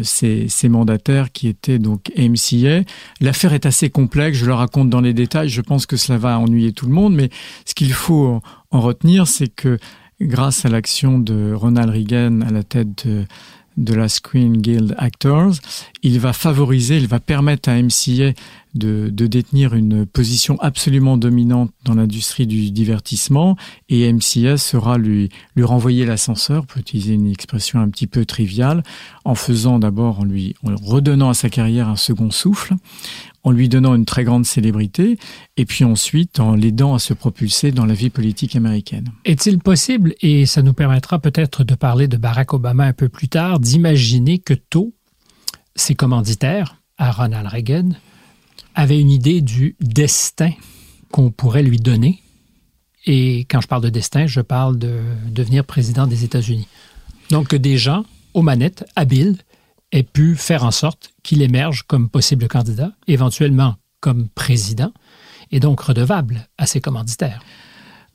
ses, 0.03 0.47
mandataires 0.69 1.31
qui 1.31 1.47
étaient 1.47 1.79
donc 1.79 2.11
MCA. 2.15 2.83
L'affaire 3.21 3.53
est 3.53 3.65
assez 3.65 3.89
complexe. 3.89 4.37
Je 4.37 4.45
le 4.45 4.53
raconte 4.53 4.89
dans 4.89 5.01
les 5.01 5.13
détails. 5.13 5.49
Je 5.49 5.61
pense 5.61 5.87
que 5.87 5.97
cela 5.97 6.19
va 6.19 6.37
ennuyer 6.37 6.73
tout 6.73 6.85
le 6.85 6.93
monde, 6.93 7.15
mais 7.15 7.29
ce 7.65 7.73
qu'il 7.73 7.91
faut 7.91 8.39
en 8.69 8.81
retenir, 8.81 9.27
c'est 9.27 9.47
que 9.47 9.79
grâce 10.21 10.63
à 10.65 10.69
l'action 10.69 11.17
de 11.17 11.53
Ronald 11.53 11.89
Reagan 11.89 12.41
à 12.41 12.51
la 12.51 12.61
tête 12.61 13.07
de 13.07 13.25
de 13.77 13.93
la 13.93 14.09
Screen 14.09 14.57
Guild 14.57 14.95
Actors, 14.97 15.53
il 16.03 16.19
va 16.19 16.33
favoriser, 16.33 16.97
il 16.97 17.07
va 17.07 17.19
permettre 17.19 17.69
à 17.69 17.81
MCA 17.81 18.33
de, 18.73 19.09
détenir 19.09 19.75
une 19.75 20.05
position 20.05 20.59
absolument 20.59 21.17
dominante 21.17 21.71
dans 21.83 21.95
l'industrie 21.95 22.47
du 22.47 22.71
divertissement 22.71 23.55
et 23.89 24.11
MCA 24.11 24.57
sera 24.57 24.97
lui, 24.97 25.29
lui 25.55 25.63
renvoyer 25.63 26.05
l'ascenseur, 26.05 26.65
pour 26.65 26.79
utiliser 26.79 27.13
une 27.13 27.29
expression 27.29 27.79
un 27.79 27.89
petit 27.89 28.07
peu 28.07 28.25
triviale, 28.25 28.83
en 29.25 29.35
faisant 29.35 29.79
d'abord, 29.79 30.19
en 30.19 30.25
lui 30.25 30.55
en 30.63 30.75
redonnant 30.75 31.29
à 31.29 31.33
sa 31.33 31.49
carrière 31.49 31.87
un 31.87 31.95
second 31.95 32.31
souffle, 32.31 32.73
en 33.43 33.51
lui 33.51 33.69
donnant 33.69 33.93
une 33.95 34.05
très 34.05 34.23
grande 34.23 34.45
célébrité, 34.45 35.17
et 35.57 35.65
puis 35.65 35.83
ensuite 35.83 36.39
en 36.39 36.55
l'aidant 36.55 36.95
à 36.95 36.99
se 36.99 37.13
propulser 37.13 37.71
dans 37.71 37.85
la 37.85 37.93
vie 37.93 38.09
politique 38.09 38.55
américaine. 38.55 39.09
Est-il 39.25 39.59
possible, 39.59 40.15
et 40.21 40.45
ça 40.45 40.61
nous 40.61 40.73
permettra 40.73 41.19
peut-être 41.19 41.63
de 41.63 41.75
parler 41.75 42.07
de 42.07 42.17
Barack 42.17 42.53
Obama 42.53 42.85
un 42.85 42.93
peu 42.93 43.09
plus 43.09 43.27
tard, 43.27 43.59
d'imaginer 43.59 44.39
que 44.39 44.53
tôt, 44.53 44.93
ses 45.75 45.95
commanditaires, 45.95 46.77
à 46.97 47.11
Ronald 47.11 47.47
Reagan, 47.47 47.89
avaient 48.75 48.99
une 48.99 49.11
idée 49.11 49.41
du 49.41 49.75
destin 49.81 50.51
qu'on 51.11 51.31
pourrait 51.31 51.63
lui 51.63 51.77
donner? 51.77 52.21
Et 53.05 53.39
quand 53.49 53.59
je 53.59 53.67
parle 53.67 53.83
de 53.83 53.89
destin, 53.89 54.27
je 54.27 54.39
parle 54.39 54.79
de 54.79 54.99
devenir 55.29 55.65
président 55.65 56.07
des 56.07 56.23
États-Unis. 56.23 56.67
Donc 57.29 57.53
des 57.53 57.77
gens 57.77 58.05
aux 58.33 58.41
manettes, 58.41 58.85
habiles, 58.95 59.37
ait 59.93 60.03
pu 60.03 60.35
faire 60.35 60.65
en 60.65 60.71
sorte 60.71 61.13
qu'il 61.21 61.41
émerge 61.41 61.83
comme 61.83 62.09
possible 62.09 62.47
candidat, 62.47 62.91
éventuellement 63.07 63.75
comme 64.01 64.27
président, 64.27 64.91
et 65.51 65.59
donc 65.59 65.79
redevable 65.79 66.47
à 66.57 66.65
ses 66.65 66.81
commanditaires. 66.81 67.41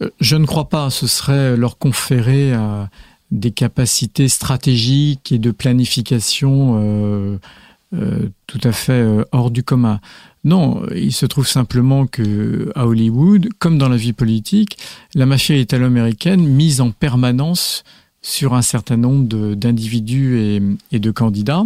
Euh, 0.03 0.11
je 0.21 0.37
ne 0.37 0.45
crois 0.45 0.69
pas. 0.69 0.91
Ce 0.91 1.07
serait 1.07 1.57
leur 1.57 1.79
conférer 1.79 2.53
euh, 2.53 2.85
des 3.31 3.53
capacités 3.53 4.29
stratégiques 4.29 5.33
et 5.33 5.39
de 5.39 5.51
planification 5.51 7.39
euh, 7.95 8.29
tout 8.47 8.61
à 8.65 8.73
fait 8.73 9.03
hors 9.33 9.51
du 9.51 9.63
commun. 9.63 10.01
Non, 10.45 10.83
il 10.95 11.13
se 11.13 11.27
trouve 11.27 11.49
simplement 11.49 12.07
que 12.07 12.71
à 12.75 12.87
Hollywood, 12.87 13.49
comme 13.59 13.79
dans 13.79 13.89
la 13.89 13.97
vie 13.97 14.13
politique, 14.13 14.77
la 15.15 15.25
mafia 15.25 15.57
italo-américaine 15.57 16.47
mise 16.47 16.83
en 16.83 16.91
permanence 16.91 17.85
sur 18.23 18.55
un 18.55 18.63
certain 18.63 18.97
nombre 18.97 19.55
d'individus 19.55 20.39
et, 20.93 20.99
de 20.99 21.11
candidats. 21.11 21.65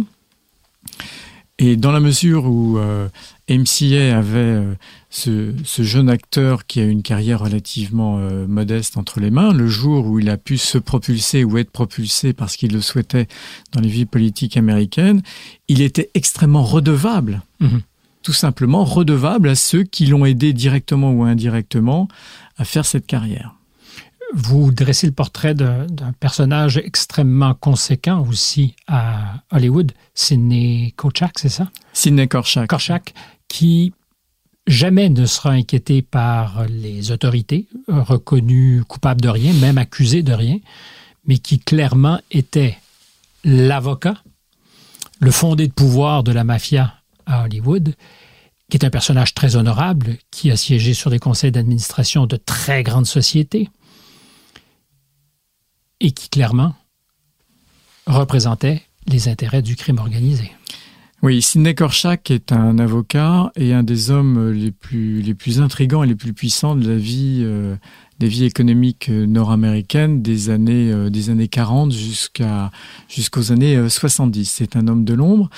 Et 1.59 1.75
dans 1.75 1.91
la 1.91 1.99
mesure 1.99 2.45
où 2.45 2.77
euh, 2.77 3.07
MCA 3.49 4.17
avait 4.17 4.37
euh, 4.37 4.73
ce, 5.09 5.83
jeune 5.83 6.09
acteur 6.09 6.65
qui 6.65 6.79
a 6.79 6.83
une 6.83 7.03
carrière 7.03 7.41
relativement 7.41 8.17
euh, 8.17 8.47
modeste 8.47 8.97
entre 8.97 9.19
les 9.19 9.29
mains, 9.29 9.53
le 9.53 9.67
jour 9.67 10.07
où 10.07 10.19
il 10.19 10.29
a 10.29 10.37
pu 10.37 10.57
se 10.57 10.77
propulser 10.77 11.43
ou 11.43 11.57
être 11.57 11.69
propulsé 11.69 12.33
parce 12.33 12.57
qu'il 12.57 12.73
le 12.73 12.81
souhaitait 12.81 13.27
dans 13.71 13.81
les 13.81 13.89
vies 13.89 14.05
politiques 14.05 14.57
américaines, 14.57 15.21
il 15.67 15.81
était 15.81 16.09
extrêmement 16.15 16.63
redevable. 16.63 17.43
Mhm. 17.59 17.81
Tout 18.23 18.33
simplement 18.33 18.83
redevable 18.83 19.49
à 19.49 19.55
ceux 19.55 19.83
qui 19.83 20.05
l'ont 20.05 20.25
aidé 20.25 20.53
directement 20.53 21.11
ou 21.11 21.23
indirectement 21.23 22.07
à 22.57 22.65
faire 22.65 22.85
cette 22.85 23.05
carrière 23.05 23.53
vous 24.33 24.71
dressez 24.71 25.05
le 25.07 25.13
portrait 25.13 25.53
d'un 25.53 25.87
personnage 26.19 26.77
extrêmement 26.77 27.53
conséquent 27.53 28.25
aussi 28.27 28.75
à 28.87 29.35
Hollywood, 29.51 29.91
Sidney 30.13 30.93
Korchak, 30.95 31.37
c'est 31.39 31.49
ça? 31.49 31.69
Sidney 31.93 32.27
Korchak. 32.27 32.67
Korchak, 32.67 33.13
qui 33.47 33.93
jamais 34.65 35.09
ne 35.09 35.25
sera 35.25 35.51
inquiété 35.51 36.01
par 36.01 36.65
les 36.67 37.11
autorités, 37.11 37.67
reconnu 37.87 38.83
coupable 38.87 39.21
de 39.21 39.29
rien, 39.29 39.53
même 39.53 39.77
accusé 39.77 40.23
de 40.23 40.33
rien, 40.33 40.57
mais 41.25 41.37
qui 41.37 41.59
clairement 41.59 42.19
était 42.31 42.77
l'avocat, 43.43 44.15
le 45.19 45.31
fondé 45.31 45.67
de 45.67 45.73
pouvoir 45.73 46.23
de 46.23 46.31
la 46.31 46.43
mafia 46.43 46.95
à 47.25 47.43
Hollywood, 47.43 47.93
qui 48.69 48.77
est 48.77 48.85
un 48.85 48.89
personnage 48.89 49.33
très 49.33 49.55
honorable, 49.55 50.17
qui 50.31 50.49
a 50.49 50.57
siégé 50.57 50.93
sur 50.93 51.09
des 51.11 51.19
conseils 51.19 51.51
d'administration 51.51 52.25
de 52.25 52.37
très 52.37 52.83
grandes 52.83 53.05
sociétés, 53.05 53.69
et 56.03 56.11
qui 56.11 56.29
clairement 56.29 56.75
représentait 58.05 58.83
les 59.07 59.29
intérêts 59.29 59.61
du 59.61 59.75
crime 59.75 59.97
organisé. 59.97 60.51
Oui, 61.23 61.41
Sidney 61.41 61.73
Korchak 61.73 62.29
est 62.31 62.51
un 62.51 62.77
avocat 62.77 63.49
et 63.55 63.73
un 63.73 63.81
des 63.83 64.11
hommes 64.11 64.51
les 64.51 64.71
plus, 64.71 65.21
les 65.21 65.33
plus 65.33 65.61
intrigants 65.61 66.03
et 66.03 66.07
les 66.07 66.15
plus 66.15 66.33
puissants 66.33 66.75
de 66.75 66.85
la 66.85 66.97
vie, 66.97 67.39
euh, 67.43 67.77
des 68.19 68.27
vies 68.27 68.43
économiques 68.43 69.07
nord-américaines 69.07 70.21
des 70.21 70.49
années, 70.49 70.91
euh, 70.91 71.09
des 71.09 71.29
années 71.29 71.47
40 71.47 71.93
jusqu'à, 71.93 72.71
jusqu'aux 73.07 73.53
années 73.53 73.87
70. 73.87 74.41
Euh, 74.41 74.53
c'est 74.53 74.75
un 74.75 74.89
homme 74.89 75.05
de 75.05 75.13
l'ombre. 75.13 75.49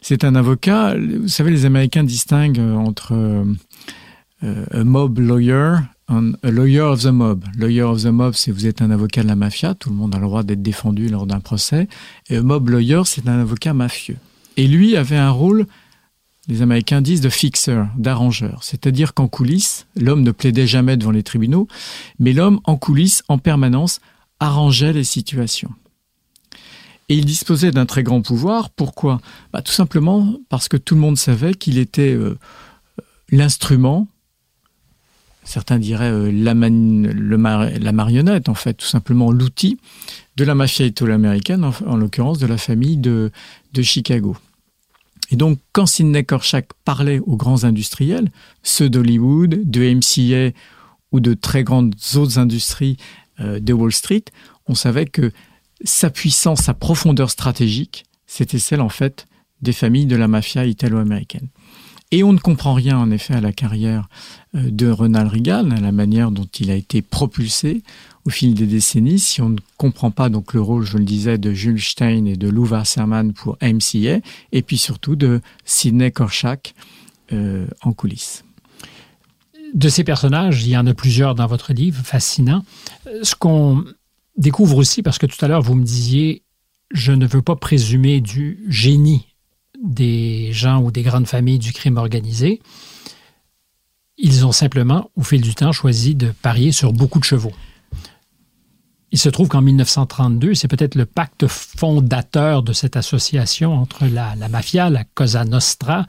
C'est 0.00 0.24
un 0.24 0.34
avocat. 0.34 0.96
Vous 0.96 1.28
savez, 1.28 1.50
les 1.50 1.66
Américains 1.66 2.04
distinguent 2.04 2.60
entre 2.60 3.44
un 4.42 4.84
mob 4.84 5.18
lawyer 5.18 5.76
un 6.10 6.32
lawyer 6.42 6.80
of 6.80 7.02
the 7.02 7.06
mob. 7.06 7.44
Lawyer 7.56 7.82
of 7.82 8.02
the 8.02 8.06
mob, 8.06 8.34
c'est 8.34 8.50
vous 8.50 8.66
êtes 8.66 8.82
un 8.82 8.90
avocat 8.90 9.22
de 9.22 9.28
la 9.28 9.36
mafia, 9.36 9.74
tout 9.74 9.90
le 9.90 9.96
monde 9.96 10.14
a 10.14 10.18
le 10.18 10.24
droit 10.24 10.42
d'être 10.42 10.62
défendu 10.62 11.08
lors 11.08 11.26
d'un 11.26 11.40
procès. 11.40 11.88
Et 12.28 12.40
mob 12.40 12.68
lawyer, 12.68 13.02
c'est 13.04 13.26
un 13.28 13.40
avocat 13.40 13.72
mafieux. 13.72 14.16
Et 14.56 14.66
lui 14.66 14.96
avait 14.96 15.16
un 15.16 15.30
rôle, 15.30 15.66
les 16.48 16.62
Américains 16.62 17.00
disent, 17.00 17.20
de 17.20 17.28
fixer, 17.28 17.84
d'arrangeur. 17.96 18.64
C'est-à-dire 18.64 19.14
qu'en 19.14 19.28
coulisses, 19.28 19.86
l'homme 19.94 20.22
ne 20.22 20.32
plaidait 20.32 20.66
jamais 20.66 20.96
devant 20.96 21.12
les 21.12 21.22
tribunaux, 21.22 21.68
mais 22.18 22.32
l'homme, 22.32 22.60
en 22.64 22.76
coulisses, 22.76 23.22
en 23.28 23.38
permanence, 23.38 24.00
arrangeait 24.40 24.92
les 24.92 25.04
situations. 25.04 25.72
Et 27.08 27.14
il 27.14 27.24
disposait 27.24 27.70
d'un 27.70 27.86
très 27.86 28.02
grand 28.02 28.22
pouvoir. 28.22 28.70
Pourquoi? 28.70 29.20
Bah, 29.52 29.62
Tout 29.62 29.72
simplement 29.72 30.34
parce 30.48 30.68
que 30.68 30.76
tout 30.76 30.94
le 30.94 31.00
monde 31.00 31.18
savait 31.18 31.54
qu'il 31.54 31.78
était 31.78 32.14
euh, 32.14 32.38
l'instrument 33.30 34.06
certains 35.44 35.78
diraient 35.78 36.10
euh, 36.10 36.30
la, 36.32 36.54
marionnette, 37.92 38.48
en 38.48 38.54
fait, 38.54 38.74
tout 38.74 38.86
simplement 38.86 39.30
l'outil 39.32 39.78
de 40.36 40.44
la 40.44 40.54
mafia 40.54 40.86
italo-américaine, 40.86 41.64
en, 41.86 41.96
l'occurrence 41.96 42.38
de 42.38 42.46
la 42.46 42.58
famille 42.58 42.96
de, 42.96 43.30
de, 43.72 43.82
Chicago. 43.82 44.36
Et 45.30 45.36
donc, 45.36 45.58
quand 45.72 45.86
Sidney 45.86 46.24
Korchak 46.24 46.70
parlait 46.84 47.20
aux 47.20 47.36
grands 47.36 47.64
industriels, 47.64 48.30
ceux 48.62 48.88
d'Hollywood, 48.88 49.70
de 49.70 49.94
MCA 49.94 50.54
ou 51.12 51.20
de 51.20 51.34
très 51.34 51.64
grandes 51.64 51.94
autres 52.14 52.38
industries 52.38 52.96
euh, 53.40 53.60
de 53.60 53.72
Wall 53.72 53.92
Street, 53.92 54.24
on 54.66 54.74
savait 54.74 55.06
que 55.06 55.32
sa 55.84 56.10
puissance, 56.10 56.62
sa 56.62 56.74
profondeur 56.74 57.30
stratégique, 57.30 58.04
c'était 58.26 58.58
celle 58.58 58.80
en 58.80 58.88
fait 58.88 59.26
des 59.62 59.72
familles 59.72 60.06
de 60.06 60.16
la 60.16 60.28
mafia 60.28 60.64
italo-américaine. 60.64 61.48
Et 62.12 62.24
on 62.24 62.32
ne 62.32 62.38
comprend 62.38 62.74
rien 62.74 62.98
en 62.98 63.10
effet 63.10 63.34
à 63.34 63.40
la 63.40 63.52
carrière 63.52 64.08
euh, 64.56 64.70
de 64.70 64.90
Ronald 64.90 65.30
Reagan, 65.30 65.70
à 65.70 65.80
la 65.80 65.92
manière 65.92 66.30
dont 66.30 66.48
il 66.58 66.70
a 66.70 66.74
été 66.74 67.02
propulsé 67.02 67.82
au 68.26 68.30
fil 68.30 68.54
des 68.54 68.66
décennies, 68.66 69.18
si 69.18 69.40
on 69.40 69.50
ne 69.50 69.58
comprend 69.76 70.10
pas 70.10 70.28
donc 70.28 70.52
le 70.52 70.60
rôle, 70.60 70.84
je 70.84 70.98
le 70.98 71.04
disais, 71.04 71.38
de 71.38 71.52
Jules 71.52 71.80
Stein 71.80 72.26
et 72.26 72.36
de 72.36 72.48
Lou 72.48 72.66
Wasserman 72.66 73.32
pour 73.32 73.56
MCA, 73.62 74.20
et 74.52 74.62
puis 74.62 74.76
surtout 74.76 75.16
de 75.16 75.40
Sidney 75.64 76.10
Korchak 76.10 76.74
euh, 77.32 77.66
en 77.82 77.92
coulisses. 77.92 78.44
De 79.72 79.88
ces 79.88 80.04
personnages, 80.04 80.64
il 80.64 80.70
y 80.70 80.76
en 80.76 80.86
a 80.86 80.94
plusieurs 80.94 81.34
dans 81.34 81.46
votre 81.46 81.72
livre, 81.72 82.02
fascinant. 82.04 82.64
Ce 83.22 83.34
qu'on 83.34 83.84
découvre 84.36 84.76
aussi, 84.76 85.02
parce 85.02 85.18
que 85.18 85.26
tout 85.26 85.42
à 85.42 85.48
l'heure 85.48 85.62
vous 85.62 85.76
me 85.76 85.84
disiez, 85.84 86.42
je 86.90 87.12
ne 87.12 87.26
veux 87.26 87.42
pas 87.42 87.56
présumer 87.56 88.20
du 88.20 88.64
génie 88.68 89.29
des 89.82 90.52
gens 90.52 90.80
ou 90.82 90.90
des 90.90 91.02
grandes 91.02 91.26
familles 91.26 91.58
du 91.58 91.72
crime 91.72 91.96
organisé. 91.96 92.60
Ils 94.18 94.44
ont 94.44 94.52
simplement, 94.52 95.10
au 95.16 95.22
fil 95.22 95.40
du 95.40 95.54
temps, 95.54 95.72
choisi 95.72 96.14
de 96.14 96.32
parier 96.42 96.72
sur 96.72 96.92
beaucoup 96.92 97.18
de 97.18 97.24
chevaux. 97.24 97.52
Il 99.12 99.18
se 99.18 99.28
trouve 99.28 99.48
qu'en 99.48 99.62
1932, 99.62 100.54
c'est 100.54 100.68
peut-être 100.68 100.94
le 100.94 101.06
pacte 101.06 101.46
fondateur 101.46 102.62
de 102.62 102.72
cette 102.72 102.96
association 102.96 103.74
entre 103.74 104.06
la, 104.06 104.36
mafia, 104.48 104.88
la 104.88 105.04
Cosa 105.04 105.44
Nostra 105.44 106.06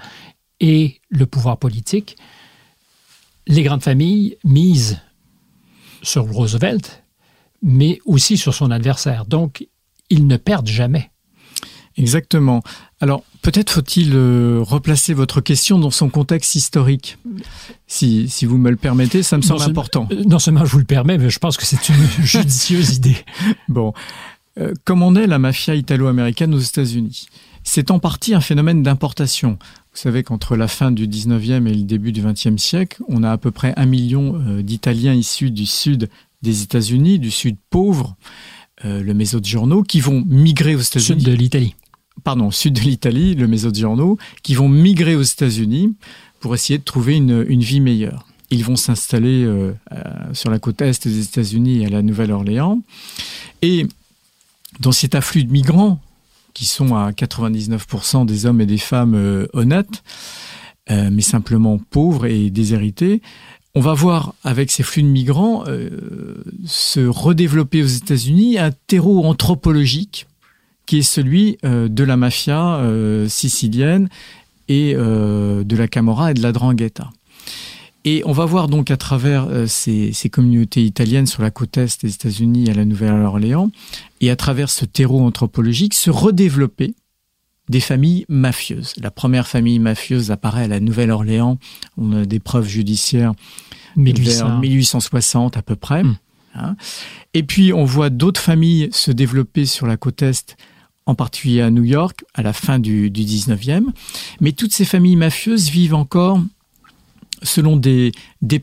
et 0.59 1.01
le 1.09 1.25
pouvoir 1.25 1.57
politique. 1.57 2.17
Les 3.47 3.63
grandes 3.63 3.81
familles 3.81 4.37
misent 4.43 4.99
sur 6.03 6.23
Roosevelt, 6.25 7.03
mais 7.63 7.99
aussi 8.05 8.37
sur 8.37 8.53
son 8.53 8.69
adversaire. 8.69 9.25
Donc, 9.25 9.67
ils 10.09 10.27
ne 10.27 10.37
perdent 10.37 10.67
jamais. 10.67 11.09
Exactement. 11.97 12.61
Alors, 12.99 13.23
peut-être 13.41 13.71
faut-il 13.71 14.11
euh, 14.13 14.59
replacer 14.61 15.13
votre 15.13 15.41
question 15.41 15.79
dans 15.79 15.91
son 15.91 16.09
contexte 16.09 16.55
historique. 16.55 17.17
Si, 17.87 18.29
si 18.29 18.45
vous 18.45 18.57
me 18.57 18.69
le 18.69 18.75
permettez, 18.75 19.23
ça 19.23 19.37
me 19.37 19.41
semble 19.41 19.63
important. 19.63 20.07
Euh, 20.11 20.23
non 20.27 20.39
seulement 20.39 20.65
je 20.65 20.71
vous 20.71 20.79
le 20.79 20.85
permets, 20.85 21.17
mais 21.17 21.29
je 21.29 21.39
pense 21.39 21.57
que 21.57 21.65
c'est 21.65 21.89
une 21.89 22.03
judicieuse 22.23 22.95
idée. 22.97 23.17
Bon. 23.67 23.93
Euh, 24.59 24.73
comme 24.83 25.01
on 25.01 25.15
est 25.15 25.27
la 25.27 25.39
mafia 25.39 25.75
italo-américaine 25.75 26.53
aux 26.53 26.59
États-Unis 26.59 27.27
C'est 27.63 27.89
en 27.89 27.99
partie 27.99 28.33
un 28.33 28.41
phénomène 28.41 28.83
d'importation. 28.83 29.57
Vous 29.93 29.99
savez 29.99 30.23
qu'entre 30.23 30.57
la 30.57 30.67
fin 30.67 30.91
du 30.91 31.07
19e 31.07 31.67
et 31.67 31.73
le 31.73 31.83
début 31.83 32.11
du 32.11 32.21
20e 32.21 32.57
siècle, 32.57 33.01
on 33.07 33.23
a 33.23 33.31
à 33.31 33.37
peu 33.37 33.51
près 33.51 33.73
un 33.77 33.85
million 33.85 34.39
d'Italiens 34.61 35.13
issus 35.13 35.51
du 35.51 35.65
sud 35.65 36.09
des 36.41 36.63
États-Unis, 36.63 37.19
du 37.19 37.31
sud 37.31 37.57
pauvre, 37.69 38.15
le 38.83 39.13
Mezzogiorno, 39.13 39.83
qui 39.83 39.99
vont 39.99 40.23
migrer 40.25 40.75
aux 40.75 40.81
États-Unis. 40.81 41.21
Sud 41.21 41.29
de 41.29 41.33
l'Italie 41.33 41.75
pardon, 42.23 42.51
sud 42.51 42.73
de 42.73 42.81
l'Italie, 42.81 43.35
le 43.35 43.47
Mezzogiorno, 43.47 44.17
qui 44.43 44.55
vont 44.55 44.69
migrer 44.69 45.15
aux 45.15 45.21
États-Unis 45.21 45.95
pour 46.39 46.55
essayer 46.55 46.79
de 46.79 46.83
trouver 46.83 47.17
une, 47.17 47.61
vie 47.61 47.79
meilleure. 47.79 48.25
Ils 48.49 48.65
vont 48.65 48.75
s'installer 48.75 49.43
euh, 49.43 49.73
euh, 49.93 50.03
sur 50.33 50.49
la 50.49 50.59
côte 50.59 50.81
est 50.81 51.07
des 51.07 51.23
États-Unis 51.23 51.85
à 51.85 51.89
la 51.89 52.01
Nouvelle-Orléans. 52.01 52.79
Et 53.61 53.85
dans 54.79 54.91
cet 54.91 55.15
afflux 55.15 55.43
de 55.43 55.51
migrants, 55.51 55.99
qui 56.53 56.65
sont 56.65 56.95
à 56.95 57.11
99% 57.11 58.25
des 58.25 58.45
hommes 58.45 58.59
et 58.59 58.65
des 58.65 58.77
femmes 58.77 59.15
euh, 59.15 59.47
honnêtes, 59.53 60.03
mais 60.89 61.21
simplement 61.21 61.79
pauvres 61.89 62.25
et 62.25 62.49
déshérités, 62.49 63.21
on 63.75 63.79
va 63.79 63.93
voir 63.93 64.33
avec 64.43 64.69
ces 64.71 64.83
flux 64.83 65.03
de 65.03 65.07
migrants 65.07 65.63
se 66.65 66.99
redévelopper 66.99 67.81
aux 67.81 67.87
États-Unis 67.87 68.57
un 68.57 68.71
terreau 68.71 69.23
anthropologique 69.23 70.27
qui 70.91 70.97
est 70.97 71.03
celui 71.03 71.57
euh, 71.63 71.87
de 71.87 72.03
la 72.03 72.17
mafia 72.17 72.75
euh, 72.79 73.29
sicilienne 73.29 74.09
et 74.67 74.91
euh, 74.93 75.63
de 75.63 75.77
la 75.77 75.87
Camorra 75.87 76.31
et 76.31 76.33
de 76.33 76.41
la 76.41 76.51
Drangheta. 76.51 77.09
Et 78.03 78.23
on 78.25 78.33
va 78.33 78.43
voir 78.43 78.67
donc 78.67 78.91
à 78.91 78.97
travers 78.97 79.47
ces, 79.67 80.11
communautés 80.29 80.83
italiennes 80.83 81.27
sur 81.27 81.43
la 81.43 81.49
côte 81.49 81.77
est 81.77 82.01
des 82.01 82.13
États-Unis 82.13 82.69
à 82.69 82.73
la 82.73 82.83
Nouvelle-Orléans, 82.83 83.71
et 84.19 84.29
à 84.29 84.35
travers 84.35 84.69
ce 84.69 84.83
terreau 84.83 85.21
anthropologique, 85.21 85.93
se 85.93 86.09
redévelopper 86.09 86.93
des 87.69 87.79
familles 87.79 88.25
mafieuses. 88.27 88.91
La 88.97 89.11
première 89.11 89.47
famille 89.47 89.79
mafieuse 89.79 90.29
apparaît 90.29 90.65
à 90.65 90.67
la 90.67 90.81
Nouvelle-Orléans. 90.81 91.57
On 91.97 92.11
a 92.11 92.25
des 92.25 92.39
preuves 92.39 92.67
judiciaires 92.67 93.31
vers 93.95 94.59
1860 94.59 95.55
à 95.55 95.61
peu 95.61 95.77
près. 95.77 96.03
Hmm. 96.03 96.17
Hein. 96.55 96.75
Et 97.33 97.43
puis 97.43 97.71
on 97.71 97.85
voit 97.85 98.09
d'autres 98.09 98.41
familles 98.41 98.89
se 98.91 99.11
développer 99.11 99.65
sur 99.65 99.87
la 99.87 99.95
côte 99.95 100.21
est 100.21 100.57
en 101.05 101.15
particulier 101.15 101.61
à 101.61 101.71
New 101.71 101.83
York, 101.83 102.23
à 102.33 102.41
la 102.41 102.53
fin 102.53 102.79
du, 102.79 103.09
19e. 103.09 103.85
Mais 104.39 104.51
toutes 104.51 104.73
ces 104.73 104.85
familles 104.85 105.15
mafieuses 105.15 105.69
vivent 105.69 105.95
encore 105.95 106.39
selon 107.43 107.75
des, 107.75 108.11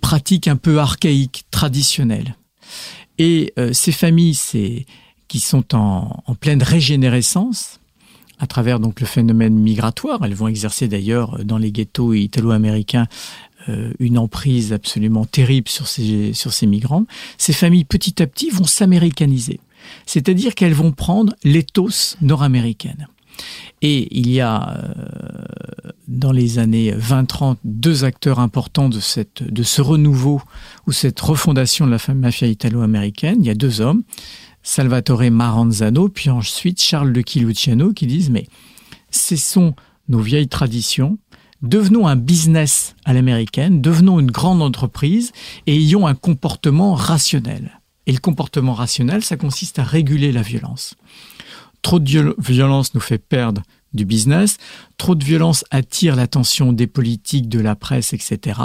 pratiques 0.01 0.49
un 0.49 0.57
peu 0.57 0.78
archaïques, 0.78 1.45
traditionnelles. 1.51 2.36
Et 3.18 3.53
euh, 3.59 3.72
ces 3.72 3.93
familles 3.93 4.39
qui 5.26 5.41
sont 5.41 5.74
en, 5.74 6.22
pleine 6.41 6.62
régénérescence, 6.62 7.80
à 8.39 8.47
travers 8.47 8.78
le 8.78 9.07
phénomène 9.07 9.59
migratoire, 9.59 10.24
elles 10.24 10.34
vont 10.34 10.47
exercer 10.47 10.86
d'ailleurs 10.86 11.45
dans 11.45 11.59
les 11.59 11.72
ghettos 11.72 12.14
italo-américains 12.14 13.09
euh, 13.68 13.93
une 13.99 14.16
emprise 14.16 14.72
absolument 14.72 15.24
terrible 15.24 15.68
sur 15.68 15.89
ces 15.89 16.66
migrants, 16.66 17.05
ces 17.36 17.53
familles 17.53 17.84
petit 17.84 18.22
à 18.22 18.28
petit 18.28 18.51
vont 18.51 18.64
s'américaniser 18.64 19.59
c'est-à-dire 20.07 20.55
qu'elles 20.55 20.74
vont 20.74 20.93
prendre 20.93 21.34
l'éthos 21.45 22.16
nord-américaine. 22.20 23.09
Et 23.82 24.09
il 24.16 24.30
y 24.30 24.41
a 24.41 24.76
euh, 24.76 24.93
dans 26.09 26.32
les 26.32 26.59
années 26.59 26.93
20-30 26.93 27.57
deux 27.64 28.05
acteurs 28.05 28.41
importants 28.41 28.89
de, 28.89 28.99
cette, 28.99 29.43
de 29.43 29.62
ce 29.62 29.80
renouveau 29.80 30.43
ou 30.86 30.93
cette 30.93 31.20
refondation 31.20 31.86
de 31.86 31.93
la 31.93 32.14
mafia 32.14 32.49
italo-américaine. 32.49 33.36
Il 33.41 33.47
y 33.47 33.51
a 33.51 33.55
deux 33.55 33.80
hommes, 33.80 34.03
Salvatore 34.62 35.30
Maranzano, 35.30 36.09
puis 36.09 36.30
ensuite 36.30 36.82
Charles 36.82 37.12
de 37.12 37.22
Chiluciano, 37.24 37.93
qui 37.93 38.07
disent 38.07 38.30
mais 38.30 38.47
cessons 39.11 39.74
nos 40.09 40.20
vieilles 40.20 40.49
traditions, 40.49 41.18
devenons 41.62 42.07
un 42.07 42.16
business 42.16 42.97
à 43.05 43.12
l'américaine, 43.12 43.80
devenons 43.80 44.18
une 44.18 44.30
grande 44.30 44.62
entreprise 44.62 45.32
et 45.66 45.76
ayons 45.76 46.07
un 46.07 46.14
comportement 46.14 46.95
rationnel. 46.95 47.78
Et 48.09 48.12
le 48.12 48.18
comportement 48.18 48.72
rationnel, 48.72 49.22
ça 49.22 49.36
consiste 49.36 49.78
à 49.78 49.84
réguler 49.84 50.32
la 50.32 50.42
violence. 50.42 50.94
Trop 51.82 52.00
de 52.00 52.34
violence 52.38 52.94
nous 52.94 53.00
fait 53.00 53.18
perdre 53.18 53.62
du 53.92 54.04
business, 54.04 54.56
trop 54.96 55.14
de 55.14 55.22
violence 55.22 55.64
attire 55.70 56.16
l'attention 56.16 56.72
des 56.72 56.86
politiques, 56.86 57.48
de 57.48 57.61
la 57.61 57.76
presse, 57.76 58.14
etc. 58.14 58.61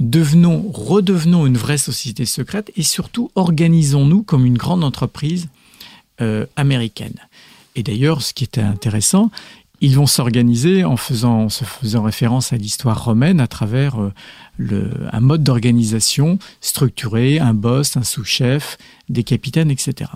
Devenons, 0.00 0.70
redevenons 0.72 1.46
une 1.46 1.58
vraie 1.58 1.78
société 1.78 2.24
secrète 2.24 2.72
et 2.74 2.82
surtout 2.82 3.30
organisons-nous 3.34 4.22
comme 4.22 4.46
une 4.46 4.56
grande 4.56 4.82
entreprise 4.82 5.48
euh, 6.22 6.46
américaine. 6.56 7.14
Et 7.76 7.82
d'ailleurs, 7.82 8.22
ce 8.22 8.32
qui 8.32 8.44
était 8.44 8.62
intéressant, 8.62 9.30
ils 9.80 9.96
vont 9.96 10.06
s'organiser 10.06 10.84
en 10.84 10.96
faisant, 10.96 11.48
se 11.48 11.64
faisant 11.64 12.02
référence 12.02 12.52
à 12.52 12.56
l'histoire 12.56 13.04
romaine 13.04 13.40
à 13.40 13.46
travers 13.46 14.00
euh, 14.00 14.12
le, 14.56 14.90
un 15.12 15.20
mode 15.20 15.42
d'organisation 15.42 16.38
structuré, 16.60 17.38
un 17.38 17.54
boss, 17.54 17.96
un 17.96 18.02
sous-chef, 18.02 18.76
des 19.08 19.24
capitaines, 19.24 19.70
etc. 19.70 20.10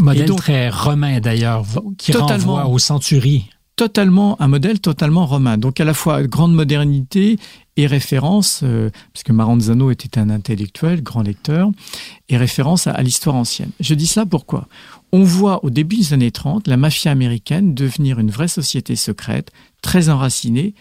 Modèle 0.00 0.34
très 0.34 0.68
romain 0.70 1.20
d'ailleurs, 1.20 1.64
qui 1.98 2.12
totalement, 2.12 2.54
renvoie 2.54 2.66
aux 2.66 2.78
centuries. 2.78 3.50
Totalement, 3.76 4.40
un 4.40 4.48
modèle 4.48 4.80
totalement 4.80 5.26
romain. 5.26 5.58
Donc 5.58 5.80
à 5.80 5.84
la 5.84 5.94
fois 5.94 6.22
grande 6.22 6.54
modernité 6.54 7.38
et 7.76 7.86
référence, 7.86 8.60
euh, 8.64 8.90
puisque 9.12 9.30
Maranzano 9.30 9.90
était 9.90 10.18
un 10.18 10.28
intellectuel, 10.28 11.02
grand 11.02 11.22
lecteur, 11.22 11.70
et 12.28 12.36
référence 12.36 12.86
à, 12.86 12.92
à 12.92 13.02
l'histoire 13.02 13.36
ancienne. 13.36 13.70
Je 13.80 13.94
dis 13.94 14.06
cela 14.06 14.26
pourquoi? 14.26 14.66
On 15.12 15.24
voit 15.24 15.64
au 15.64 15.70
début 15.70 15.96
des 15.96 16.12
années 16.14 16.30
30 16.30 16.66
la 16.66 16.76
mafia 16.76 17.10
américaine 17.10 17.74
devenir 17.74 18.18
une 18.18 18.30
vraie 18.30 18.48
société 18.48 18.96
secrète, 18.96 19.50
très 19.82 20.08
enracinée, 20.08 20.74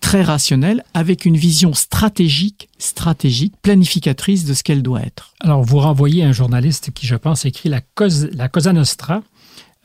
très 0.00 0.22
rationnelle, 0.22 0.84
avec 0.94 1.24
une 1.24 1.36
vision 1.36 1.72
stratégique, 1.72 2.68
stratégique, 2.78 3.54
planificatrice 3.62 4.44
de 4.44 4.54
ce 4.54 4.62
qu'elle 4.62 4.82
doit 4.82 5.02
être. 5.02 5.34
Alors, 5.40 5.62
vous 5.62 5.78
renvoyez 5.78 6.24
un 6.24 6.32
journaliste 6.32 6.90
qui, 6.92 7.06
je 7.06 7.16
pense, 7.16 7.44
écrit 7.44 7.68
La, 7.68 7.80
la 8.32 8.48
Cosa 8.48 8.72
Nostra 8.72 9.22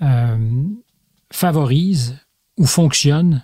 euh, 0.01 0.37
favorise 1.31 2.17
ou 2.57 2.65
fonctionne 2.65 3.43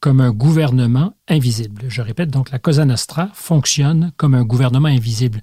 comme 0.00 0.20
un 0.20 0.30
gouvernement 0.30 1.14
invisible. 1.28 1.84
Je 1.88 2.02
répète, 2.02 2.30
donc 2.30 2.50
la 2.50 2.58
Cosa 2.58 2.84
Nostra 2.84 3.30
fonctionne 3.34 4.12
comme 4.16 4.34
un 4.34 4.44
gouvernement 4.44 4.88
invisible. 4.88 5.40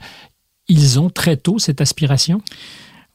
Ils 0.67 0.99
ont 0.99 1.09
très 1.09 1.37
tôt 1.37 1.59
cette 1.59 1.81
aspiration? 1.81 2.41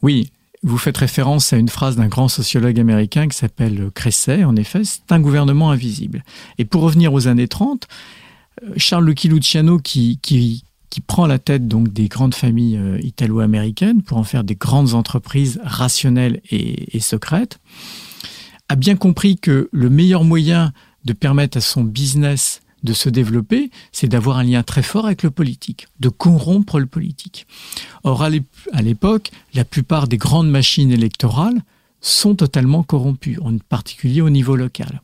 Oui, 0.03 0.31
vous 0.63 0.79
faites 0.79 0.99
référence 0.99 1.53
à 1.53 1.57
une 1.57 1.69
phrase 1.69 1.97
d'un 1.97 2.09
grand 2.09 2.29
sociologue 2.29 2.79
américain 2.79 3.29
qui 3.29 3.37
s'appelle 3.37 3.91
Cresset, 3.95 4.45
en 4.45 4.57
effet, 4.57 4.83
c'est 4.85 5.11
un 5.11 5.21
gouvernement 5.21 5.71
invisible. 5.71 6.23
Et 6.59 6.65
pour 6.65 6.83
revenir 6.83 7.13
aux 7.15 7.29
années 7.29 7.49
30, 7.49 7.89
euh, 8.63 8.73
Charles 8.77 9.07
Lucky 9.07 9.29
Luciano, 9.29 9.79
qui, 9.79 10.19
prend 11.07 11.27
la 11.27 11.39
tête 11.39 11.67
donc 11.67 11.93
des 11.93 12.09
grandes 12.09 12.35
familles 12.35 12.77
euh, 12.77 13.01
italo-américaines 13.01 14.03
pour 14.03 14.19
en 14.19 14.25
faire 14.25 14.45
des 14.45 14.55
grandes 14.55 14.93
entreprises 14.93 15.59
rationnelles 15.65 16.43
et, 16.51 16.97
et 16.97 17.01
secrètes, 17.01 17.59
a 18.69 18.77
bien 18.77 18.97
compris 18.97 19.37
que 19.37 19.71
le 19.73 19.89
meilleur 19.89 20.25
moyen 20.25 20.73
de 21.05 21.15
permettre 21.15 21.57
à 21.57 21.61
son 21.61 21.85
business 21.85 22.61
de 22.83 22.93
se 22.93 23.09
développer, 23.09 23.71
c'est 23.93 24.09
d'avoir 24.09 24.39
un 24.39 24.45
lien 24.45 24.63
très 24.63 24.83
fort 24.83 25.07
avec 25.07 25.23
le 25.23 25.31
politique, 25.31 25.89
de 26.01 26.09
corrompre 26.09 26.79
le 26.79 26.87
politique. 26.87 27.47
Or, 28.05 28.23
à 28.23 28.83
l'époque, 28.83 29.31
la 29.55 29.65
plupart 29.65 30.09
des 30.09 30.19
grandes 30.19 30.51
machines 30.51 30.91
électorales 30.91 31.61
sont 32.01 32.35
totalement 32.35 32.83
corrompues, 32.83 33.39
en 33.43 33.59
particulier 33.59 34.23
au 34.23 34.31
niveau 34.31 34.57
local. 34.57 35.03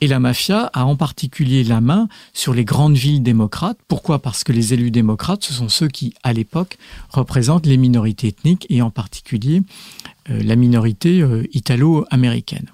Et 0.00 0.06
la 0.06 0.18
mafia 0.18 0.70
a 0.72 0.86
en 0.86 0.96
particulier 0.96 1.64
la 1.64 1.80
main 1.80 2.08
sur 2.32 2.54
les 2.54 2.64
grandes 2.64 2.96
villes 2.96 3.22
démocrates. 3.22 3.78
Pourquoi? 3.88 4.20
Parce 4.20 4.42
que 4.42 4.52
les 4.52 4.72
élus 4.72 4.90
démocrates, 4.90 5.44
ce 5.44 5.52
sont 5.52 5.68
ceux 5.68 5.88
qui, 5.88 6.14
à 6.22 6.32
l'époque, 6.32 6.78
représentent 7.10 7.66
les 7.66 7.76
minorités 7.76 8.28
ethniques 8.28 8.66
et 8.70 8.80
en 8.80 8.90
particulier 8.90 9.62
euh, 10.30 10.42
la 10.42 10.56
minorité 10.56 11.20
euh, 11.20 11.44
italo-américaine. 11.52 12.70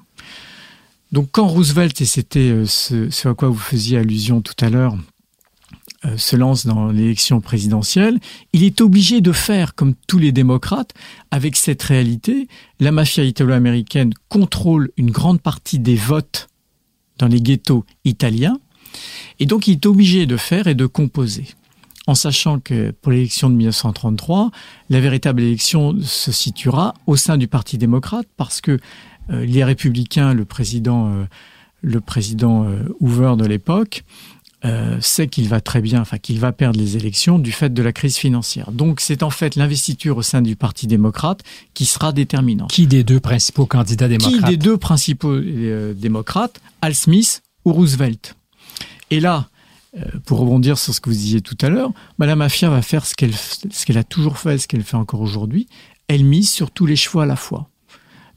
Donc 1.17 1.29
quand 1.33 1.47
Roosevelt, 1.47 1.99
et 2.03 2.05
c'était 2.05 2.51
euh, 2.51 2.67
ce, 2.67 3.27
à 3.27 3.33
quoi 3.33 3.49
vous 3.49 3.57
faisiez 3.57 3.97
allusion 3.97 4.43
tout 4.43 4.53
à 4.61 4.69
l'heure, 4.69 4.99
euh, 6.05 6.19
se 6.19 6.37
lance 6.37 6.67
dans 6.67 6.89
l'élection 6.89 7.41
présidentielle, 7.41 8.21
il 8.53 8.63
est 8.65 8.83
obligé 8.83 9.23
de 9.23 9.33
faire 9.33 9.75
comme 9.75 9.95
tous 10.07 10.19
les 10.19 10.31
démocrates 10.31 10.93
avec 11.31 11.57
cette 11.57 11.83
réalité. 11.83 12.49
La 12.81 12.93
mafia 12.93 13.25
italo-américaine 13.25 14.13
contrôle 14.29 14.91
une 14.99 15.11
grande 15.11 15.41
partie 15.41 15.79
des 15.79 15.97
votes 15.97 16.49
dans 17.17 17.29
les 17.29 17.41
ghettos 17.41 17.87
italiens, 18.05 18.59
et 19.39 19.47
donc 19.47 19.69
il 19.69 19.73
est 19.73 19.87
obligé 19.87 20.27
de 20.27 20.37
faire 20.37 20.67
et 20.67 20.75
de 20.75 20.85
composer. 20.85 21.47
En 22.07 22.15
sachant 22.15 22.61
que 22.61 22.91
pour 22.91 23.11
l'élection 23.11 23.49
de 23.49 23.55
1933, 23.55 24.51
la 24.91 25.01
véritable 25.01 25.41
élection 25.41 25.97
se 26.03 26.31
situera 26.31 26.93
au 27.07 27.17
sein 27.17 27.39
du 27.39 27.49
Parti 27.49 27.79
démocrate 27.79 28.29
parce 28.37 28.61
que 28.61 28.79
les 29.29 29.65
républicains, 29.65 30.35
le 30.35 30.45
président, 30.45 31.11
euh, 31.11 31.25
le 31.83 32.01
président 32.01 32.65
euh, 32.65 32.85
Hoover 33.01 33.35
de 33.39 33.47
l'époque, 33.47 34.05
sait 34.99 35.29
qu'il 35.29 35.49
va 35.49 35.61
très 35.61 35.81
bien, 35.81 36.01
enfin 36.01 36.19
qu'il 36.19 36.41
va 36.41 36.51
perdre 36.51 36.81
les 36.81 36.97
élections 36.97 37.39
du 37.39 37.53
fait 37.53 37.73
de 37.73 37.83
la 37.85 37.93
crise 37.93 38.17
financière. 38.17 38.73
Donc 38.73 39.01
c'est 39.01 39.23
en 39.23 39.31
fait 39.31 39.55
l'investiture 39.55 40.17
au 40.17 40.23
sein 40.23 40.43
du 40.43 40.57
Parti 40.57 40.89
démocrate 40.89 41.45
qui 41.73 41.87
sera 41.87 42.11
déterminante. 42.11 42.71
Qui 42.71 42.89
des 42.89 43.05
deux 43.05 43.21
principaux 43.21 43.67
candidats 43.67 44.09
démocrates 44.09 44.41
Qui 44.41 44.43
des 44.43 44.57
deux 44.57 44.77
principaux 44.77 45.39
démocrates 45.39 46.61
Al 46.83 46.97
Smith 46.97 47.45
ou 47.65 47.75
Roosevelt 47.75 48.35
Et 49.13 49.21
là, 49.21 49.49
pour 50.25 50.41
rebondir 50.41 50.79
sur 50.79 50.93
ce 50.93 51.01
que 51.01 51.11
vous 51.11 51.17
disiez 51.17 51.43
tout 51.43 51.59
à 51.61 51.69
l'heure, 51.69 51.93
bah, 52.19 52.27
la 52.27 52.35
mafia 52.35 52.69
va 52.69 52.83
faire 52.83 53.07
ce 53.07 53.15
qu'elle 53.15 53.35
ce 53.35 53.87
qu'elle 53.87 53.99
a 53.99 54.05
toujours 54.05 54.37
fait, 54.37 54.59
ce 54.59 54.67
qu'elle 54.67 54.83
fait 54.83 54.97
encore 54.97 55.21
aujourd'hui. 55.21 55.69
Elle 56.09 56.25
mise 56.25 56.51
sur 56.51 56.73
tous 56.73 56.87
les 56.87 56.97
chevaux 56.97 57.21
à 57.21 57.27
la 57.27 57.37
fois. 57.37 57.69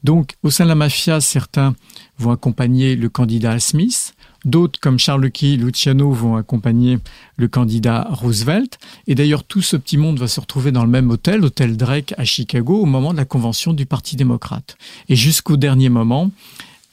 Donc, 0.02 0.36
au 0.42 0.50
sein 0.50 0.64
de 0.64 0.68
la 0.68 0.74
mafia, 0.74 1.20
certains 1.20 1.74
vont 2.18 2.30
accompagner 2.30 2.96
le 2.96 3.08
candidat 3.08 3.58
Smith, 3.60 4.14
d'autres, 4.44 4.80
comme 4.80 4.98
Charles 4.98 5.22
Lucky, 5.22 5.56
Luciano, 5.56 6.10
vont 6.12 6.36
accompagner 6.36 6.98
le 7.36 7.48
candidat 7.48 8.08
Roosevelt. 8.10 8.78
Et 9.06 9.14
d'ailleurs, 9.14 9.44
tout 9.44 9.62
ce 9.62 9.76
petit 9.76 9.96
monde 9.96 10.18
va 10.18 10.28
se 10.28 10.40
retrouver 10.40 10.72
dans 10.72 10.84
le 10.84 10.90
même 10.90 11.10
hôtel, 11.10 11.44
hôtel 11.44 11.76
Drake 11.76 12.14
à 12.16 12.24
Chicago, 12.24 12.80
au 12.80 12.86
moment 12.86 13.12
de 13.12 13.18
la 13.18 13.24
convention 13.24 13.72
du 13.72 13.86
Parti 13.86 14.16
démocrate. 14.16 14.76
Et 15.08 15.16
jusqu'au 15.16 15.56
dernier 15.56 15.88
moment, 15.88 16.30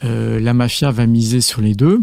euh, 0.03 0.39
la 0.39 0.53
mafia 0.53 0.91
va 0.91 1.07
miser 1.07 1.41
sur 1.41 1.61
les 1.61 1.75
deux. 1.75 2.01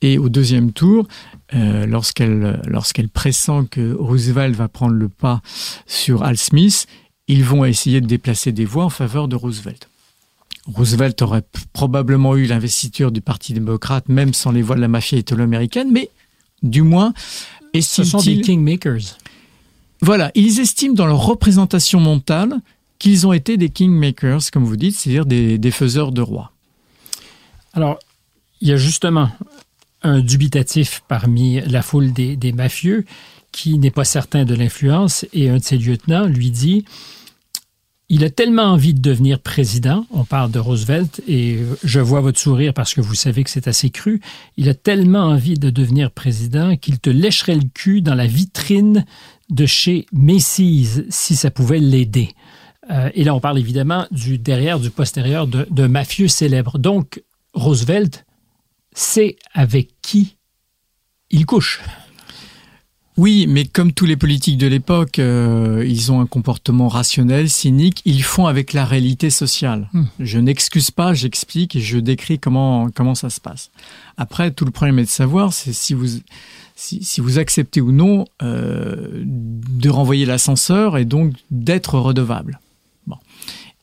Et 0.00 0.16
au 0.16 0.28
deuxième 0.28 0.72
tour, 0.72 1.08
euh, 1.54 1.84
lorsqu'elle 1.84 2.62
lorsqu'elle 2.66 3.08
pressent 3.08 3.64
que 3.70 3.94
Roosevelt 3.94 4.54
va 4.54 4.68
prendre 4.68 4.94
le 4.94 5.08
pas 5.08 5.42
sur 5.86 6.22
Al 6.22 6.36
Smith, 6.36 6.86
ils 7.26 7.44
vont 7.44 7.64
essayer 7.64 8.00
de 8.00 8.06
déplacer 8.06 8.52
des 8.52 8.64
voix 8.64 8.84
en 8.84 8.90
faveur 8.90 9.28
de 9.28 9.34
Roosevelt. 9.34 9.88
Roosevelt 10.74 11.20
aurait 11.22 11.44
probablement 11.72 12.36
eu 12.36 12.46
l'investiture 12.46 13.10
du 13.10 13.20
Parti 13.20 13.54
démocrate, 13.54 14.08
même 14.08 14.34
sans 14.34 14.52
les 14.52 14.62
voix 14.62 14.76
de 14.76 14.80
la 14.80 14.88
mafia 14.88 15.18
italo-américaine, 15.18 15.90
mais 15.90 16.10
du 16.62 16.82
moins, 16.82 17.12
Ce 17.80 18.04
sont 18.04 18.20
des 18.20 18.40
kingmakers. 18.40 19.16
Voilà, 20.00 20.30
ils 20.34 20.60
estiment 20.60 20.94
dans 20.94 21.06
leur 21.06 21.24
représentation 21.24 22.00
mentale 22.00 22.60
qu'ils 22.98 23.26
ont 23.26 23.32
été 23.32 23.56
des 23.56 23.68
kingmakers, 23.68 24.50
comme 24.52 24.64
vous 24.64 24.76
dites, 24.76 24.94
c'est-à-dire 24.94 25.26
des, 25.26 25.70
faiseurs 25.70 26.12
de 26.12 26.20
rois. 26.20 26.52
Alors, 27.72 27.98
il 28.60 28.68
y 28.68 28.72
a 28.72 28.76
justement 28.76 29.30
un 30.02 30.20
dubitatif 30.20 31.02
parmi 31.08 31.60
la 31.60 31.82
foule 31.82 32.12
des, 32.12 32.36
des 32.36 32.52
mafieux 32.52 33.04
qui 33.52 33.78
n'est 33.78 33.90
pas 33.90 34.04
certain 34.04 34.44
de 34.44 34.54
l'influence 34.54 35.24
et 35.32 35.48
un 35.48 35.58
de 35.58 35.62
ses 35.62 35.78
lieutenants 35.78 36.26
lui 36.26 36.50
dit 36.50 36.84
il 38.08 38.24
a 38.24 38.30
tellement 38.30 38.64
envie 38.64 38.94
de 38.94 39.00
devenir 39.00 39.38
président, 39.38 40.06
on 40.10 40.24
parle 40.24 40.50
de 40.50 40.58
Roosevelt, 40.58 41.20
et 41.28 41.58
je 41.84 42.00
vois 42.00 42.20
votre 42.20 42.38
sourire 42.38 42.72
parce 42.72 42.94
que 42.94 43.02
vous 43.02 43.14
savez 43.14 43.44
que 43.44 43.50
c'est 43.50 43.68
assez 43.68 43.90
cru, 43.90 44.20
il 44.56 44.68
a 44.68 44.74
tellement 44.74 45.24
envie 45.24 45.58
de 45.58 45.68
devenir 45.68 46.10
président 46.10 46.76
qu'il 46.76 46.98
te 47.00 47.10
lécherait 47.10 47.56
le 47.56 47.68
cul 47.74 48.00
dans 48.00 48.14
la 48.14 48.26
vitrine 48.26 49.04
de 49.50 49.66
chez 49.66 50.06
Macy's 50.12 51.02
si 51.10 51.36
ça 51.36 51.50
pouvait 51.50 51.80
l'aider. 51.80 52.30
Euh, 52.90 53.10
et 53.14 53.24
là, 53.24 53.34
on 53.34 53.40
parle 53.40 53.58
évidemment 53.58 54.06
du 54.10 54.38
derrière, 54.38 54.80
du 54.80 54.90
postérieur 54.90 55.46
d'un 55.46 55.88
mafieux 55.88 56.28
célèbre. 56.28 56.78
Donc, 56.78 57.22
Roosevelt 57.52 58.24
sait 58.94 59.36
avec 59.52 59.90
qui 60.00 60.36
il 61.30 61.44
couche. 61.44 61.80
Oui, 63.18 63.46
mais 63.48 63.64
comme 63.64 63.92
tous 63.92 64.06
les 64.06 64.16
politiques 64.16 64.58
de 64.58 64.68
l'époque, 64.68 65.18
euh, 65.18 65.84
ils 65.84 66.12
ont 66.12 66.20
un 66.20 66.26
comportement 66.26 66.86
rationnel, 66.86 67.50
cynique. 67.50 68.00
Ils 68.04 68.22
font 68.22 68.46
avec 68.46 68.72
la 68.72 68.84
réalité 68.84 69.28
sociale. 69.28 69.88
Hmm. 69.92 70.04
Je 70.20 70.38
n'excuse 70.38 70.92
pas, 70.92 71.14
j'explique 71.14 71.74
et 71.74 71.80
je 71.80 71.98
décris 71.98 72.38
comment 72.38 72.90
comment 72.90 73.16
ça 73.16 73.28
se 73.28 73.40
passe. 73.40 73.72
Après, 74.16 74.52
tout 74.52 74.64
le 74.64 74.70
problème 74.70 75.00
est 75.00 75.04
de 75.04 75.08
savoir, 75.08 75.52
c'est 75.52 75.72
si 75.72 75.94
vous 75.94 76.06
si, 76.76 77.20
vous 77.20 77.40
acceptez 77.40 77.80
ou 77.80 77.90
non 77.90 78.24
euh, 78.40 79.24
de 79.24 79.90
renvoyer 79.90 80.24
l'ascenseur 80.24 80.96
et 80.96 81.04
donc 81.04 81.34
d'être 81.50 81.98
redevable. 81.98 82.60
Bon. 83.08 83.16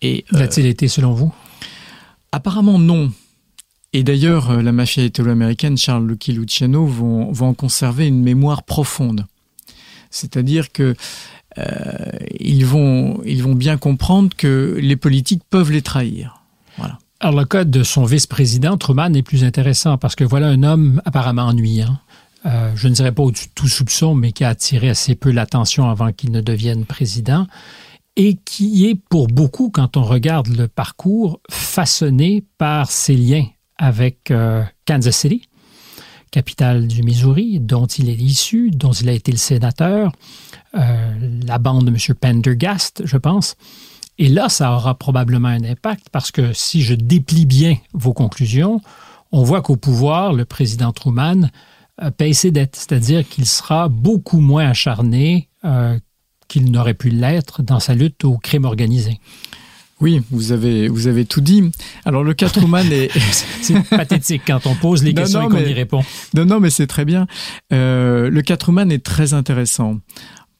Et 0.02 0.24
euh, 0.34 0.40
l'a-t-il 0.40 0.66
été 0.66 0.88
selon 0.88 1.12
vous? 1.12 1.34
Apparemment 2.32 2.80
non. 2.80 3.12
Et 3.96 4.04
d'ailleurs, 4.04 4.52
euh, 4.52 4.62
la 4.62 4.74
mafia 4.74 5.06
italo-américaine, 5.06 5.78
Charles 5.78 6.06
Lucky 6.06 6.34
Luciano, 6.34 6.86
vont, 6.86 7.32
en 7.39 7.54
conserver 7.54 8.06
une 8.08 8.22
mémoire 8.22 8.64
profonde. 8.64 9.26
C'est-à-dire 10.10 10.74
que 10.74 10.96
euh, 11.58 11.64
ils, 12.41 12.66
vont, 12.66 13.22
ils 13.24 13.41
vont 13.41 13.56
bien 13.56 13.78
comprendre 13.78 14.36
que 14.36 14.78
les 14.82 14.98
politiques 14.98 15.43
peuvent 15.50 15.72
les 15.72 15.82
trahir. 15.82 16.41
Alors, 17.22 17.39
le 17.39 17.46
cas 17.46 17.64
de 17.64 17.84
son 17.84 18.04
vice-président, 18.04 18.76
Truman, 18.78 19.14
est 19.14 19.22
plus 19.22 19.46
intéressant 19.46 19.98
parce 19.98 20.16
que 20.16 20.26
voilà 20.26 20.48
un 20.48 20.64
homme 20.64 21.02
apparemment 21.06 21.43
ennuyant. 21.43 21.98
Euh, 22.46 22.74
je 22.76 22.89
ne 22.89 22.93
dirais 22.93 23.14
pas 23.14 23.24
au 23.24 23.32
tout 23.32 23.70
soupçon, 23.70 24.14
mais 24.14 24.34
qui 24.34 24.43
a 24.43 24.50
attiré 24.50 24.89
assez 24.89 25.16
peu 25.16 25.32
l'attention 25.32 25.89
avant 25.89 26.12
qu'il 26.12 26.34
ne 26.34 26.41
devienne 26.41 26.84
président, 26.84 27.48
et 28.18 28.36
qui 28.43 28.88
est 28.88 28.96
pour 29.10 29.28
beaucoup, 29.28 29.70
quand 29.70 29.96
on 29.96 30.04
regarde 30.04 30.48
le 30.48 30.68
parcours, 30.68 31.39
façonné 31.50 32.43
par 32.58 32.91
ses 32.91 33.16
liens 33.16 33.48
avec 33.78 34.32
euh, 34.32 34.63
Kansas 34.86 35.15
City, 35.15 35.47
capitale 36.32 36.88
du 36.88 37.03
Missouri, 37.03 37.59
dont 37.59 37.86
il 37.86 38.09
est 38.09 38.15
issu, 38.15 38.71
dont 38.71 38.91
il 38.91 39.09
a 39.09 39.11
été 39.11 39.32
le 39.32 39.38
sénateur, 39.38 40.11
euh, 40.76 41.39
la 41.45 41.57
bande 41.57 41.86
de 41.86 41.91
M. 41.91 42.15
Pendergast, 42.19 43.03
je 43.05 43.17
pense. 43.17 43.55
Et 44.17 44.30
là, 44.30 44.49
ça 44.49 44.73
aura 44.73 44.95
probablement 44.95 45.49
un 45.49 45.63
impact 45.63 46.07
parce 46.11 46.32
que 46.32 46.53
si 46.53 46.82
je 46.82 46.93
déplie 46.93 47.45
bien 47.45 47.78
vos 47.93 48.13
conclusions, 48.13 48.82
on 49.32 49.43
voit 49.43 49.61
qu'au 49.61 49.76
pouvoir, 49.76 50.34
le 50.34 50.45
président 50.45 50.93
Truman 50.93 51.49
euh, 52.01 52.11
paye 52.11 52.34
ses 52.34 52.51
dettes, 52.51 52.76
c'est-à-dire 52.76 53.28
qu'il 53.28 53.45
sera 53.45 53.89
beaucoup 53.89 54.39
moins 54.39 54.69
acharné 54.69 55.49
qu'il 56.47 56.69
n'aurait 56.69 56.93
pu 56.93 57.09
l'être 57.09 57.63
dans 57.63 57.80
sa 57.80 57.95
lutte 57.95 58.23
au 58.23 58.38
crime 58.38 58.65
organisé. 58.65 59.19
Oui, 60.02 60.22
vous 60.30 60.52
avez, 60.52 60.89
vous 60.89 61.08
avez 61.08 61.26
tout 61.26 61.39
dit. 61.39 61.72
Alors 62.04 62.24
le 62.24 62.34
cas 62.34 62.50
Truman 62.50 62.84
est... 62.91 63.10
c'est 63.62 63.82
pathétique 63.88 64.41
quand 64.46 64.66
on 64.68 64.76
pose 64.76 65.04
les 65.04 65.14
questions 65.14 65.43
et 65.43 65.50
qu'on 65.50 65.58
y 65.58 65.74
répond. 65.74 66.04
Non, 66.34 66.46
non, 66.46 66.60
mais 66.60 66.70
c'est 66.70 66.88
très 66.88 67.06
bien. 67.06 67.28
Euh, 67.72 68.30
le 68.30 68.41
cas 68.41 68.58
Truman 68.58 68.89
est 68.89 69.04
très 69.04 69.34
intéressant 69.34 70.00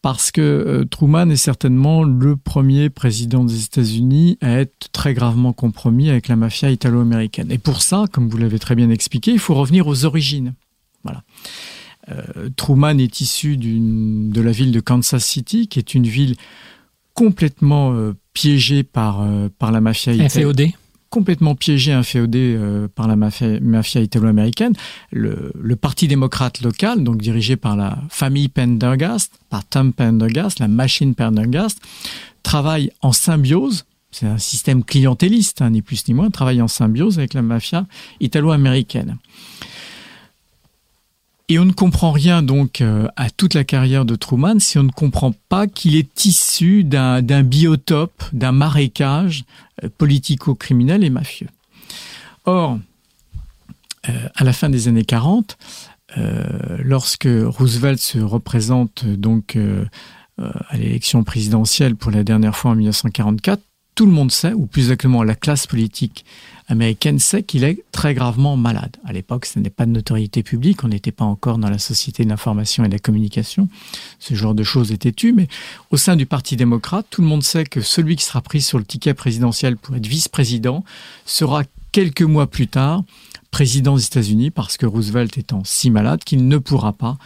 parce 0.02 0.32
que 0.32 0.42
euh, 0.42 0.86
Truman 0.86 1.30
est 1.30 1.36
certainement 1.36 2.04
le 2.04 2.38
premier 2.38 2.90
président 2.90 3.44
des 3.44 3.66
États-Unis 3.66 4.38
à 4.40 4.52
être 4.60 4.90
très 4.94 5.14
gravement 5.14 5.52
compromis 5.52 6.10
avec 6.10 6.30
la 6.30 6.38
mafia 6.38 6.72
italo-américaine. 6.72 7.52
Et 7.52 7.58
pour 7.58 7.82
ça, 7.82 8.06
comme 8.14 8.30
vous 8.30 8.38
l'avez 8.38 8.60
très 8.60 8.76
bien 8.76 8.90
expliqué, 8.90 9.32
il 9.32 9.40
faut 9.40 9.56
revenir 9.56 9.88
aux 9.88 10.06
origines. 10.06 10.54
Voilà. 11.04 11.24
Euh, 12.10 12.50
Truman 12.56 13.00
est 13.00 13.20
issu 13.20 13.58
de 13.58 14.42
la 14.42 14.52
ville 14.52 14.72
de 14.72 14.80
Kansas 14.80 15.26
City, 15.26 15.68
qui 15.68 15.80
est 15.80 15.94
une 15.94 16.08
ville 16.08 16.36
complètement 17.16 18.14
piégé 18.36 18.84
par, 18.84 19.26
par 19.58 19.72
la 19.72 19.82
mafia 19.82 20.14
italienne 20.14 20.74
complètement 21.16 21.56
piégé, 21.56 21.94
inféodé 21.94 22.58
euh, 22.58 22.90
par 22.94 23.08
la 23.08 23.16
mafia, 23.16 23.58
mafia 23.62 24.02
italo-américaine. 24.02 24.74
Le, 25.14 25.54
le, 25.58 25.76
parti 25.78 26.10
démocrate 26.10 26.60
local, 26.60 27.06
donc 27.06 27.22
dirigé 27.22 27.56
par 27.56 27.78
la 27.78 27.98
famille 28.10 28.50
Pendergast, 28.50 29.32
par 29.50 29.64
Tom 29.64 29.94
Pendergast, 29.94 30.60
la 30.60 30.68
machine 30.68 31.16
Pendergast, 31.16 31.80
travaille 32.44 32.92
en 33.02 33.14
symbiose. 33.14 33.86
C'est 34.12 34.28
un 34.28 34.38
système 34.38 34.84
clientéliste, 34.84 35.62
hein, 35.62 35.70
ni 35.70 35.82
plus 35.82 36.06
ni 36.10 36.14
moins, 36.14 36.30
travaille 36.30 36.62
en 36.62 36.68
symbiose 36.68 37.18
avec 37.18 37.34
la 37.34 37.42
mafia 37.42 37.86
italo-américaine. 38.20 39.16
Et 41.48 41.60
on 41.60 41.66
ne 41.66 41.72
comprend 41.72 42.12
rien 42.12 42.41
donc 42.41 42.82
euh, 42.82 43.08
à 43.16 43.30
toute 43.30 43.54
la 43.54 43.64
carrière 43.64 44.06
de 44.06 44.16
Truman 44.16 44.60
si 44.60 44.80
on 44.80 44.84
ne 44.84 44.91
comprend 44.91 45.32
pas 45.48 45.68
qu'il 45.68 45.96
est 45.96 46.26
issu 46.26 46.84
d'un 46.84 47.22
biotope, 47.43 48.24
d'un 48.34 48.52
marécage 48.52 49.46
euh, 49.84 49.89
politico-criminel 49.96 51.04
et 51.04 51.12
mafieux. 51.12 51.50
Or, 52.46 52.80
euh, 54.10 54.30
à 54.34 54.43
la 54.43 54.54
fin 54.54 54.70
des 54.70 54.88
années 54.88 55.06
40, 55.06 55.58
lorsque 56.80 57.28
Roosevelt 57.28 58.00
se 58.00 58.20
représente 58.20 59.06
donc 59.06 59.58
à 60.38 60.78
l'élection 60.78 61.26
présidentielle 61.26 61.98
pour 61.98 62.10
la 62.10 62.24
dernière 62.24 62.56
fois 62.56 62.72
en 62.72 62.76
1944, 62.76 63.62
tout 63.96 64.06
le 64.06 64.14
monde 64.14 64.32
sait, 64.32 64.54
ou 64.54 64.66
plus 64.66 64.84
exactement 64.84 65.24
la 65.24 65.36
classe 65.36 65.68
politique 65.68 66.24
américaine 66.68 67.20
sait 67.20 67.43
qu'il 67.43 67.63
est 67.63 67.84
très 67.91 68.13
gravement 68.13 68.57
malade. 68.57 68.97
À 69.05 69.13
l'époque, 69.13 69.45
ce 69.45 69.59
n'est 69.59 69.70
pas 69.70 69.86
de 69.86 69.91
notoriété 69.91 70.43
publique, 70.43 70.84
on 70.84 70.88
n'était 70.88 71.11
pas 71.11 71.26
encore 71.26 71.57
dans 71.57 71.70
la 71.70 71.78
société 71.78 72.24
de 72.24 72.30
l'information 72.30 72.84
et 72.84 72.88
de 72.88 72.93
la 72.93 72.99
communication. 72.99 73.70
Ce 74.20 74.34
genre 74.34 74.55
de 74.55 74.63
choses 74.63 74.91
était 74.91 75.11
tu, 75.11 75.34
mais 75.34 75.47
au 75.91 75.97
sein 75.97 76.16
du 76.16 76.26
Parti 76.26 76.55
démocrate, 76.55 77.05
tout 77.09 77.22
le 77.22 77.28
monde 77.28 77.43
sait 77.43 77.66
que 77.66 77.82
celui 77.82 78.16
qui 78.16 78.26
sera 78.26 78.41
pris 78.41 78.61
sur 78.61 78.78
le 78.78 78.86
ticket 78.86 79.13
présidentiel 79.13 79.78
pour 79.78 79.95
être 79.95 80.07
vice-président 80.07 80.84
sera 81.26 81.63
quelques 81.91 82.24
mois 82.24 82.47
plus 82.47 82.68
tard 82.68 83.03
président 83.51 83.95
des 83.95 84.05
États-Unis 84.05 84.51
parce 84.51 84.76
que 84.76 84.86
Roosevelt 84.86 85.38
étant 85.38 85.63
si 85.63 85.89
malade 85.89 86.26
qu'il 86.26 86.45
ne 86.49 86.57
pourra 86.57 86.91
pas 86.91 87.18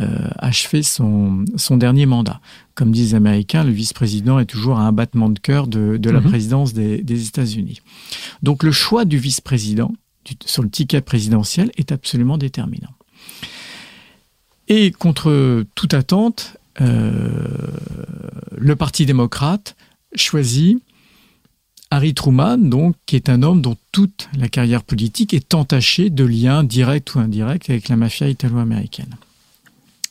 euh, 0.00 0.28
achever 0.38 0.82
son, 0.82 1.44
son 1.56 1.76
dernier 1.76 2.06
mandat. 2.06 2.40
Comme 2.74 2.92
disent 2.92 3.10
les 3.10 3.16
Américains, 3.16 3.62
le 3.62 3.72
vice-président 3.72 4.38
est 4.38 4.46
toujours 4.46 4.78
à 4.78 4.82
un 4.82 4.92
battement 4.92 5.28
de 5.28 5.38
cœur 5.38 5.66
de, 5.66 5.98
de 5.98 6.10
la 6.10 6.20
mhm. 6.20 6.30
présidence 6.30 6.72
des, 6.72 7.02
des 7.02 7.26
États-Unis. 7.26 7.82
Donc 8.42 8.62
le 8.62 8.72
choix 8.72 9.04
du 9.04 9.18
vice-président 9.18 9.92
sur 10.46 10.62
le 10.62 10.70
ticket 10.70 11.00
présidentiel 11.00 11.70
est 11.76 11.92
absolument 11.92 12.38
déterminant. 12.38 12.92
Et 14.68 14.92
contre 14.92 15.64
toute 15.74 15.92
attente, 15.92 16.56
euh, 16.80 17.68
le 18.56 18.76
Parti 18.76 19.04
démocrate 19.04 19.76
choisit 20.14 20.78
Harry 21.90 22.14
Truman, 22.14 22.56
donc, 22.56 22.96
qui 23.04 23.16
est 23.16 23.28
un 23.28 23.42
homme 23.42 23.60
dont 23.60 23.76
toute 23.90 24.30
la 24.38 24.48
carrière 24.48 24.82
politique 24.82 25.34
est 25.34 25.52
entachée 25.52 26.08
de 26.08 26.24
liens 26.24 26.64
directs 26.64 27.14
ou 27.14 27.18
indirects 27.18 27.68
avec 27.68 27.88
la 27.88 27.96
mafia 27.96 28.28
italo-américaine 28.28 29.14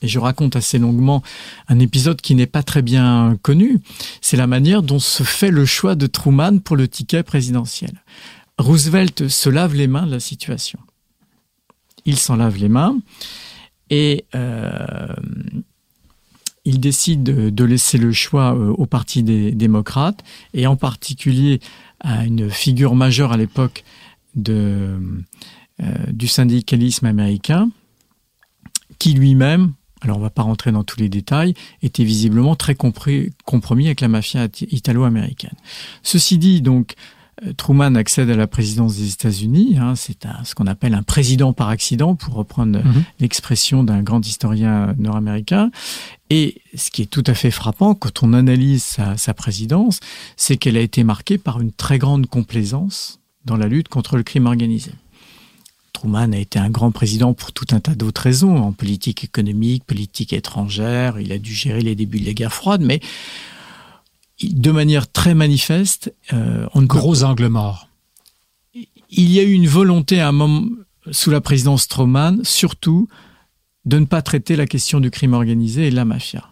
et 0.02 0.08
je 0.08 0.20
raconte 0.20 0.56
assez 0.56 0.80
longuement 0.80 1.22
un 1.68 1.80
épisode 1.80 2.22
qui 2.22 2.36
n'est 2.36 2.48
pas 2.48 2.64
très 2.64 2.82
bien 2.82 3.38
connu, 3.42 3.80
c'est 4.22 4.38
la 4.38 4.48
manière 4.48 4.84
dont 4.84 5.00
se 5.00 5.24
fait 5.24 5.52
le 5.52 5.66
choix 5.66 5.96
de 5.96 6.08
Truman 6.08 6.60
pour 6.60 6.76
le 6.76 6.88
ticket 6.88 7.24
présidentiel. 7.24 8.04
Roosevelt 8.58 9.28
se 9.28 9.50
lave 9.50 9.76
les 9.76 9.88
mains 9.88 10.06
de 10.06 10.12
la 10.12 10.20
situation. 10.20 10.80
Il 12.06 12.18
s'en 12.18 12.36
lave 12.36 12.58
les 12.58 12.70
mains 12.70 12.98
et 13.90 14.26
euh, 14.36 15.08
il 16.66 16.80
décide 16.80 17.24
de 17.24 17.64
laisser 17.64 17.98
le 17.98 18.12
choix 18.12 18.56
euh, 18.56 18.70
au 18.70 18.86
Parti 18.86 19.24
des 19.24 19.52
démocrates 19.52 20.24
et 20.54 20.68
en 20.68 20.76
particulier 20.76 21.60
à 22.00 22.26
une 22.26 22.50
figure 22.50 22.96
majeure 22.96 23.32
à 23.32 23.38
l'époque 23.38 23.84
euh, 24.48 25.00
du 26.08 26.28
syndicalisme 26.28 27.06
américain 27.06 27.70
qui 29.00 29.14
lui-même 29.14 29.74
alors 30.02 30.18
on 30.18 30.20
ne 30.20 30.26
va 30.26 30.30
pas 30.30 30.42
rentrer 30.42 30.72
dans 30.72 30.84
tous 30.84 31.00
les 31.00 31.10
détails, 31.10 31.54
était 31.82 32.04
visiblement 32.04 32.56
très 32.56 32.76
compromis 32.76 33.86
avec 33.86 34.02
la 34.02 34.08
mafia 34.08 34.48
italo-américaine. 34.72 35.56
Ceci 36.04 36.38
dit, 36.38 36.62
donc, 36.62 36.96
euh, 37.46 37.54
Truman 37.54 37.96
accède 37.96 38.30
à 38.30 38.36
la 38.36 38.48
présidence 38.48 38.98
des 38.98 39.12
États-Unis. 39.12 39.78
Hein, 39.80 39.96
c'est 39.96 40.28
ce 40.44 40.56
qu'on 40.56 40.68
appelle 40.68 40.94
un 40.94 41.04
président 41.04 41.54
par 41.54 41.70
accident, 41.70 42.16
pour 42.16 42.34
reprendre 42.34 42.80
mhm. 42.80 43.04
l'expression 43.20 43.84
d'un 43.84 44.02
grand 44.02 44.26
historien 44.26 44.94
nord-américain. 44.98 45.72
Et 46.30 46.62
ce 46.76 46.92
qui 46.92 47.04
est 47.04 47.12
tout 47.12 47.24
à 47.28 47.34
fait 47.34 47.52
frappant 47.52 47.94
quand 47.94 48.24
on 48.24 48.34
analyse 48.34 48.84
sa, 48.84 49.18
sa 49.18 49.34
présidence, 49.34 50.00
c'est 50.38 50.58
qu'elle 50.58 50.78
a 50.78 50.82
été 50.82 51.04
marquée 51.04 51.38
par 51.38 51.60
une 51.60 51.72
très 51.72 52.00
grande 52.00 52.28
complaisance 52.28 53.20
dans 53.46 53.58
la 53.58 53.68
lutte 53.68 53.90
contre 53.90 54.18
le 54.18 54.24
crime 54.24 54.46
organisé. 54.46 54.92
Truman 56.02 56.34
a 56.34 56.38
été 56.38 56.58
un 56.58 56.72
grand 56.72 56.90
président 56.90 57.36
pour 57.36 57.52
tout 57.52 57.68
un 57.72 57.80
tas 57.80 57.94
d'autres 57.94 58.22
raisons, 58.22 58.58
en 58.58 58.72
politique 58.72 59.24
économique, 59.24 59.84
politique 59.84 60.34
étrangère, 60.34 61.20
il 61.20 61.32
a 61.32 61.38
dû 61.38 61.54
gérer 61.54 61.82
les 61.82 61.94
débuts 61.94 62.20
de 62.20 62.26
la 62.26 62.34
guerre 62.34 62.54
froide, 62.54 62.82
mais 62.82 63.02
de 64.42 64.72
manière 64.72 65.12
très 65.12 65.36
manifeste, 65.36 66.12
euh, 66.34 66.66
on 66.74 66.82
gros 66.82 67.24
angle 67.24 67.50
mort. 67.50 67.88
Il 68.74 69.32
y 69.32 69.40
a 69.40 69.44
eu 69.44 69.52
une 69.52 69.68
volonté 69.68 70.20
à 70.20 70.30
un 70.30 70.32
moment 70.32 70.68
sous 71.12 71.30
la 71.30 71.40
présidence 71.40 71.88
Truman, 71.88 72.40
surtout 72.42 73.08
de 73.86 74.00
ne 74.00 74.06
pas 74.06 74.24
traiter 74.24 74.56
la 74.56 74.66
question 74.66 75.02
du 75.02 75.12
crime 75.12 75.34
organisé 75.34 75.86
et 75.86 75.92
de 75.92 75.96
la 75.96 76.06
mafia. 76.06 76.48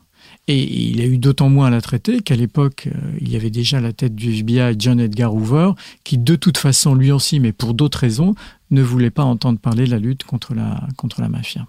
Et 0.47 0.89
il 0.89 1.01
a 1.01 1.05
eu 1.05 1.17
d'autant 1.17 1.49
moins 1.49 1.67
à 1.67 1.69
la 1.71 1.81
traiter 1.81 2.21
qu'à 2.21 2.35
l'époque, 2.35 2.87
euh, 2.87 3.17
il 3.19 3.31
y 3.31 3.35
avait 3.35 3.49
déjà 3.49 3.81
la 3.81 3.93
tête 3.93 4.15
du 4.15 4.31
FBI, 4.31 4.75
John 4.77 4.99
Edgar 4.99 5.33
Hoover, 5.33 5.71
qui 6.03 6.19
de 6.19 6.35
toute 6.35 6.57
façon, 6.59 6.93
lui 6.93 7.11
aussi, 7.11 7.39
mais 7.39 7.51
pour 7.51 7.73
d'autres 7.73 7.99
raisons, 7.99 8.35
ne 8.71 8.81
voulait 8.81 9.09
pas 9.09 9.23
entendre 9.23 9.59
parler 9.59 9.85
de 9.85 9.91
la 9.91 9.99
lutte 9.99 10.23
contre 10.23 10.53
la, 10.53 10.87
contre 10.95 11.21
la 11.21 11.29
mafia. 11.29 11.67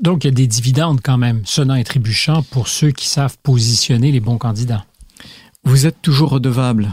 Donc, 0.00 0.24
il 0.24 0.28
y 0.28 0.30
a 0.30 0.34
des 0.34 0.46
dividendes 0.46 1.00
quand 1.02 1.18
même, 1.18 1.42
sonnant 1.44 1.74
et 1.74 1.84
trébuchant, 1.84 2.42
pour 2.50 2.68
ceux 2.68 2.90
qui 2.90 3.06
savent 3.06 3.36
positionner 3.42 4.12
les 4.12 4.20
bons 4.20 4.38
candidats. 4.38 4.86
Vous 5.64 5.86
êtes 5.86 6.00
toujours 6.00 6.30
redevable. 6.30 6.88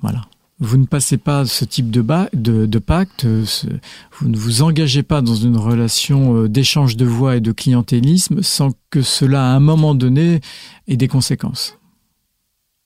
Voilà. 0.00 0.22
Vous 0.58 0.76
ne 0.76 0.86
passez 0.86 1.18
pas 1.18 1.44
ce 1.44 1.64
type 1.64 1.90
de, 1.90 2.02
de, 2.32 2.78
pacte, 2.78 3.26
vous 3.26 4.28
ne 4.28 4.36
vous 4.36 4.62
engagez 4.62 5.02
pas 5.02 5.20
dans 5.20 5.34
une 5.34 5.56
relation 5.56 6.36
euh, 6.36 6.48
d'échange 6.48 6.96
de 6.96 7.04
voix 7.04 7.36
et 7.36 7.40
de 7.40 7.50
clientélisme 7.50 8.42
sans 8.42 8.70
que 8.88 9.02
cela, 9.02 9.42
à 9.42 9.56
un 9.56 9.60
moment 9.60 9.94
donné, 9.96 10.40
ait 10.86 10.96
des 10.96 11.08
conséquences. 11.08 11.78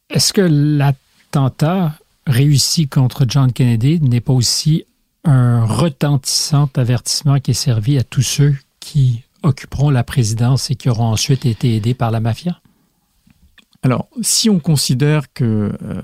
Est-ce 0.08 0.32
que 0.32 0.40
l'attentat 0.40 1.98
réussi 2.26 2.88
contre 2.88 3.26
John 3.28 3.52
Kennedy 3.52 4.00
n'est 4.00 4.20
pas 4.20 4.32
aussi 4.32 4.84
un 5.26 5.64
retentissant 5.64 6.70
avertissement 6.76 7.38
qui 7.40 7.50
est 7.50 7.54
servi 7.54 7.98
à 7.98 8.04
tous 8.04 8.22
ceux 8.22 8.56
qui 8.80 9.22
occuperont 9.42 9.90
la 9.90 10.04
présidence 10.04 10.70
et 10.70 10.76
qui 10.76 10.88
auront 10.88 11.06
ensuite 11.06 11.46
été 11.46 11.76
aidés 11.76 11.94
par 11.94 12.10
la 12.10 12.20
mafia? 12.20 12.60
Alors, 13.82 14.08
si 14.20 14.50
on 14.50 14.58
considère 14.58 15.32
que 15.32 15.72
euh, 15.80 16.02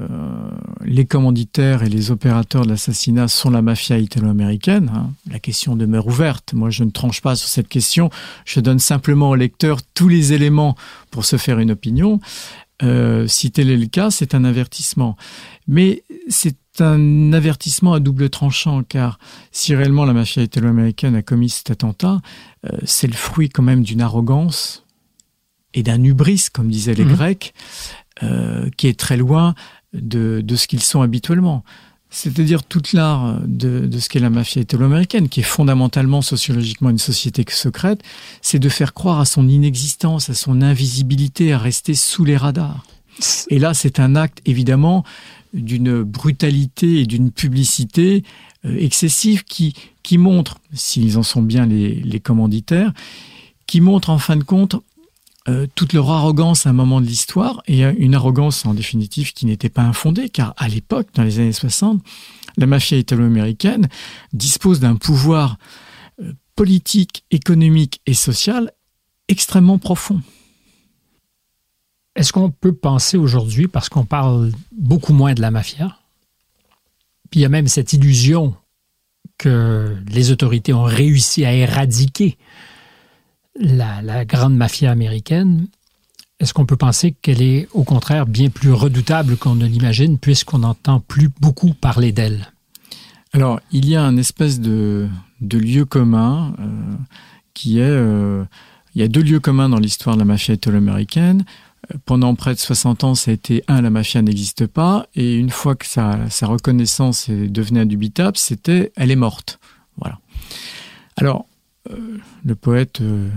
les 0.84 1.04
commanditaires 1.04 1.82
et 1.82 1.88
les 1.88 2.12
opérateurs 2.12 2.64
de 2.64 2.70
l'assassinat 2.70 3.26
sont 3.26 3.50
la 3.50 3.62
mafia 3.62 3.98
italo-américaine, 3.98 4.90
hein, 4.94 5.10
la 5.28 5.40
question 5.40 5.74
demeure 5.74 6.06
ouverte. 6.06 6.52
Moi, 6.52 6.70
je 6.70 6.84
ne 6.84 6.90
tranche 6.90 7.20
pas 7.20 7.34
sur 7.34 7.48
cette 7.48 7.68
question. 7.68 8.10
Je 8.44 8.60
donne 8.60 8.78
simplement 8.78 9.30
au 9.30 9.34
lecteur 9.34 9.80
tous 9.94 10.08
les 10.08 10.32
éléments 10.32 10.76
pour 11.10 11.24
se 11.24 11.36
faire 11.36 11.58
une 11.58 11.72
opinion. 11.72 12.20
Euh, 12.84 13.26
si 13.26 13.50
tel 13.50 13.70
est 13.70 13.76
le 13.76 13.86
cas, 13.86 14.10
c'est 14.10 14.34
un 14.34 14.44
avertissement. 14.44 15.16
Mais 15.66 16.04
c'est 16.28 16.56
un 16.80 17.32
avertissement 17.32 17.92
à 17.92 18.00
double 18.00 18.30
tranchant, 18.30 18.82
car 18.82 19.18
si 19.50 19.74
réellement 19.74 20.04
la 20.04 20.12
mafia 20.12 20.42
italo-américaine 20.42 21.14
a 21.14 21.22
commis 21.22 21.50
cet 21.50 21.70
attentat, 21.70 22.20
euh, 22.64 22.78
c'est 22.84 23.06
le 23.06 23.14
fruit 23.14 23.48
quand 23.48 23.62
même 23.62 23.82
d'une 23.82 24.00
arrogance 24.00 24.84
et 25.74 25.82
d'un 25.82 26.02
hubris, 26.02 26.46
comme 26.52 26.68
disaient 26.68 26.94
les 26.94 27.04
mhm. 27.04 27.14
Grecs, 27.14 27.54
euh, 28.22 28.68
qui 28.76 28.88
est 28.88 28.98
très 28.98 29.16
loin 29.16 29.54
de, 29.92 30.40
de 30.42 30.56
ce 30.56 30.66
qu'ils 30.66 30.82
sont 30.82 31.02
habituellement. 31.02 31.64
C'est-à-dire 32.10 32.62
toute 32.62 32.92
l'art 32.92 33.40
de, 33.46 33.86
de, 33.86 33.98
ce 33.98 34.10
qu'est 34.10 34.18
la 34.18 34.28
mafia 34.28 34.60
italo-américaine, 34.60 35.30
qui 35.30 35.40
est 35.40 35.44
fondamentalement 35.44 36.20
sociologiquement 36.20 36.90
une 36.90 36.98
société 36.98 37.42
secrète, 37.48 38.02
c'est 38.42 38.58
de 38.58 38.68
faire 38.68 38.92
croire 38.92 39.18
à 39.18 39.24
son 39.24 39.48
inexistence, 39.48 40.28
à 40.28 40.34
son 40.34 40.60
invisibilité, 40.60 41.54
à 41.54 41.58
rester 41.58 41.94
sous 41.94 42.26
les 42.26 42.36
radars. 42.36 42.84
Et 43.48 43.58
là, 43.58 43.72
c'est 43.72 43.98
un 43.98 44.14
acte 44.14 44.40
évidemment 44.44 45.04
d'une 45.52 46.02
brutalité 46.02 47.00
et 47.00 47.06
d'une 47.06 47.30
publicité 47.30 48.24
euh, 48.64 48.76
excessive 48.78 49.44
qui, 49.44 49.74
qui 50.02 50.18
montre, 50.18 50.58
s'ils 50.72 51.18
en 51.18 51.22
sont 51.22 51.42
bien 51.42 51.66
les, 51.66 52.20
commanditaires, 52.20 52.92
qui 53.66 53.80
montre 53.80 54.10
en 54.10 54.18
fin 54.18 54.36
de 54.36 54.44
compte 54.44 54.76
euh, 55.48 55.66
toute 55.74 55.92
leur 55.92 56.10
arrogance 56.10 56.66
à 56.66 56.70
un 56.70 56.74
moment 56.74 57.00
de 57.00 57.06
l'histoire, 57.06 57.62
et 57.66 57.82
une 57.82 58.14
arrogance 58.14 58.64
en 58.64 58.74
définitive 58.74 59.32
qui 59.32 59.46
n'était 59.46 59.68
pas 59.68 59.82
infondée, 59.82 60.28
car 60.28 60.54
à 60.56 60.68
l'époque, 60.68 61.08
dans 61.14 61.24
les 61.24 61.40
années 61.40 61.52
60, 61.52 62.02
la 62.56 62.66
mafia 62.66 62.98
italo-américaine 62.98 63.88
dispose 64.32 64.80
d'un 64.80 64.96
pouvoir 64.96 65.56
euh, 66.20 66.32
politique, 66.56 67.24
économique 67.30 68.00
et 68.06 68.14
social 68.14 68.72
extrêmement 69.28 69.78
profond. 69.78 70.20
Est-ce 72.14 72.32
qu'on 72.32 72.50
peut 72.50 72.74
penser 72.74 73.16
aujourd'hui, 73.16 73.68
parce 73.68 73.88
qu'on 73.88 74.04
parle 74.04 74.52
beaucoup 74.72 75.12
moins 75.12 75.34
de 75.34 75.40
la 75.40 75.50
mafia, 75.50 75.96
puis 77.30 77.40
il 77.40 77.42
y 77.42 77.46
a 77.46 77.48
même 77.48 77.68
cette 77.68 77.92
illusion 77.94 78.54
que 79.38 79.96
les 80.08 80.30
autorités 80.30 80.74
ont 80.74 80.84
réussi 80.84 81.44
à 81.44 81.52
éradiquer 81.54 82.36
la, 83.58 84.24
grande 84.24 84.56
mafia 84.56 84.90
américaine, 84.90 85.66
est-ce 86.38 86.52
qu'on 86.52 86.66
peut 86.66 86.76
penser 86.76 87.12
qu'elle 87.22 87.40
est 87.40 87.68
au 87.72 87.84
contraire 87.84 88.26
bien 88.26 88.50
plus 88.50 88.72
redoutable 88.72 89.36
qu'on 89.36 89.54
ne 89.54 89.66
l'imagine 89.66 90.18
puisqu'on 90.18 90.58
n'entend 90.58 91.00
plus 91.00 91.30
beaucoup 91.40 91.72
parler 91.72 92.12
d'elle? 92.12 92.52
Alors, 93.32 93.60
il 93.70 93.88
y 93.88 93.96
a 93.96 94.02
un 94.02 94.16
espèce 94.16 94.60
de, 94.60 95.08
lieu 95.40 95.84
commun 95.84 96.54
euh, 96.58 96.96
qui 97.54 97.78
est... 97.78 97.82
Euh, 97.82 98.44
il 98.94 99.00
y 99.00 99.04
a 99.04 99.08
deux 99.08 99.22
lieux 99.22 99.40
communs 99.40 99.70
dans 99.70 99.78
l'histoire 99.78 100.16
de 100.16 100.20
la 100.20 100.26
mafia 100.26 100.54
italo-américaine. 100.54 101.44
Pendant 102.04 102.34
près 102.36 102.54
de 102.54 102.60
60 102.60 103.04
ans, 103.04 103.14
ça 103.14 103.32
a 103.32 103.34
été 103.34 103.64
un, 103.66 103.82
la 103.82 103.90
mafia 103.90 104.22
n'existe 104.22 104.66
pas, 104.66 105.06
et 105.16 105.34
une 105.34 105.50
fois 105.50 105.74
que 105.74 105.86
sa, 105.86 106.28
reconnaissance 106.42 107.28
est 107.28 107.48
devenue 107.48 107.80
indubitable, 107.80 108.36
c'était 108.36 108.92
elle 108.96 109.10
est 109.10 109.16
morte. 109.16 109.58
Voilà. 109.96 110.18
Alors, 111.16 111.46
euh, 111.90 112.18
le 112.44 112.54
poète 112.54 113.00
euh, 113.00 113.28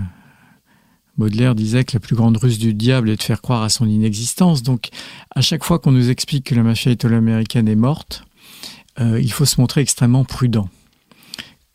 Baudelaire 1.18 1.54
disait 1.54 1.84
que 1.84 1.94
la 1.94 2.00
plus 2.00 2.14
grande 2.14 2.36
ruse 2.36 2.58
du 2.58 2.72
diable 2.72 3.10
est 3.10 3.16
de 3.16 3.22
faire 3.22 3.42
croire 3.42 3.62
à 3.62 3.68
son 3.68 3.86
inexistence. 3.86 4.62
Donc, 4.62 4.90
à 5.34 5.40
chaque 5.40 5.64
fois 5.64 5.78
qu'on 5.78 5.92
nous 5.92 6.10
explique 6.10 6.46
que 6.46 6.54
la 6.54 6.62
mafia 6.62 6.92
italo-américaine 6.92 7.68
est 7.68 7.74
morte, 7.74 8.24
euh, 9.00 9.20
il 9.20 9.32
faut 9.32 9.44
se 9.44 9.60
montrer 9.60 9.80
extrêmement 9.80 10.24
prudent. 10.24 10.68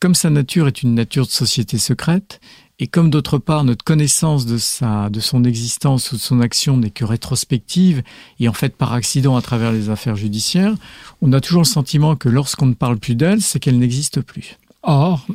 Comme 0.00 0.14
sa 0.14 0.30
nature 0.30 0.66
est 0.66 0.82
une 0.82 0.94
nature 0.94 1.26
de 1.26 1.30
société 1.30 1.78
secrète, 1.78 2.40
et 2.78 2.86
comme 2.86 3.10
d'autre 3.10 3.38
part, 3.38 3.64
notre 3.64 3.84
connaissance 3.84 4.46
de, 4.46 4.58
son 4.58 5.44
existence 5.44 6.12
ou 6.12 6.16
de 6.16 6.20
son 6.20 6.40
action 6.40 6.76
n'est 6.76 6.90
que 6.90 7.04
rétrospective 7.04 8.02
et 8.40 8.48
en 8.48 8.52
fait 8.52 8.76
par 8.76 8.92
accident 8.92 9.36
à 9.36 9.42
travers 9.42 9.72
les 9.72 9.88
affaires 9.90 10.16
judiciaires, 10.16 10.74
on 11.20 11.32
a 11.32 11.40
toujours 11.40 11.62
le 11.62 11.66
sentiment 11.66 12.16
que 12.16 12.28
lorsqu'on 12.28 12.66
ne 12.66 12.74
parle 12.74 12.98
plus 12.98 13.14
d'elle, 13.14 13.40
c'est 13.40 13.60
qu'elle 13.60 13.78
n'existe 13.78 14.20
plus. 14.20 14.58
Or, 14.82 15.26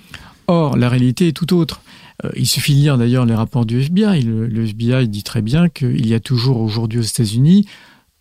or, 0.47 0.75
la 0.75 0.89
réalité 0.89 1.29
est 1.29 1.33
tout 1.33 1.53
autre. 1.53 1.81
Euh, 2.25 2.31
il 2.35 2.47
suffit 2.47 2.75
de 2.75 2.79
lire 2.79 2.97
d'ailleurs 2.97 3.25
les 3.25 3.35
rapports 3.35 3.65
du 3.65 3.79
FBI. 3.79 4.23
Le, 4.23 4.47
le 4.47 4.65
FBI 4.65 5.07
dit 5.07 5.23
très 5.23 5.41
bien 5.41 5.69
qu'il 5.69 6.05
y 6.05 6.13
a 6.13 6.19
toujours 6.19 6.59
aujourd'hui 6.59 6.99
aux 6.99 7.03
États-Unis 7.03 7.65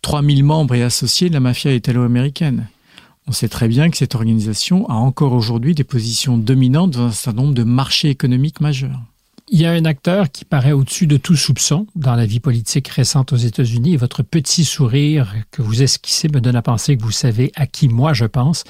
3000 0.03 0.43
membres 0.43 0.75
et 0.75 0.83
associés 0.83 1.27
de 1.27 1.33
la 1.33 1.39
mafia 1.41 1.73
italo-américaine. 1.73 2.67
On 3.27 3.33
sait 3.33 3.49
très 3.49 3.67
bien 3.67 3.89
que 3.89 3.97
cette 3.97 4.15
organisation 4.15 4.89
a 4.89 4.93
encore 4.93 5.33
aujourd'hui 5.33 5.75
des 5.75 5.83
positions 5.83 6.37
dominantes 6.37 6.91
dans 6.91 7.07
un 7.07 7.11
certain 7.11 7.41
nombre 7.41 7.53
de 7.53 7.63
marchés 7.63 8.09
économiques 8.09 8.61
majeurs. 8.61 9.01
Il 9.49 9.59
y 9.59 9.65
a 9.65 9.71
un 9.71 9.85
acteur 9.85 10.31
qui 10.31 10.45
paraît 10.45 10.71
au-dessus 10.71 11.07
de 11.07 11.17
tout 11.17 11.35
soupçon 11.35 11.87
dans 11.95 12.15
la 12.15 12.25
vie 12.25 12.39
politique 12.39 12.87
récente 12.87 13.33
aux 13.33 13.37
États-Unis 13.37 13.93
et 13.93 13.97
votre 13.97 14.23
petit 14.23 14.65
sourire 14.65 15.33
que 15.51 15.61
vous 15.61 15.83
esquissez 15.83 16.29
me 16.29 16.39
donne 16.39 16.55
à 16.55 16.61
penser 16.61 16.97
que 16.97 17.03
vous 17.03 17.11
savez 17.11 17.51
à 17.55 17.67
qui 17.67 17.89
moi 17.89 18.13
je 18.13 18.25
pense. 18.25 18.63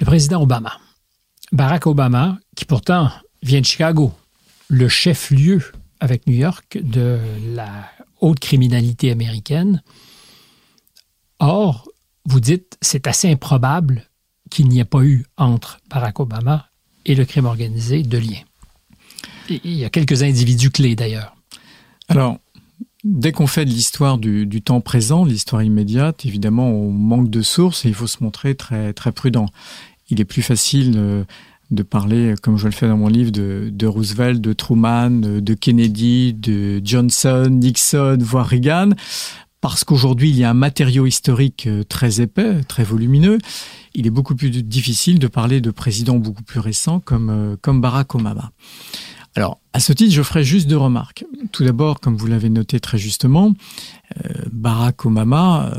Le 0.00 0.06
président 0.06 0.42
Obama. 0.42 0.78
Barack 1.50 1.86
Obama, 1.86 2.38
qui 2.56 2.64
pourtant 2.64 3.10
vient 3.42 3.60
de 3.60 3.66
Chicago, 3.66 4.12
le 4.68 4.88
chef-lieu 4.88 5.62
avec 6.00 6.26
New 6.26 6.34
York 6.34 6.78
de 6.82 7.18
la 7.54 7.90
haute 8.20 8.40
criminalité 8.40 9.10
américaine. 9.10 9.82
Or, 11.38 11.88
vous 12.24 12.40
dites, 12.40 12.76
c'est 12.80 13.06
assez 13.06 13.30
improbable 13.30 14.08
qu'il 14.50 14.68
n'y 14.68 14.80
ait 14.80 14.84
pas 14.84 15.02
eu 15.02 15.24
entre 15.36 15.80
Barack 15.90 16.20
Obama 16.20 16.68
et 17.04 17.14
le 17.14 17.24
crime 17.24 17.46
organisé 17.46 18.02
de 18.02 18.18
lien. 18.18 18.40
Il 19.48 19.72
y 19.72 19.84
a 19.84 19.90
quelques 19.90 20.22
individus 20.22 20.70
clés 20.70 20.94
d'ailleurs. 20.94 21.34
Alors, 22.08 22.38
dès 23.04 23.32
qu'on 23.32 23.46
fait 23.46 23.64
de 23.64 23.70
l'histoire 23.70 24.18
du, 24.18 24.62
temps 24.62 24.80
présent, 24.80 25.24
l'histoire 25.24 25.62
immédiate, 25.62 26.24
évidemment, 26.24 26.68
on 26.68 26.90
manque 26.90 27.30
de 27.30 27.42
sources 27.42 27.84
et 27.84 27.88
il 27.88 27.94
faut 27.94 28.06
se 28.06 28.22
montrer 28.22 28.54
très, 28.54 28.92
très 28.92 29.12
prudent. 29.12 29.46
Il 30.10 30.20
est 30.20 30.24
plus 30.24 30.42
facile 30.42 31.24
de 31.70 31.82
parler, 31.82 32.34
comme 32.42 32.58
je 32.58 32.66
le 32.66 32.72
fais 32.72 32.86
dans 32.86 32.98
mon 32.98 33.08
livre, 33.08 33.30
de, 33.30 33.86
Roosevelt, 33.86 34.40
de 34.40 34.52
Truman, 34.52 35.10
de 35.10 35.54
Kennedy, 35.54 36.34
de 36.34 36.80
Johnson, 36.84 37.48
Nixon, 37.50 38.18
voire 38.20 38.46
Reagan, 38.46 38.90
parce 39.62 39.84
qu'aujourd'hui, 39.84 40.28
il 40.28 40.36
y 40.36 40.44
a 40.44 40.50
un 40.50 40.54
matériau 40.54 41.06
historique 41.06 41.68
euh, 41.68 41.84
très 41.84 42.20
épais, 42.20 42.62
très 42.64 42.82
volumineux. 42.82 43.38
Il 43.94 44.08
est 44.08 44.10
beaucoup 44.10 44.34
plus 44.34 44.50
difficile 44.50 45.20
de 45.20 45.28
parler 45.28 45.60
de 45.60 45.70
présidents 45.70 46.16
beaucoup 46.18 46.42
plus 46.42 46.58
récents 46.58 46.98
comme, 46.98 47.30
euh, 47.30 47.56
comme 47.62 47.80
Barack 47.80 48.16
Obama. 48.16 48.50
Alors, 49.36 49.60
à 49.72 49.78
ce 49.78 49.92
titre, 49.92 50.12
je 50.12 50.22
ferai 50.22 50.42
juste 50.42 50.66
deux 50.66 50.76
remarques. 50.76 51.24
Tout 51.52 51.64
d'abord, 51.64 52.00
comme 52.00 52.16
vous 52.16 52.26
l'avez 52.26 52.50
noté 52.50 52.80
très 52.80 52.98
justement, 52.98 53.54
euh, 54.26 54.30
Barack 54.50 55.06
Obama 55.06 55.72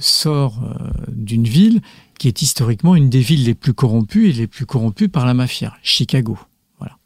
sort 0.00 0.58
d'une 1.06 1.46
ville 1.46 1.80
qui 2.18 2.26
est 2.26 2.42
historiquement 2.42 2.96
une 2.96 3.10
des 3.10 3.20
villes 3.20 3.44
les 3.44 3.54
plus 3.54 3.74
corrompues 3.74 4.30
et 4.30 4.32
les 4.32 4.46
plus 4.48 4.66
corrompues 4.66 5.08
par 5.08 5.26
la 5.26 5.34
mafia, 5.34 5.76
Chicago. 5.82 6.38
Voilà. 6.78 6.96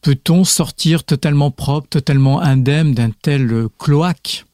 Peut-on 0.00 0.44
sortir 0.44 1.04
totalement 1.04 1.50
propre, 1.50 1.88
totalement 1.88 2.40
indemne 2.40 2.94
d'un 2.94 3.10
tel 3.10 3.66
cloaque? 3.76 4.46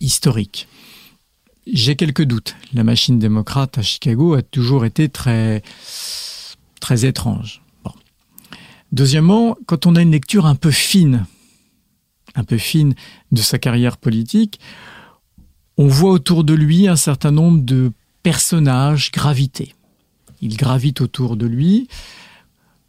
Historique 0.00 0.68
J'ai 1.66 1.96
quelques 1.96 2.24
doutes. 2.24 2.54
La 2.72 2.84
machine 2.84 3.18
démocrate 3.18 3.78
à 3.78 3.82
Chicago 3.82 4.34
a 4.34 4.42
toujours 4.42 4.84
été 4.84 5.08
très 5.08 5.62
très 6.80 7.04
étrange. 7.04 7.62
Deuxièmement, 8.92 9.56
quand 9.66 9.86
on 9.86 9.96
a 9.96 10.02
une 10.02 10.10
lecture 10.10 10.44
un 10.44 10.54
peu 10.54 10.70
fine, 10.70 11.24
un 12.34 12.44
peu 12.44 12.58
fine 12.58 12.94
de 13.30 13.40
sa 13.40 13.58
carrière 13.58 13.96
politique, 13.96 14.60
on 15.78 15.86
voit 15.86 16.10
autour 16.10 16.44
de 16.44 16.52
lui 16.52 16.88
un 16.88 16.96
certain 16.96 17.30
nombre 17.30 17.62
de 17.62 17.92
personnages 18.22 19.10
gravités. 19.10 19.74
Il 20.42 20.56
gravite 20.56 21.00
autour 21.00 21.36
de 21.36 21.46
lui. 21.46 21.88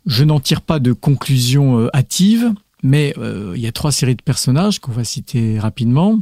Je 0.05 0.25
n'en 0.25 0.41
tire 0.41 0.61
pas 0.61 0.79
de 0.79 0.91
conclusion 0.91 1.79
euh, 1.79 1.89
hâtive, 1.95 2.53
mais 2.81 3.13
euh, 3.17 3.53
il 3.55 3.61
y 3.61 3.67
a 3.67 3.71
trois 3.71 3.93
séries 3.93 4.15
de 4.15 4.21
personnages 4.21 4.79
qu'on 4.79 4.91
va 4.91 5.05
citer 5.05 5.57
rapidement. 5.59 6.19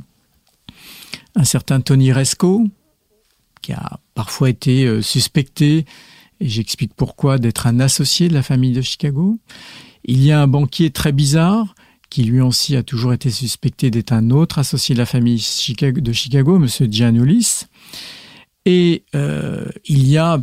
Un 1.35 1.43
certain 1.43 1.81
Tony 1.81 2.11
Resco, 2.11 2.67
qui 3.61 3.73
a 3.73 3.99
parfois 4.13 4.49
été 4.49 4.85
euh, 4.85 5.01
suspecté 5.01 5.85
et 6.41 6.49
j'explique 6.49 6.93
pourquoi, 6.95 7.37
d'être 7.37 7.67
un 7.67 7.79
associé 7.79 8.27
de 8.27 8.33
la 8.33 8.41
famille 8.41 8.73
de 8.73 8.81
Chicago. 8.81 9.37
Il 10.03 10.23
y 10.23 10.31
a 10.31 10.41
un 10.41 10.47
banquier 10.47 10.89
très 10.89 11.11
bizarre, 11.11 11.75
qui 12.09 12.23
lui 12.23 12.41
aussi 12.41 12.75
a 12.75 12.83
toujours 12.83 13.13
été 13.13 13.29
suspecté 13.29 13.91
d'être 13.91 14.11
un 14.11 14.31
autre 14.31 14.57
associé 14.57 14.95
de 14.95 14.99
la 14.99 15.05
famille 15.05 15.37
de 15.37 16.11
Chicago, 16.13 16.55
M. 16.57 16.67
Giannoulis. 16.91 17.67
Et 18.65 19.03
euh, 19.13 19.65
il 19.85 20.07
y 20.07 20.17
a, 20.17 20.41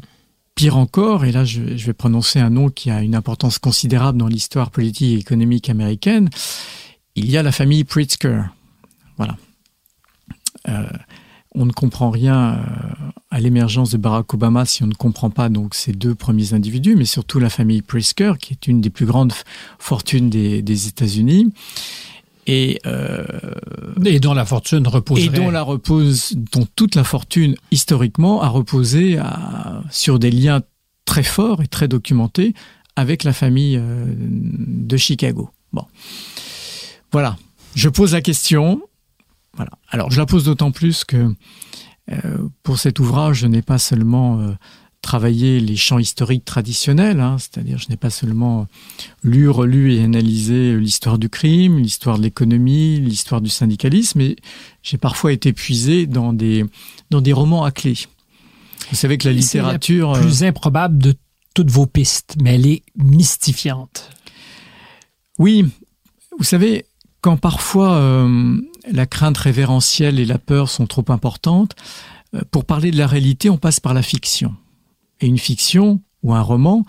pire 0.55 0.77
encore, 0.77 1.25
et 1.25 1.33
là 1.33 1.45
je, 1.45 1.61
vais 1.61 1.93
prononcer 1.93 2.39
un 2.39 2.51
nom 2.51 2.69
qui 2.69 2.91
a 2.91 3.03
une 3.03 3.17
importance 3.17 3.59
considérable 3.59 4.19
dans 4.19 4.29
l'histoire 4.29 4.71
politique 4.71 5.17
et 5.17 5.19
économique 5.19 5.69
américaine, 5.69 6.31
il 7.17 7.29
y 7.29 7.37
a 7.37 7.43
la 7.43 7.53
famille 7.53 7.83
Pritzker. 7.83 8.45
Voilà. 9.17 9.37
Euh, 10.69 10.87
on 11.55 11.65
ne 11.65 11.73
comprend 11.73 12.11
rien 12.11 12.53
euh, 12.53 12.57
à 13.31 13.41
l'émergence 13.41 13.91
de 13.91 13.97
Barack 13.97 14.33
Obama 14.35 14.67
si 14.67 14.83
on 14.83 14.87
ne 14.87 14.95
comprend 14.95 15.31
pas 15.31 15.49
donc 15.49 15.75
ces 15.75 15.93
deux 15.93 16.15
premiers 16.15 16.53
individus, 16.53 16.95
mais 16.95 17.07
surtout 17.07 17.41
la 17.41 17.49
famille 17.49 17.83
Prisker, 17.83 18.35
qui 18.39 18.53
est 18.53 18.69
une 18.69 18.81
des 18.81 18.91
plus 18.91 19.07
grandes 19.07 19.33
fortunes 19.79 20.29
des, 20.29 20.89
États-Unis. 20.89 21.53
Et, 22.47 22.81
euh, 22.87 23.25
et 24.05 24.21
dont 24.21 24.35
la 24.35 24.47
fortune 24.47 24.87
repose 24.87 25.21
et 25.21 25.29
dont 25.29 25.51
la 25.51 25.61
repose 25.61 26.33
dont 26.53 26.67
toute 26.77 26.95
la 26.95 27.05
fortune 27.05 27.57
historiquement 27.71 28.41
a 28.41 28.49
reposé 28.49 29.19
sur 29.91 30.19
des 30.19 30.31
liens 30.31 30.63
très 31.05 31.23
forts 31.23 31.63
et 31.63 31.67
très 31.67 31.89
documentés 31.89 32.55
avec 32.99 33.23
la 33.23 33.33
famille 33.33 33.77
euh, 33.77 34.07
de 34.17 34.97
Chicago. 34.97 35.51
Bon, 35.73 35.85
voilà. 37.13 37.37
Je 37.77 37.89
pose 37.89 38.13
la 38.13 38.21
question. 38.21 38.83
Voilà. 39.59 39.73
Alors, 39.91 40.11
je 40.11 40.19
la 40.19 40.25
pose 40.25 40.45
d'autant 40.45 40.71
plus 40.71 41.05
que 41.05 41.35
euh, 42.11 42.49
pour 42.63 42.79
cet 42.79 43.01
ouvrage, 43.01 43.41
je 43.41 43.47
n'ai 43.47 43.61
pas 43.61 43.79
seulement 43.79 44.41
euh, 44.41 44.53
travaillé 45.03 45.59
les 45.59 45.77
champs 45.77 45.99
historiques 45.99 46.45
traditionnels, 46.45 47.21
hein, 47.21 47.37
c'est-à-dire 47.39 47.77
je 47.79 47.89
n'ai 47.89 47.97
pas 47.97 48.09
seulement 48.09 48.69
lu, 49.23 49.51
relu 49.51 49.95
et 49.95 50.03
analysé 50.05 50.79
l'histoire 50.79 51.19
du 51.19 51.29
crime, 51.29 51.79
l'histoire 51.79 52.19
de 52.19 52.23
l'économie, 52.23 53.01
l'histoire 53.01 53.41
du 53.41 53.51
syndicalisme, 53.51 54.21
mais 54.21 54.37
j'ai 54.83 54.97
parfois 54.97 55.33
été 55.33 55.53
puisé 55.53 56.07
dans 56.07 56.33
des, 56.33 56.65
dans 57.11 57.21
des 57.21 57.33
romans 57.33 57.65
à 57.65 57.73
clé. 57.73 57.95
Vous 58.91 58.97
savez 58.97 59.19
que 59.19 59.29
la 59.29 59.35
littérature... 59.35 60.13
C'est 60.15 60.21
la 60.21 60.27
plus 60.27 60.45
improbable 60.45 60.99
de 60.99 61.15
toutes 61.53 61.71
vos 61.71 61.87
pistes, 61.87 62.37
mais 62.41 62.55
elle 62.55 62.67
est 62.67 62.85
mystifiante. 62.97 64.09
Oui, 65.39 65.67
vous 66.39 66.45
savez, 66.45 66.87
quand 67.21 67.37
parfois 67.37 67.97
euh, 67.97 68.57
la 68.91 69.07
crainte 69.07 69.39
révérentielle 69.39 70.19
et 70.19 70.25
la 70.25 70.39
peur 70.39 70.69
sont 70.69 70.87
trop 70.87 71.05
importantes, 71.09 71.75
euh, 72.35 72.41
pour 72.51 72.65
parler 72.65 72.91
de 72.91 72.99
la 72.99 73.07
réalité, 73.07 73.51
on 73.51 73.57
passe 73.57 73.81
par 73.81 73.95
la 73.95 74.03
fiction. 74.03 74.55
Et 75.21 75.27
une 75.27 75.39
fiction 75.39 76.01
ou 76.23 76.35
un 76.35 76.41
roman 76.41 76.85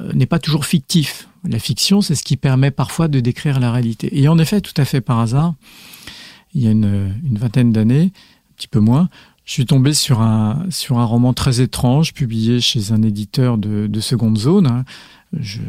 euh, 0.00 0.12
n'est 0.12 0.26
pas 0.26 0.38
toujours 0.38 0.66
fictif. 0.66 1.28
La 1.44 1.58
fiction, 1.58 2.00
c'est 2.00 2.14
ce 2.14 2.22
qui 2.22 2.36
permet 2.36 2.70
parfois 2.70 3.08
de 3.08 3.20
décrire 3.20 3.60
la 3.60 3.72
réalité. 3.72 4.18
Et 4.18 4.28
en 4.28 4.38
effet, 4.38 4.60
tout 4.60 4.72
à 4.76 4.84
fait 4.84 5.00
par 5.00 5.20
hasard, 5.20 5.54
il 6.54 6.62
y 6.62 6.68
a 6.68 6.70
une, 6.70 7.12
vingtaine 7.32 7.72
d'années, 7.72 8.12
un 8.14 8.54
petit 8.56 8.68
peu 8.68 8.80
moins, 8.80 9.08
je 9.44 9.52
suis 9.52 9.66
tombé 9.66 9.92
sur 9.92 10.22
un, 10.22 10.66
roman 10.90 11.34
très 11.34 11.60
étrange 11.60 12.14
publié 12.14 12.60
chez 12.60 12.92
un 12.92 13.02
éditeur 13.02 13.58
de, 13.58 13.86
de 13.86 14.00
seconde 14.00 14.38
zone. 14.38 14.66
Hein. 14.66 14.84
Je, 15.38 15.60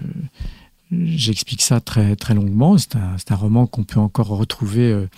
j'explique 0.91 1.61
ça 1.61 1.81
très, 1.81 2.15
longuement. 2.33 2.77
C'est 2.77 2.95
un, 2.95 3.17
un, 3.29 3.36
roman 3.36 3.67
qu'on 3.67 3.83
peut 3.83 3.99
encore 3.99 4.27
retrouver 4.27 4.91
euh, 4.91 5.09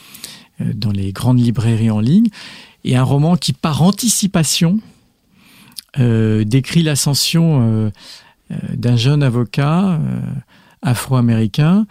dans 0.60 0.92
les 0.92 1.12
grandes 1.12 1.40
librairies 1.40 1.92
en 1.92 2.00
ligne. 2.00 2.28
Et 2.84 2.96
un 2.96 3.04
roman 3.04 3.36
qui, 3.36 3.54
par 3.54 3.82
anticipation, 3.82 4.80
euh, 6.00 6.44
décrit 6.44 6.84
l'ascension 6.84 7.62
euh, 7.62 7.90
euh, 8.52 8.56
d'un 8.76 8.96
jeune 8.96 9.24
avocat 9.24 10.00
afro-américain 10.82 11.88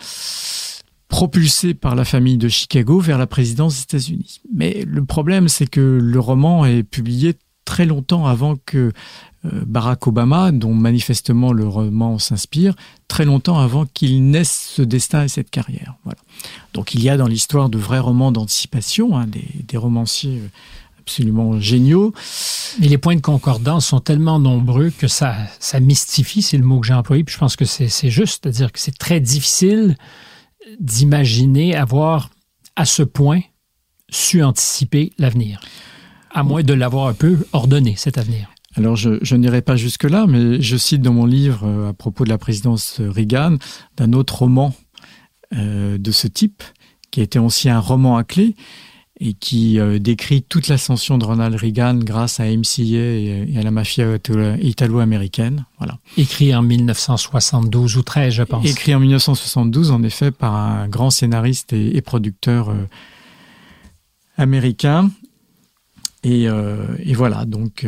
propulsé 1.09 1.75
par 1.75 1.95
la 1.95 2.05
famille 2.05 2.37
de 2.37 2.49
Chicago 2.49 3.01
vers 3.01 3.19
la 3.19 3.27
présidence 3.27 3.75
des 3.75 3.83
États-Unis. 3.83 4.41
Mais 4.55 4.85
le 4.87 5.05
problème, 5.05 5.49
c'est 5.49 5.67
que 5.67 5.99
le 6.01 6.21
roman 6.21 6.65
est 6.65 6.83
publié 6.83 7.35
très 7.65 7.85
longtemps 7.85 8.27
avant 8.27 8.57
que 8.65 8.93
Barack 9.67 10.07
Obama, 10.07 10.53
dont 10.53 10.75
manifestement 10.75 11.53
le 11.53 11.67
roman 11.67 12.19
s'inspire, 12.19 12.75
très 13.09 13.25
longtemps 13.25 13.59
avant 13.59 13.87
qu'il 13.87 14.31
naisse 14.31 14.73
ce 14.75 14.83
destin 14.83 15.25
et 15.25 15.29
cette 15.29 15.51
carrière. 15.51 15.95
Voilà. 16.05 16.19
Donc 16.75 16.95
il 16.95 17.03
y 17.03 17.09
a 17.09 17.17
dans 17.17 17.27
l'histoire 17.27 17.69
de 17.69 17.79
vrais 17.79 17.99
romans 17.99 18.33
d'anticipation, 18.33 19.17
hein, 19.17 19.27
des, 19.27 19.77
romanciers 19.77 20.43
absolument 20.99 21.61
géniaux. 21.61 22.13
Mais 22.81 22.89
les 22.89 22.99
points 22.99 23.17
de 23.17 23.21
concordance 23.21 23.87
sont 23.87 24.01
tellement 24.01 24.39
nombreux 24.39 24.91
que 24.91 25.09
ça, 25.09 25.37
ça 25.61 25.81
mystifie, 25.81 26.43
c'est 26.43 26.59
le 26.59 26.65
mot 26.65 26.81
que 26.81 26.87
j'ai 26.87 26.95
employé, 26.95 27.25
puis 27.25 27.35
je 27.35 27.39
pense 27.39 27.57
que 27.57 27.65
c'est 27.65 28.11
juste, 28.11 28.43
c'est-à-dire 28.43 28.73
que 28.73 28.79
c'est 28.79 28.99
très 28.99 29.21
difficile 29.21 29.97
d'imaginer 30.81 31.77
avoir 31.77 32.31
à 32.75 32.85
ce 32.85 33.03
point 33.03 33.41
su 34.11 34.43
anticiper 34.43 35.13
l'avenir, 35.19 35.61
à 36.31 36.43
moins 36.43 36.63
de 36.63 36.75
l'avoir 36.75 37.09
un 37.09 37.15
peu 37.15 37.47
ordonné, 37.53 37.95
cet 37.97 38.19
avenir. 38.19 38.49
Alors, 38.77 38.97
je, 38.97 39.19
je 39.23 39.37
n'irai 39.37 39.63
pas 39.63 39.77
jusque-là, 39.77 40.27
mais 40.29 40.61
je 40.61 40.77
cite 40.77 41.03
dans 41.03 41.13
mon 41.13 41.27
livre, 41.27 41.65
euh, 41.65 41.91
à 41.91 41.93
propos 41.93 42.25
de 42.25 42.29
la 42.29 42.39
présidence 42.39 43.01
Reagan, 43.01 43.57
d'un 43.97 44.13
autre 44.13 44.39
roman 44.41 44.75
euh, 45.55 45.99
de 45.99 46.11
ce 46.11 46.27
type, 46.27 46.63
qui 47.11 47.21
était 47.21 47.39
aussi 47.39 47.69
un 47.69 47.81
roman 47.81 48.17
à 48.17 48.25
clé, 48.25 48.55
et 49.19 49.33
qui 49.33 49.79
euh, 49.79 49.99
décrit 49.99 50.43
toute 50.43 50.69
l'ascension 50.69 51.17
de 51.17 51.25
Ronald 51.25 51.55
Reagan 51.55 51.95
grâce 51.95 52.39
à 52.39 52.45
MCA 52.45 52.83
et, 52.83 53.55
à 53.57 53.63
la 53.63 53.71
mafia 53.71 54.17
italo-américaine. 54.61 55.65
Voilà. 55.79 55.99
Écrit 56.17 56.55
en 56.55 56.63
1972 56.63 57.97
ou 57.97 58.03
13, 58.03 58.35
je 58.35 58.43
pense. 58.43 58.67
Écrit 58.69 58.95
en 58.95 59.01
1972, 59.01 59.91
en 59.91 60.03
effet, 60.03 60.31
par 60.31 60.55
un 60.55 60.89
grand 60.89 61.11
scénariste 61.11 61.73
et, 61.73 62.01
producteur 62.03 62.69
euh, 62.69 62.87
américain. 64.37 65.11
Et, 66.27 66.49
euh, 66.49 66.97
et, 66.99 67.15
voilà, 67.15 67.45
donc 67.45 67.87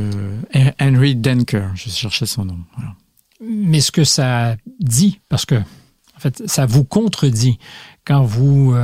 Henry 0.81 1.17
Denker, 1.17 1.75
je 1.75 1.91
cherchais 1.91 2.27
son 2.27 2.45
nom. 2.45 2.59
Mais 3.41 3.81
ce 3.81 3.91
que 3.91 4.05
ça 4.05 4.57
dit, 4.81 5.21
parce 5.29 5.45
que 5.45 5.57
en 5.57 6.21
fait, 6.21 6.43
ça 6.47 6.67
vous 6.67 6.85
contredit 6.85 7.59
quand 8.05 8.23
vous 8.23 8.75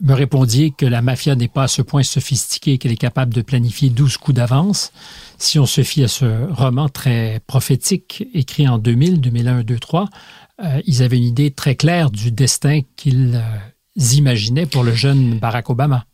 me 0.00 0.14
répondiez 0.14 0.70
que 0.70 0.86
la 0.86 1.02
mafia 1.02 1.34
n'est 1.34 1.48
pas 1.48 1.64
à 1.64 1.68
ce 1.68 1.82
point 1.82 2.02
sophistiquée 2.02 2.78
qu'elle 2.78 2.92
est 2.92 2.96
capable 2.96 3.34
de 3.34 3.42
planifier 3.42 3.90
12 3.90 4.16
coups 4.16 4.36
d'avance. 4.36 4.92
Si 5.38 5.58
on 5.58 5.66
se 5.66 5.82
fie 5.82 6.04
à 6.04 6.08
ce 6.08 6.50
roman 6.52 6.88
très 6.88 7.40
prophétique, 7.46 8.24
écrit 8.32 8.68
en 8.68 8.78
2000, 8.78 9.20
2001, 9.20 9.62
2003, 9.62 10.08
euh, 10.64 10.80
ils 10.86 11.02
avaient 11.02 11.18
une 11.18 11.24
idée 11.24 11.50
très 11.50 11.74
claire 11.74 12.10
du 12.10 12.30
destin 12.30 12.80
qu'ils 12.96 13.34
euh, 13.42 14.12
imaginaient 14.16 14.66
pour 14.66 14.84
le 14.84 14.92
jeune 14.92 15.38
Barack 15.38 15.70
Obama. 15.70 16.04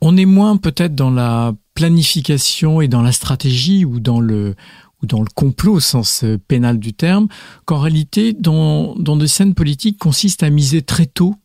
On 0.00 0.16
est 0.16 0.24
moins 0.26 0.56
peut-être 0.56 0.94
dans 0.94 1.10
la 1.10 1.54
planification 1.74 2.80
et 2.80 2.88
dans 2.88 3.02
la 3.02 3.12
stratégie 3.12 3.84
ou 3.84 4.00
dans 4.00 4.20
le 4.20 4.54
ou 5.02 5.06
dans 5.06 5.20
le 5.20 5.28
complot 5.34 5.74
au 5.74 5.80
sens 5.80 6.24
euh, 6.24 6.38
pénal 6.48 6.78
du 6.78 6.94
terme, 6.94 7.28
qu'en 7.66 7.78
réalité, 7.78 8.32
dans, 8.32 8.94
dans 8.94 9.16
des 9.16 9.28
scènes 9.28 9.52
politiques, 9.52 9.98
consiste 9.98 10.42
à 10.42 10.48
miser 10.48 10.80
très 10.80 11.04
tôt 11.04 11.36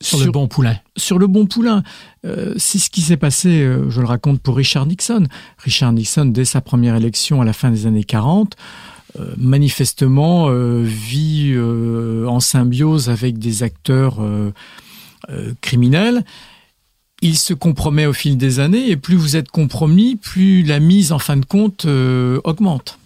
sur, 0.00 0.18
le 0.18 0.30
bon 0.30 0.46
poulain. 0.46 0.76
Sur 0.96 1.18
le 1.18 1.26
bon 1.26 1.46
poulain. 1.46 1.82
Euh, 2.24 2.52
c'est 2.56 2.78
ce 2.78 2.90
qui 2.90 3.00
s'est 3.00 3.16
passé, 3.16 3.62
euh, 3.62 3.88
je 3.88 4.00
le 4.00 4.06
raconte, 4.06 4.40
pour 4.40 4.56
Richard 4.56 4.86
Nixon. 4.86 5.26
Richard 5.58 5.92
Nixon, 5.92 6.26
dès 6.26 6.44
sa 6.44 6.60
première 6.60 6.96
élection 6.96 7.40
à 7.40 7.44
la 7.44 7.52
fin 7.52 7.70
des 7.70 7.86
années 7.86 8.04
40, 8.04 8.56
euh, 9.18 9.34
manifestement 9.38 10.50
vit 10.82 11.56
en 11.58 12.40
symbiose 12.40 13.08
avec 13.08 13.38
des 13.38 13.62
acteurs 13.62 14.20
criminels. 15.60 16.24
Il 17.26 17.36
se 17.36 17.54
compromet 17.54 18.06
au 18.06 18.12
fil 18.12 18.36
des 18.36 18.60
années 18.60 18.88
et 18.88 18.96
plus 18.96 19.16
vous 19.16 19.34
êtes 19.34 19.50
compromis, 19.50 20.14
plus 20.14 20.62
la 20.62 20.78
mise 20.78 21.10
en 21.10 21.18
fin 21.18 21.36
de 21.36 21.44
compte 21.44 21.84
augmente. 22.44 23.00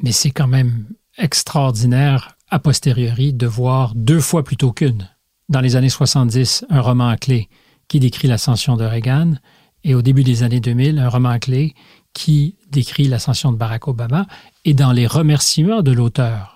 Mais 0.00 0.12
c'est 0.12 0.30
quand 0.30 0.46
même 0.46 0.84
extraordinaire 1.18 2.36
a 2.48 2.60
posteriori 2.60 3.32
de 3.32 3.46
voir 3.48 3.94
deux 3.96 4.20
fois 4.20 4.44
plutôt 4.44 4.70
qu'une, 4.72 5.08
dans 5.48 5.60
les 5.60 5.74
années 5.74 5.88
70, 5.88 6.66
un 6.70 6.80
roman 6.80 7.08
à 7.08 7.16
clé 7.16 7.48
qui 7.88 7.98
décrit 7.98 8.28
l'ascension 8.28 8.76
de 8.76 8.84
Reagan, 8.84 9.34
et 9.82 9.96
au 9.96 10.02
début 10.02 10.22
des 10.22 10.44
années 10.44 10.60
2000, 10.60 11.00
un 11.00 11.08
roman 11.08 11.30
à 11.30 11.38
clé 11.40 11.74
qui 12.12 12.56
décrit 12.70 13.08
l'ascension 13.08 13.50
de 13.50 13.56
Barack 13.56 13.88
Obama, 13.88 14.26
et 14.64 14.74
dans 14.74 14.92
les 14.92 15.08
remerciements 15.08 15.82
de 15.82 15.90
l'auteur. 15.90 16.51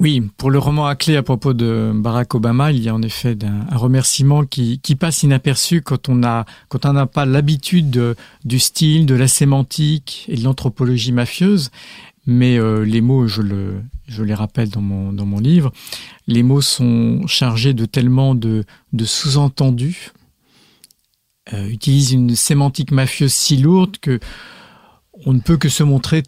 Oui, 0.00 0.22
pour 0.36 0.50
le 0.50 0.60
roman 0.60 0.86
à 0.86 0.94
clé 0.94 1.16
à 1.16 1.24
propos 1.24 1.54
de 1.54 1.90
Barack 1.92 2.32
Obama, 2.36 2.70
il 2.70 2.80
y 2.80 2.88
a 2.88 2.94
en 2.94 3.02
effet 3.02 3.36
un, 3.42 3.76
remerciement 3.76 4.44
qui, 4.44 4.78
passe 4.98 5.24
inaperçu 5.24 5.82
quand 5.82 6.08
on 6.08 6.22
a 6.22 6.44
quand 6.68 6.86
on 6.86 6.92
n'a 6.92 7.06
pas 7.06 7.26
l'habitude 7.26 8.14
du 8.44 8.58
style, 8.60 9.06
de 9.06 9.16
la 9.16 9.26
sémantique 9.26 10.24
et 10.28 10.36
de 10.36 10.44
l'anthropologie 10.44 11.10
mafieuse 11.10 11.72
mais 12.28 12.58
euh, 12.58 12.84
les 12.84 13.00
mots, 13.00 13.26
je, 13.26 13.40
le, 13.40 13.82
je 14.06 14.22
les 14.22 14.34
rappelle 14.34 14.68
dans 14.68 14.82
mon, 14.82 15.14
dans 15.14 15.24
mon 15.24 15.40
livre, 15.40 15.72
les 16.26 16.42
mots 16.42 16.60
sont 16.60 17.26
chargés 17.26 17.72
de 17.72 17.86
tellement 17.86 18.34
de, 18.34 18.64
de 18.92 19.04
sous-entendus, 19.06 20.12
euh, 21.54 21.66
utilisent 21.68 22.12
une 22.12 22.36
sémantique 22.36 22.90
mafieuse 22.90 23.32
si 23.32 23.56
lourde 23.56 23.96
que 23.98 24.20
on 25.24 25.32
ne 25.32 25.40
peut 25.40 25.56
que 25.56 25.70
se 25.70 25.82
montrer 25.82 26.22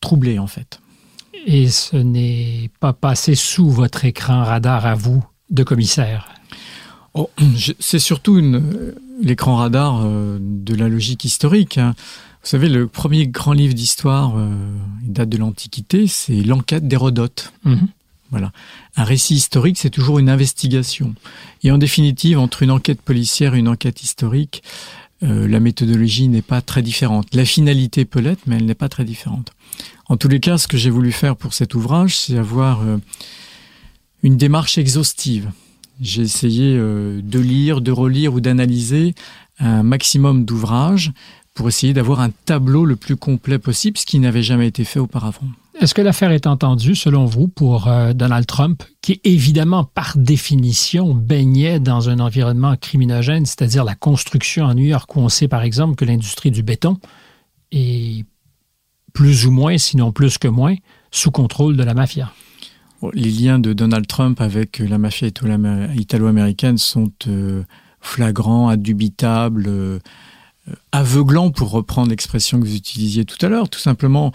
troublé 0.00 0.40
en 0.40 0.48
fait. 0.48 0.80
Et 1.46 1.68
ce 1.68 1.96
n'est 1.96 2.70
pas 2.80 2.92
passé 2.92 3.34
sous 3.34 3.70
votre 3.70 4.04
écran 4.04 4.44
radar 4.44 4.86
à 4.86 4.94
vous 4.94 5.24
de 5.50 5.62
commissaire. 5.62 6.28
Oh, 7.14 7.30
c'est 7.78 7.98
surtout 7.98 8.40
l'écran 9.22 9.56
radar 9.56 10.02
euh, 10.04 10.38
de 10.40 10.74
la 10.74 10.88
logique 10.88 11.24
historique. 11.24 11.78
Hein. 11.78 11.94
Vous 12.42 12.48
savez, 12.48 12.68
le 12.68 12.86
premier 12.86 13.26
grand 13.26 13.52
livre 13.52 13.74
d'histoire, 13.74 14.34
euh, 14.36 14.50
date 15.02 15.28
de 15.28 15.38
l'Antiquité, 15.38 16.06
c'est 16.06 16.42
l'enquête 16.42 16.88
d'Hérodote. 16.88 17.52
Mhm. 17.64 17.88
Voilà. 18.30 18.52
Un 18.96 19.04
récit 19.04 19.34
historique, 19.34 19.78
c'est 19.78 19.90
toujours 19.90 20.18
une 20.18 20.28
investigation. 20.28 21.14
Et 21.62 21.70
en 21.70 21.78
définitive, 21.78 22.38
entre 22.38 22.62
une 22.64 22.72
enquête 22.72 23.00
policière 23.00 23.54
et 23.54 23.60
une 23.60 23.68
enquête 23.68 24.02
historique, 24.02 24.62
euh, 25.22 25.46
la 25.46 25.60
méthodologie 25.60 26.28
n'est 26.28 26.42
pas 26.42 26.60
très 26.60 26.82
différente. 26.82 27.34
La 27.34 27.44
finalité 27.44 28.04
peut 28.04 28.20
l'être, 28.20 28.42
mais 28.46 28.56
elle 28.56 28.66
n'est 28.66 28.74
pas 28.74 28.88
très 28.88 29.04
différente. 29.04 29.52
En 30.08 30.16
tous 30.16 30.28
les 30.28 30.40
cas, 30.40 30.58
ce 30.58 30.68
que 30.68 30.76
j'ai 30.76 30.90
voulu 30.90 31.12
faire 31.12 31.36
pour 31.36 31.54
cet 31.54 31.74
ouvrage, 31.74 32.16
c'est 32.16 32.36
avoir 32.36 32.82
euh, 32.82 32.98
une 34.22 34.36
démarche 34.36 34.76
exhaustive. 34.78 35.50
J'ai 36.00 36.22
essayé 36.22 36.74
euh, 36.76 37.20
de 37.22 37.38
lire, 37.38 37.80
de 37.80 37.92
relire 37.92 38.34
ou 38.34 38.40
d'analyser 38.40 39.14
un 39.58 39.82
maximum 39.82 40.44
d'ouvrages 40.44 41.12
pour 41.54 41.68
essayer 41.68 41.92
d'avoir 41.92 42.20
un 42.20 42.30
tableau 42.30 42.84
le 42.84 42.96
plus 42.96 43.16
complet 43.16 43.58
possible, 43.58 43.96
ce 43.96 44.04
qui 44.04 44.18
n'avait 44.18 44.42
jamais 44.42 44.66
été 44.66 44.84
fait 44.84 44.98
auparavant. 44.98 45.46
Est-ce 45.80 45.94
que 45.94 46.02
l'affaire 46.02 46.32
est 46.32 46.46
entendue, 46.46 46.94
selon 46.94 47.24
vous, 47.24 47.48
pour 47.48 47.88
euh, 47.88 48.12
Donald 48.12 48.46
Trump, 48.46 48.82
qui 49.02 49.20
évidemment, 49.24 49.84
par 49.84 50.16
définition, 50.16 51.14
baignait 51.14 51.80
dans 51.80 52.10
un 52.10 52.20
environnement 52.20 52.76
criminogène, 52.76 53.46
c'est-à-dire 53.46 53.84
la 53.84 53.94
construction 53.94 54.66
à 54.66 54.74
New 54.74 54.84
York, 54.84 55.14
où 55.16 55.20
on 55.20 55.28
sait 55.28 55.48
par 55.48 55.62
exemple 55.62 55.96
que 55.96 56.04
l'industrie 56.04 56.50
du 56.50 56.62
béton 56.62 56.98
est 57.72 58.24
plus 59.14 59.46
ou 59.46 59.50
moins, 59.50 59.78
sinon 59.78 60.12
plus 60.12 60.36
que 60.36 60.48
moins, 60.48 60.74
sous 61.10 61.30
contrôle 61.30 61.78
de 61.78 61.82
la 61.82 61.94
mafia? 61.94 62.30
Les 63.14 63.30
liens 63.30 63.58
de 63.58 63.72
Donald 63.72 64.06
Trump 64.06 64.40
avec 64.40 64.78
la 64.78 64.98
mafia 64.98 65.28
italo-américaine 65.28 66.78
sont 66.78 67.12
euh, 67.26 67.62
flagrants, 68.00 68.68
indubitables. 68.68 69.64
Euh, 69.66 69.98
euh, 70.70 70.72
aveuglant, 70.92 71.50
pour 71.50 71.70
reprendre 71.70 72.08
l'expression 72.08 72.58
que 72.58 72.64
vous 72.64 72.76
utilisiez 72.76 73.26
tout 73.26 73.44
à 73.44 73.50
l'heure. 73.50 73.68
Tout 73.68 73.80
simplement, 73.80 74.32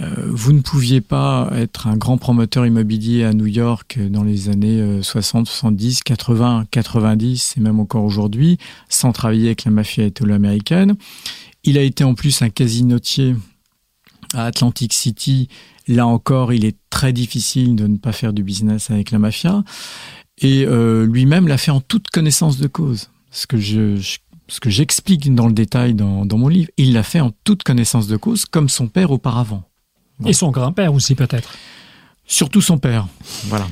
euh, 0.00 0.08
vous 0.26 0.52
ne 0.52 0.60
pouviez 0.60 1.00
pas 1.00 1.50
être 1.54 1.86
un 1.86 1.96
grand 1.96 2.18
promoteur 2.18 2.66
immobilier 2.66 3.22
à 3.22 3.32
New 3.32 3.46
York 3.46 3.96
dans 4.10 4.24
les 4.24 4.48
années 4.48 5.00
60, 5.02 5.46
70, 5.46 6.02
80, 6.02 6.64
90 6.70 7.54
et 7.56 7.60
même 7.60 7.78
encore 7.78 8.02
aujourd'hui 8.02 8.58
sans 8.88 9.12
travailler 9.12 9.46
avec 9.46 9.64
la 9.64 9.70
mafia 9.70 10.06
italo-américaine. 10.06 10.96
Il 11.62 11.78
a 11.78 11.82
été 11.82 12.02
en 12.02 12.14
plus 12.14 12.42
un 12.42 12.50
casinotier 12.50 13.36
à 14.34 14.46
Atlantic 14.46 14.92
City, 14.92 15.48
là 15.86 16.06
encore, 16.06 16.52
il 16.52 16.64
est 16.64 16.76
très 16.90 17.12
difficile 17.12 17.76
de 17.76 17.86
ne 17.86 17.96
pas 17.96 18.12
faire 18.12 18.32
du 18.32 18.42
business 18.42 18.90
avec 18.90 19.10
la 19.10 19.18
mafia. 19.18 19.62
Et 20.38 20.64
euh, 20.66 21.06
lui-même 21.06 21.48
l'a 21.48 21.58
fait 21.58 21.70
en 21.70 21.80
toute 21.80 22.08
connaissance 22.10 22.58
de 22.58 22.68
cause. 22.68 23.10
Ce 23.30 23.46
que 23.46 23.58
je, 23.58 24.00
ce 24.48 24.60
que 24.60 24.70
j'explique 24.70 25.34
dans 25.34 25.46
le 25.46 25.52
détail 25.52 25.94
dans, 25.94 26.24
dans 26.24 26.38
mon 26.38 26.48
livre, 26.48 26.70
il 26.76 26.92
l'a 26.92 27.02
fait 27.02 27.20
en 27.20 27.32
toute 27.44 27.62
connaissance 27.62 28.06
de 28.06 28.16
cause, 28.16 28.44
comme 28.44 28.68
son 28.68 28.88
père 28.88 29.10
auparavant. 29.10 29.64
Et 30.26 30.32
son 30.32 30.50
grand-père 30.50 30.92
aussi 30.94 31.14
peut-être. 31.14 31.54
Surtout 32.26 32.60
son 32.60 32.78
père. 32.78 33.06
Voilà. 33.44 33.68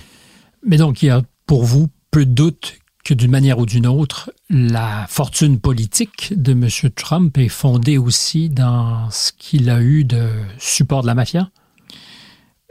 Mais 0.65 0.77
donc 0.77 1.03
il 1.03 1.07
y 1.07 1.11
a 1.11 1.23
pour 1.47 1.65
vous 1.65 1.89
peu 2.11 2.25
de 2.25 2.33
doute 2.33 2.79
que 3.07 3.15
d'une 3.15 3.31
manière 3.31 3.61
ou 3.61 3.67
d'une 3.67 3.87
autre, 3.87 4.33
la 4.51 5.07
fortune 5.09 5.61
politique 5.61 6.35
de 6.37 6.53
M. 6.53 6.69
Trump 6.97 7.39
est 7.39 7.49
fondée 7.49 7.99
aussi 7.99 8.49
dans 8.49 9.09
ce 9.13 9.31
qu'il 9.39 9.71
a 9.71 9.81
eu 9.81 10.03
de 10.03 10.29
support 10.59 11.03
de 11.03 11.07
la 11.07 11.15
mafia? 11.15 11.49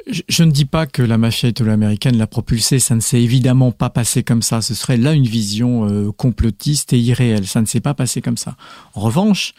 Je, 0.07 0.43
ne 0.43 0.51
dis 0.51 0.65
pas 0.65 0.88
que 0.88 1.01
la 1.01 1.17
mafia 1.17 1.47
italo-américaine 1.47 2.17
l'a 2.17 2.27
propulsé, 2.27 2.79
ça 2.79 2.95
ne 2.95 2.99
s'est 2.99 3.21
évidemment 3.21 3.71
pas 3.71 3.89
passé 3.89 4.23
comme 4.23 4.41
ça. 4.41 4.61
Ce 4.61 4.73
serait 4.73 4.97
là 4.97 5.13
une 5.13 5.25
vision 5.25 5.88
euh, 5.88 6.11
complotiste 6.11 6.91
et 6.91 6.99
irréelle. 6.99 7.47
Ça 7.47 7.61
ne 7.61 7.65
s'est 7.65 7.79
pas 7.79 7.93
passé 7.93 8.21
comme 8.21 8.38
ça. 8.38 8.57
En 8.93 8.99
revanche, 8.99 9.53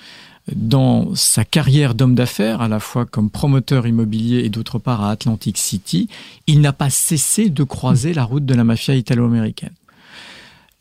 dans 0.54 1.14
sa 1.14 1.46
carrière 1.46 1.94
d'homme 1.94 2.14
d'affaires, 2.14 2.60
à 2.60 2.68
la 2.68 2.80
fois 2.80 3.06
comme 3.06 3.30
promoteur 3.30 3.86
immobilier 3.86 4.40
et 4.40 4.50
d'autre 4.50 4.78
part 4.78 5.02
à 5.02 5.10
Atlantic 5.10 5.56
City, 5.56 6.10
il 6.46 6.60
n'a 6.60 6.74
pas 6.74 6.90
cessé 6.90 7.48
de 7.48 7.64
croiser 7.64 8.12
la 8.12 8.24
route 8.24 8.44
de 8.44 8.54
la 8.54 8.62
mafia 8.62 8.94
italo-américaine. 8.94 9.72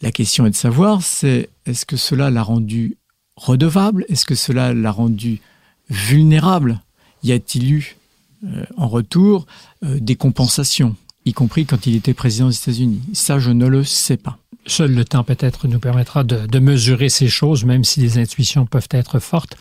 La 0.01 0.11
question 0.11 0.45
est 0.45 0.51
de 0.51 0.55
savoir, 0.55 1.01
c'est 1.01 1.49
est-ce 1.65 1.85
que 1.85 1.97
cela 1.97 2.29
l'a 2.29 2.43
rendu 2.43 2.97
redevable? 3.35 4.05
Est-ce 4.09 4.25
que 4.25 4.35
cela 4.35 4.73
l'a 4.73 4.91
rendu 4.91 5.41
vulnérable? 5.89 6.81
Y 7.23 7.31
a-t-il 7.31 7.71
eu 7.71 7.95
euh, 8.45 8.65
en 8.77 8.87
retour 8.87 9.45
euh, 9.83 9.99
des 9.99 10.15
compensations, 10.15 10.95
y 11.25 11.33
compris 11.33 11.65
quand 11.65 11.87
il 11.87 11.95
était 11.95 12.13
président 12.13 12.49
des 12.49 12.57
États-Unis? 12.57 13.01
Ça, 13.13 13.39
je 13.39 13.51
ne 13.51 13.67
le 13.67 13.83
sais 13.83 14.17
pas. 14.17 14.37
Seul 14.67 14.93
le 14.93 15.05
temps 15.05 15.23
peut-être 15.23 15.67
nous 15.67 15.79
permettra 15.79 16.23
de, 16.23 16.45
de, 16.45 16.59
mesurer 16.59 17.09
ces 17.09 17.27
choses, 17.27 17.65
même 17.65 17.83
si 17.83 17.99
les 17.99 18.17
intuitions 18.17 18.65
peuvent 18.65 18.89
être 18.91 19.19
fortes. 19.19 19.57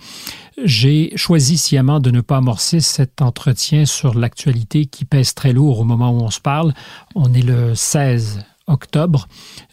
J'ai 0.64 1.12
choisi 1.16 1.59
sciemment 1.59 2.01
de 2.01 2.11
ne 2.11 2.22
pas 2.22 2.39
amorcer 2.39 2.80
cet 2.80 3.20
entretien 3.20 3.85
sur 3.85 4.14
l'actualité 4.14 4.87
qui 4.87 5.05
pèse 5.05 5.35
très 5.35 5.53
lourd 5.53 5.80
au 5.80 5.85
moment 5.85 6.11
où 6.11 6.22
on 6.22 6.30
se 6.30 6.41
parle. 6.41 6.72
On 7.14 7.32
est 7.35 7.43
le 7.43 7.74
16 7.74 8.41
octobre. 8.67 9.29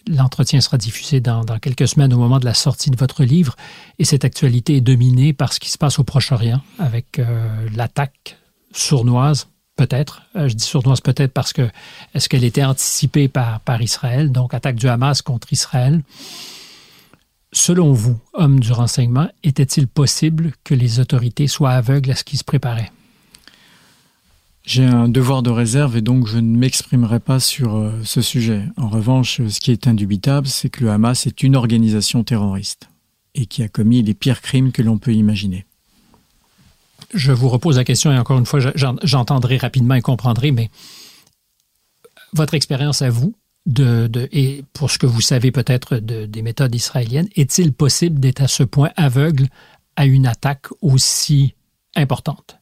L'entretien 0.07 0.61
sera 0.61 0.77
diffusé 0.77 1.19
dans, 1.19 1.43
quelques 1.61 1.87
semaines 1.87 2.13
au 2.13 2.17
moment 2.17 2.39
de 2.39 2.45
la 2.45 2.53
sortie 2.53 2.89
de 2.89 2.97
votre 2.97 3.23
livre. 3.23 3.55
Et 3.99 4.05
cette 4.05 4.25
actualité 4.25 4.77
est 4.77 4.81
dominée 4.81 5.33
par 5.33 5.53
ce 5.53 5.59
qui 5.59 5.69
se 5.69 5.77
passe 5.77 5.99
au 5.99 6.03
Proche-Orient 6.03 6.61
avec 6.79 7.19
euh, 7.19 7.67
l'attaque 7.75 8.37
sournoise, 8.71 9.47
peut-être. 9.75 10.23
Euh, 10.35 10.47
je 10.47 10.55
dis 10.55 10.65
sournoise 10.65 11.01
peut-être 11.01 11.33
parce 11.33 11.53
que 11.53 11.69
est-ce 12.13 12.29
qu'elle 12.29 12.43
était 12.43 12.63
anticipée 12.63 13.27
par, 13.27 13.59
par 13.61 13.81
Israël, 13.81 14.31
donc 14.31 14.53
attaque 14.53 14.75
du 14.75 14.87
Hamas 14.87 15.21
contre 15.21 15.51
Israël. 15.53 16.03
Selon 17.53 17.91
vous, 17.91 18.17
homme 18.33 18.61
du 18.61 18.71
renseignement, 18.71 19.27
était-il 19.43 19.87
possible 19.87 20.53
que 20.63 20.73
les 20.73 21.01
autorités 21.01 21.47
soient 21.47 21.71
aveugles 21.71 22.11
à 22.11 22.15
ce 22.15 22.23
qui 22.23 22.37
se 22.37 22.45
préparait? 22.45 22.91
J'ai 24.63 24.85
un 24.85 25.09
devoir 25.09 25.41
de 25.41 25.49
réserve 25.49 25.97
et 25.97 26.01
donc 26.01 26.27
je 26.27 26.37
ne 26.37 26.57
m'exprimerai 26.57 27.19
pas 27.19 27.39
sur 27.39 27.75
euh, 27.75 27.91
ce 28.03 28.21
sujet. 28.21 28.63
En 28.77 28.89
revanche, 28.89 29.41
ce 29.47 29.59
qui 29.59 29.71
est 29.71 29.87
indubitable, 29.87 30.47
c'est 30.47 30.69
que 30.69 30.83
le 30.83 30.91
Hamas 30.91 31.25
est 31.25 31.41
une 31.43 31.55
organisation 31.55 32.23
terroriste 32.23 32.87
et 33.33 33.47
qui 33.47 33.63
a 33.63 33.67
commis 33.67 34.03
les 34.03 34.13
pires 34.13 34.41
crimes 34.41 34.71
que 34.71 34.81
l'on 34.81 34.97
peut 34.97 35.13
imaginer. 35.13 35.65
Je 37.13 37.31
vous 37.31 37.49
repose 37.49 37.77
la 37.77 37.83
question 37.83 38.11
et 38.11 38.17
encore 38.17 38.37
une 38.37 38.45
fois, 38.45 38.59
j'entendrai 39.03 39.57
rapidement 39.57 39.95
et 39.95 40.01
comprendrai, 40.01 40.51
mais 40.51 40.69
votre 42.33 42.53
expérience 42.53 43.01
à 43.01 43.09
vous, 43.09 43.33
et 43.77 44.63
pour 44.73 44.89
ce 44.89 44.97
que 44.97 45.05
vous 45.05 45.21
savez 45.21 45.51
peut-être 45.51 45.97
de, 45.97 46.25
des 46.25 46.41
méthodes 46.41 46.73
israéliennes, 46.73 47.27
est-il 47.35 47.73
possible 47.73 48.19
d'être 48.19 48.41
à 48.41 48.47
ce 48.47 48.63
point 48.63 48.91
aveugle 48.95 49.47
à 49.95 50.05
une 50.05 50.25
attaque 50.25 50.67
aussi 50.81 51.53
importante? 51.95 52.60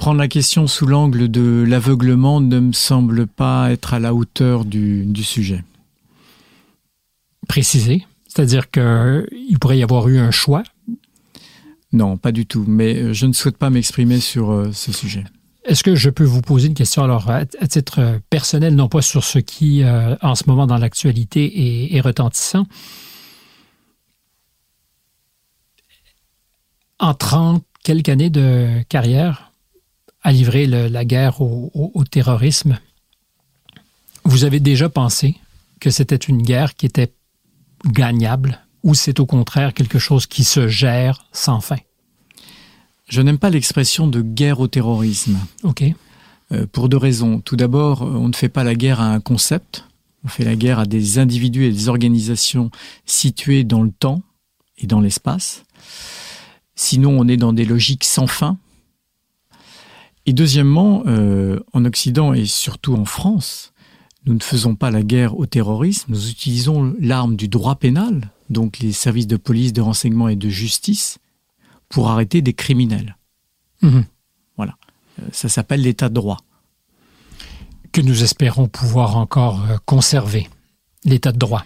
Prendre 0.00 0.18
la 0.18 0.28
question 0.28 0.66
sous 0.66 0.86
l'angle 0.86 1.30
de 1.30 1.62
l'aveuglement 1.62 2.40
ne 2.40 2.58
me 2.58 2.72
semble 2.72 3.26
pas 3.26 3.70
être 3.70 3.92
à 3.92 3.98
la 3.98 4.14
hauteur 4.14 4.64
du, 4.64 5.04
du 5.04 5.22
sujet. 5.22 5.62
Préciser, 7.46 8.06
c'est-à-dire 8.26 8.70
qu'il 8.70 9.58
pourrait 9.60 9.76
y 9.76 9.82
avoir 9.82 10.08
eu 10.08 10.18
un 10.18 10.30
choix? 10.30 10.62
Non, 11.92 12.16
pas 12.16 12.32
du 12.32 12.46
tout, 12.46 12.64
mais 12.66 13.12
je 13.12 13.26
ne 13.26 13.34
souhaite 13.34 13.58
pas 13.58 13.68
m'exprimer 13.68 14.20
sur 14.20 14.50
euh, 14.50 14.72
ce 14.72 14.90
sujet. 14.90 15.24
Est-ce 15.64 15.84
que 15.84 15.94
je 15.94 16.08
peux 16.08 16.24
vous 16.24 16.40
poser 16.40 16.68
une 16.68 16.74
question? 16.74 17.04
Alors 17.04 17.28
à, 17.30 17.44
titre 17.44 18.20
personnel, 18.30 18.74
non 18.74 18.88
pas 18.88 19.02
sur 19.02 19.22
ce 19.22 19.38
qui 19.38 19.82
euh, 19.82 20.16
en 20.22 20.34
ce 20.34 20.44
moment 20.46 20.66
dans 20.66 20.78
l'actualité 20.78 21.90
est, 21.90 21.94
est 21.94 22.00
retentissant? 22.00 22.66
En 26.98 27.12
30 27.12 27.62
quelques 27.82 28.08
années 28.08 28.30
de 28.30 28.82
carrière, 28.88 29.49
à 30.22 30.32
livrer 30.32 30.66
le, 30.66 30.88
la 30.88 31.04
guerre 31.04 31.40
au, 31.40 31.70
au, 31.74 31.90
au 31.94 32.04
terrorisme, 32.04 32.78
vous 34.24 34.44
avez 34.44 34.60
déjà 34.60 34.88
pensé 34.88 35.36
que 35.80 35.90
c'était 35.90 36.16
une 36.16 36.42
guerre 36.42 36.74
qui 36.74 36.86
était 36.86 37.12
gagnable 37.86 38.60
ou 38.82 38.94
c'est 38.94 39.20
au 39.20 39.26
contraire 39.26 39.74
quelque 39.74 39.98
chose 39.98 40.26
qui 40.26 40.44
se 40.44 40.68
gère 40.68 41.26
sans 41.32 41.60
fin? 41.60 41.78
Je 43.08 43.22
n'aime 43.22 43.38
pas 43.38 43.50
l'expression 43.50 44.06
de 44.06 44.20
guerre 44.20 44.60
au 44.60 44.68
terrorisme. 44.68 45.38
OK. 45.64 45.82
Euh, 46.52 46.66
pour 46.66 46.88
deux 46.88 46.96
raisons. 46.96 47.40
Tout 47.40 47.56
d'abord, 47.56 48.02
on 48.02 48.28
ne 48.28 48.34
fait 48.34 48.48
pas 48.48 48.64
la 48.64 48.74
guerre 48.74 49.00
à 49.00 49.12
un 49.12 49.20
concept, 49.20 49.84
on 50.24 50.28
fait 50.28 50.44
la 50.44 50.56
guerre 50.56 50.78
à 50.78 50.86
des 50.86 51.18
individus 51.18 51.64
et 51.64 51.72
des 51.72 51.88
organisations 51.88 52.70
situées 53.06 53.64
dans 53.64 53.82
le 53.82 53.90
temps 53.90 54.22
et 54.78 54.86
dans 54.86 55.00
l'espace. 55.00 55.64
Sinon, 56.74 57.18
on 57.18 57.28
est 57.28 57.36
dans 57.36 57.52
des 57.52 57.64
logiques 57.64 58.04
sans 58.04 58.26
fin, 58.26 58.58
Et 60.26 60.32
deuxièmement, 60.32 61.02
euh, 61.06 61.60
en 61.72 61.84
Occident 61.84 62.32
et 62.32 62.44
surtout 62.44 62.94
en 62.94 63.04
France, 63.04 63.72
nous 64.26 64.34
ne 64.34 64.40
faisons 64.40 64.74
pas 64.74 64.90
la 64.90 65.02
guerre 65.02 65.38
au 65.38 65.46
terrorisme, 65.46 66.12
nous 66.12 66.28
utilisons 66.28 66.94
l'arme 67.00 67.36
du 67.36 67.48
droit 67.48 67.76
pénal, 67.76 68.30
donc 68.50 68.80
les 68.80 68.92
services 68.92 69.26
de 69.26 69.36
police, 69.36 69.72
de 69.72 69.80
renseignement 69.80 70.28
et 70.28 70.36
de 70.36 70.48
justice, 70.48 71.18
pour 71.88 72.10
arrêter 72.10 72.42
des 72.42 72.52
criminels. 72.52 73.16
Mmh. 73.82 74.00
Voilà. 74.56 74.76
Euh, 75.20 75.26
ça 75.32 75.48
s'appelle 75.48 75.82
l'état 75.82 76.08
de 76.08 76.14
droit. 76.14 76.38
Que 77.92 78.00
nous 78.00 78.22
espérons 78.22 78.68
pouvoir 78.68 79.16
encore 79.16 79.64
euh, 79.68 79.78
conserver, 79.86 80.48
l'état 81.04 81.32
de 81.32 81.38
droit. 81.38 81.64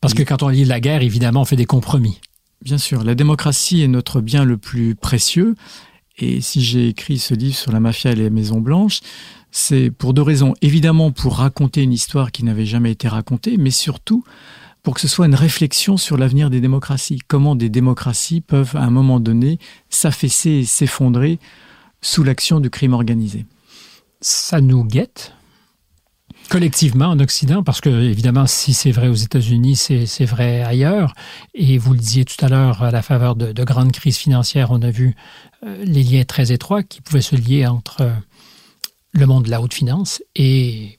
Parce 0.00 0.12
oui. 0.12 0.18
que 0.18 0.28
quand 0.28 0.42
on 0.42 0.48
lit 0.48 0.64
la 0.66 0.80
guerre, 0.80 1.02
évidemment, 1.02 1.40
on 1.40 1.44
fait 1.46 1.56
des 1.56 1.64
compromis. 1.64 2.20
Bien 2.62 2.78
sûr, 2.78 3.02
la 3.02 3.14
démocratie 3.14 3.82
est 3.82 3.88
notre 3.88 4.20
bien 4.20 4.44
le 4.44 4.56
plus 4.56 4.94
précieux. 4.94 5.54
Et 6.18 6.40
si 6.40 6.62
j'ai 6.62 6.88
écrit 6.88 7.18
ce 7.18 7.34
livre 7.34 7.56
sur 7.56 7.72
la 7.72 7.80
mafia 7.80 8.12
et 8.12 8.14
les 8.14 8.30
maisons 8.30 8.60
blanches, 8.60 9.00
c'est 9.50 9.90
pour 9.90 10.14
deux 10.14 10.22
raisons. 10.22 10.54
Évidemment 10.62 11.10
pour 11.10 11.36
raconter 11.36 11.82
une 11.82 11.92
histoire 11.92 12.32
qui 12.32 12.44
n'avait 12.44 12.66
jamais 12.66 12.92
été 12.92 13.08
racontée, 13.08 13.56
mais 13.56 13.70
surtout 13.70 14.24
pour 14.82 14.94
que 14.94 15.00
ce 15.00 15.08
soit 15.08 15.26
une 15.26 15.34
réflexion 15.34 15.96
sur 15.96 16.16
l'avenir 16.16 16.50
des 16.50 16.60
démocraties. 16.60 17.18
Comment 17.26 17.56
des 17.56 17.70
démocraties 17.70 18.40
peuvent 18.40 18.76
à 18.76 18.82
un 18.82 18.90
moment 18.90 19.18
donné 19.18 19.58
s'affaisser 19.88 20.50
et 20.50 20.64
s'effondrer 20.64 21.38
sous 22.02 22.22
l'action 22.22 22.60
du 22.60 22.70
crime 22.70 22.92
organisé. 22.92 23.46
Ça 24.20 24.60
nous 24.60 24.84
guette 24.84 25.32
collectivement 26.50 27.06
en 27.06 27.18
Occident, 27.20 27.62
parce 27.62 27.80
que 27.80 27.88
évidemment 27.88 28.46
si 28.46 28.74
c'est 28.74 28.90
vrai 28.90 29.08
aux 29.08 29.14
États-Unis, 29.14 29.76
c'est 29.76 30.24
vrai 30.26 30.62
ailleurs. 30.62 31.14
Et 31.54 31.78
vous 31.78 31.94
le 31.94 31.98
disiez 31.98 32.26
tout 32.26 32.44
à 32.44 32.48
l'heure 32.48 32.82
à 32.82 32.90
la 32.90 33.00
faveur 33.00 33.34
de, 33.34 33.52
de 33.52 33.64
grandes 33.64 33.92
crises 33.92 34.18
financières, 34.18 34.70
on 34.70 34.82
a 34.82 34.90
vu 34.90 35.16
les 35.64 36.02
liens 36.02 36.24
très 36.24 36.52
étroits 36.52 36.82
qui 36.82 37.00
pouvaient 37.00 37.22
se 37.22 37.36
lier 37.36 37.66
entre 37.66 38.02
euh, 38.02 38.12
le 39.12 39.26
monde 39.26 39.44
de 39.44 39.50
la 39.50 39.60
haute 39.60 39.74
finance 39.74 40.22
et 40.34 40.98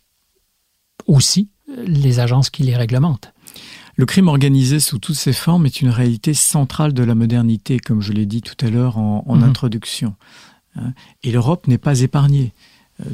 aussi 1.07 1.49
euh, 1.69 1.83
les 1.87 2.19
agences 2.19 2.49
qui 2.49 2.63
les 2.63 2.75
réglementent. 2.75 3.33
Le 3.97 4.05
crime 4.05 4.27
organisé 4.27 4.79
sous 4.79 4.99
toutes 4.99 5.15
ses 5.15 5.33
formes 5.33 5.65
est 5.65 5.81
une 5.81 5.89
réalité 5.89 6.33
centrale 6.33 6.93
de 6.93 7.03
la 7.03 7.15
modernité, 7.15 7.79
comme 7.79 8.01
je 8.01 8.11
l'ai 8.11 8.25
dit 8.25 8.41
tout 8.41 8.65
à 8.65 8.69
l'heure 8.69 8.97
en, 8.97 9.23
en 9.25 9.35
mmh. 9.37 9.43
introduction. 9.43 10.15
Et 11.23 11.31
l'Europe 11.31 11.67
n'est 11.67 11.77
pas 11.77 12.01
épargnée. 12.01 12.51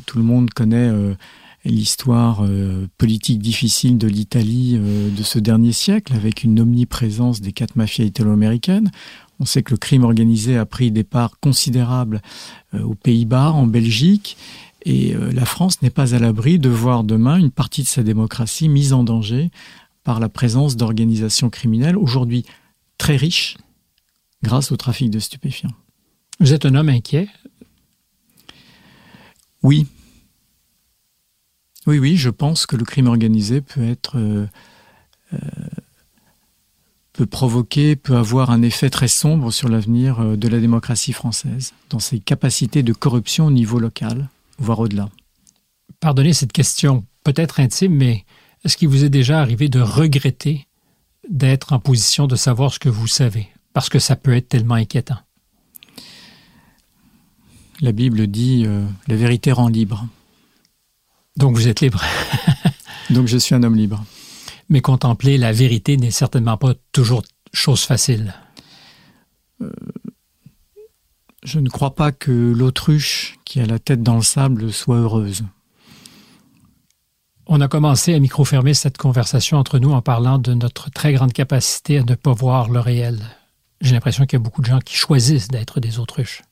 Tout 0.08 0.18
le 0.18 0.24
monde 0.24 0.50
connaît 0.50 0.90
euh, 0.90 1.14
l'histoire 1.66 2.44
euh, 2.44 2.88
politique 2.98 3.40
difficile 3.40 3.98
de 3.98 4.08
l'Italie 4.08 4.78
euh, 4.80 5.10
de 5.10 5.24
ce 5.24 5.40
dernier 5.40 5.74
siècle 5.74 6.14
avec 6.14 6.44
une 6.44 6.60
omniprésence 6.60 7.42
des 7.42 7.52
quatre 7.52 7.76
mafias 7.76 8.06
italo-américaines. 8.06 8.92
On 9.42 9.46
sait 9.46 9.64
que 9.64 9.72
le 9.72 9.78
crime 9.78 10.04
organisé 10.04 10.56
a 10.56 10.68
pris 10.68 10.92
des 10.92 11.04
parts 11.04 11.40
considérables 11.40 12.22
euh, 12.76 12.84
aux 12.84 12.94
Pays-Bas, 12.94 13.50
en 13.50 13.66
Belgique, 13.66 14.38
et 14.84 15.16
euh, 15.16 15.32
la 15.32 15.46
France 15.46 15.82
n'est 15.82 15.90
pas 15.90 16.14
à 16.14 16.20
l'abri 16.20 16.60
de 16.60 16.70
voir 16.70 17.04
demain 17.04 17.38
une 17.38 17.50
partie 17.50 17.82
de 17.82 17.88
sa 17.88 18.04
démocratie 18.04 18.70
mise 18.70 18.94
en 18.94 19.04
danger 19.04 19.50
par 20.04 20.20
la 20.20 20.30
présence 20.30 20.78
d'organisations 20.78 21.50
criminelles 21.50 21.98
aujourd'hui 21.98 22.46
très 23.00 23.16
riches 23.16 23.58
grâce 24.44 24.72
au 24.72 24.78
trafic 24.78 25.10
de 25.10 25.18
stupéfiants. 25.18 25.74
Vous 26.40 26.54
êtes 26.54 26.68
un 26.68 26.76
homme 26.76 26.90
inquiet? 26.90 27.28
Oui. 29.64 29.88
Oui, 31.88 31.98
oui, 31.98 32.16
je 32.16 32.30
pense 32.30 32.68
que 32.68 32.76
le 32.76 32.86
crime 32.86 33.08
organisé 33.08 33.62
peut 33.62 33.90
être... 33.90 34.20
Euh, 34.20 34.46
euh, 35.34 35.38
peut 37.22 37.28
provoquer, 37.28 37.96
peut 37.96 38.16
avoir 38.16 38.50
un 38.50 38.64
effet 38.64 38.90
très 38.90 39.08
sombre 39.08 39.52
sur 39.52 39.70
l'avenir 39.70 40.20
euh, 40.20 40.36
de 40.36 40.48
la 40.48 40.60
démocratie 40.60 41.14
française, 41.14 41.74
dans 41.92 42.00
ses 42.00 42.18
capacités 42.18 42.82
de 42.82 42.94
corruption 42.94 43.46
au 43.46 43.52
niveau 43.52 43.78
local, 43.78 44.28
voire 44.58 44.80
au-delà. 44.80 45.08
Pardonnez 46.00 46.34
cette 46.34 46.52
question 46.52 47.06
peut-être 47.24 47.60
intime, 47.60 47.94
mais 47.94 48.26
est-ce 48.66 48.76
qu'il 48.76 48.88
vous 48.88 49.04
est 49.04 49.10
déjà 49.10 49.40
arrivé 49.40 49.70
de 49.70 49.80
regretter 49.80 50.66
d'être 51.30 51.74
en 51.74 51.80
position 51.80 52.26
de 52.26 52.36
savoir 52.36 52.74
ce 52.74 52.80
que 52.80 52.90
vous 52.90 53.06
savez? 53.06 53.50
Parce 53.74 53.90
que 53.90 54.00
ça 54.00 54.16
peut 54.16 54.36
être 54.36 54.50
tellement 54.50 54.74
inquiétant. 54.74 55.20
La 57.82 57.92
Bible 57.92 58.26
dit 58.26 58.64
euh, 58.66 58.84
la 59.08 59.16
vérité 59.16 59.52
rend 59.52 59.68
libre. 59.68 60.08
Donc 61.38 61.56
vous 61.56 61.68
êtes 61.68 61.82
libre. 61.82 62.04
Donc 63.12 63.28
je 63.28 63.38
suis 63.38 63.54
un 63.54 63.62
homme 63.62 63.76
libre. 63.76 64.04
Mais 64.72 64.80
contempler 64.80 65.38
la 65.38 65.52
vérité 65.52 65.98
n'est 65.98 66.12
certainement 66.12 66.56
pas 66.56 66.74
toujours 66.94 67.24
chose 67.54 67.82
facile. 67.82 68.34
Euh, 69.62 69.70
je 71.44 71.60
ne 71.60 71.68
crois 71.68 71.94
pas 71.94 72.14
que 72.14 72.32
l'autruche 72.32 73.38
qui 73.44 73.60
a 73.60 73.66
la 73.66 73.80
tête 73.80 74.02
dans 74.02 74.16
le 74.16 74.22
sable 74.22 74.72
soit 74.72 74.96
heureuse. 74.96 75.44
On 77.48 77.60
a 77.60 77.68
commencé 77.68 78.14
à 78.14 78.20
micro-fermer 78.20 78.74
cette 78.74 78.98
conversation 78.98 79.58
entre 79.58 79.78
nous 79.78 79.92
en 79.92 80.02
parlant 80.02 80.38
de 80.38 80.54
notre 80.54 80.90
très 80.90 81.12
grande 81.12 81.34
capacité 81.34 81.98
à 81.98 82.04
ne 82.04 82.16
pas 82.16 82.32
voir 82.32 82.70
le 82.70 82.80
réel. 82.80 83.20
J'ai 83.82 83.94
l'impression 83.94 84.26
qu'il 84.26 84.40
y 84.40 84.42
a 84.42 84.44
beaucoup 84.44 84.62
de 84.62 84.68
gens 84.68 84.80
qui 84.80 84.96
choisissent 84.96 85.50
d'être 85.50 85.82
des 85.82 86.00
autruches. 86.00 86.44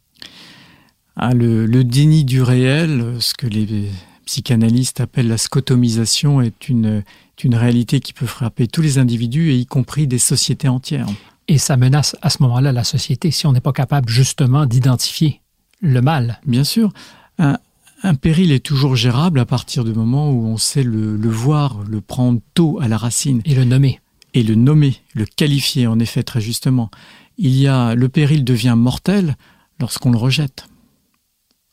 Ah, 1.15 1.33
le, 1.33 1.65
le, 1.65 1.85
déni 1.85 2.25
du 2.25 2.41
réel, 2.41 3.15
ce 3.21 3.33
que 3.33 3.47
les 3.47 3.89
psychanalystes 4.25 4.99
appellent 4.99 5.29
la 5.29 5.37
scotomisation, 5.37 6.41
est 6.41 6.67
une, 6.67 7.03
une 7.43 7.55
réalité 7.55 7.99
qui 7.99 8.13
peut 8.13 8.25
frapper 8.25 8.67
tous 8.67 8.81
les 8.81 8.97
individus, 8.97 9.51
et 9.51 9.57
y 9.57 9.65
compris 9.65 10.07
des 10.07 10.19
sociétés 10.19 10.67
entières. 10.67 11.07
Et 11.47 11.57
ça 11.57 11.77
menace 11.77 12.15
à 12.21 12.29
ce 12.29 12.43
moment-là 12.43 12.71
la 12.71 12.83
société 12.83 13.31
si 13.31 13.47
on 13.47 13.53
n'est 13.53 13.61
pas 13.61 13.73
capable 13.73 14.09
justement 14.09 14.65
d'identifier 14.65 15.41
le 15.81 16.01
mal. 16.01 16.39
Bien 16.45 16.63
sûr. 16.63 16.91
Un, 17.39 17.57
un, 18.03 18.15
péril 18.15 18.51
est 18.51 18.63
toujours 18.63 18.95
gérable 18.95 19.39
à 19.39 19.45
partir 19.45 19.83
du 19.83 19.93
moment 19.93 20.31
où 20.31 20.45
on 20.45 20.57
sait 20.57 20.83
le, 20.83 21.15
le 21.15 21.29
voir, 21.29 21.81
le 21.87 22.01
prendre 22.01 22.39
tôt 22.53 22.79
à 22.81 22.87
la 22.87 22.97
racine. 22.97 23.41
Et 23.45 23.55
le 23.55 23.63
nommer. 23.63 23.99
Et 24.33 24.43
le 24.43 24.55
nommer, 24.55 24.97
le 25.15 25.25
qualifier, 25.25 25.87
en 25.87 25.99
effet, 25.99 26.21
très 26.21 26.41
justement. 26.41 26.91
Il 27.37 27.55
y 27.55 27.67
a, 27.67 27.95
le 27.95 28.09
péril 28.09 28.43
devient 28.43 28.75
mortel 28.77 29.35
lorsqu'on 29.79 30.11
le 30.11 30.17
rejette 30.17 30.67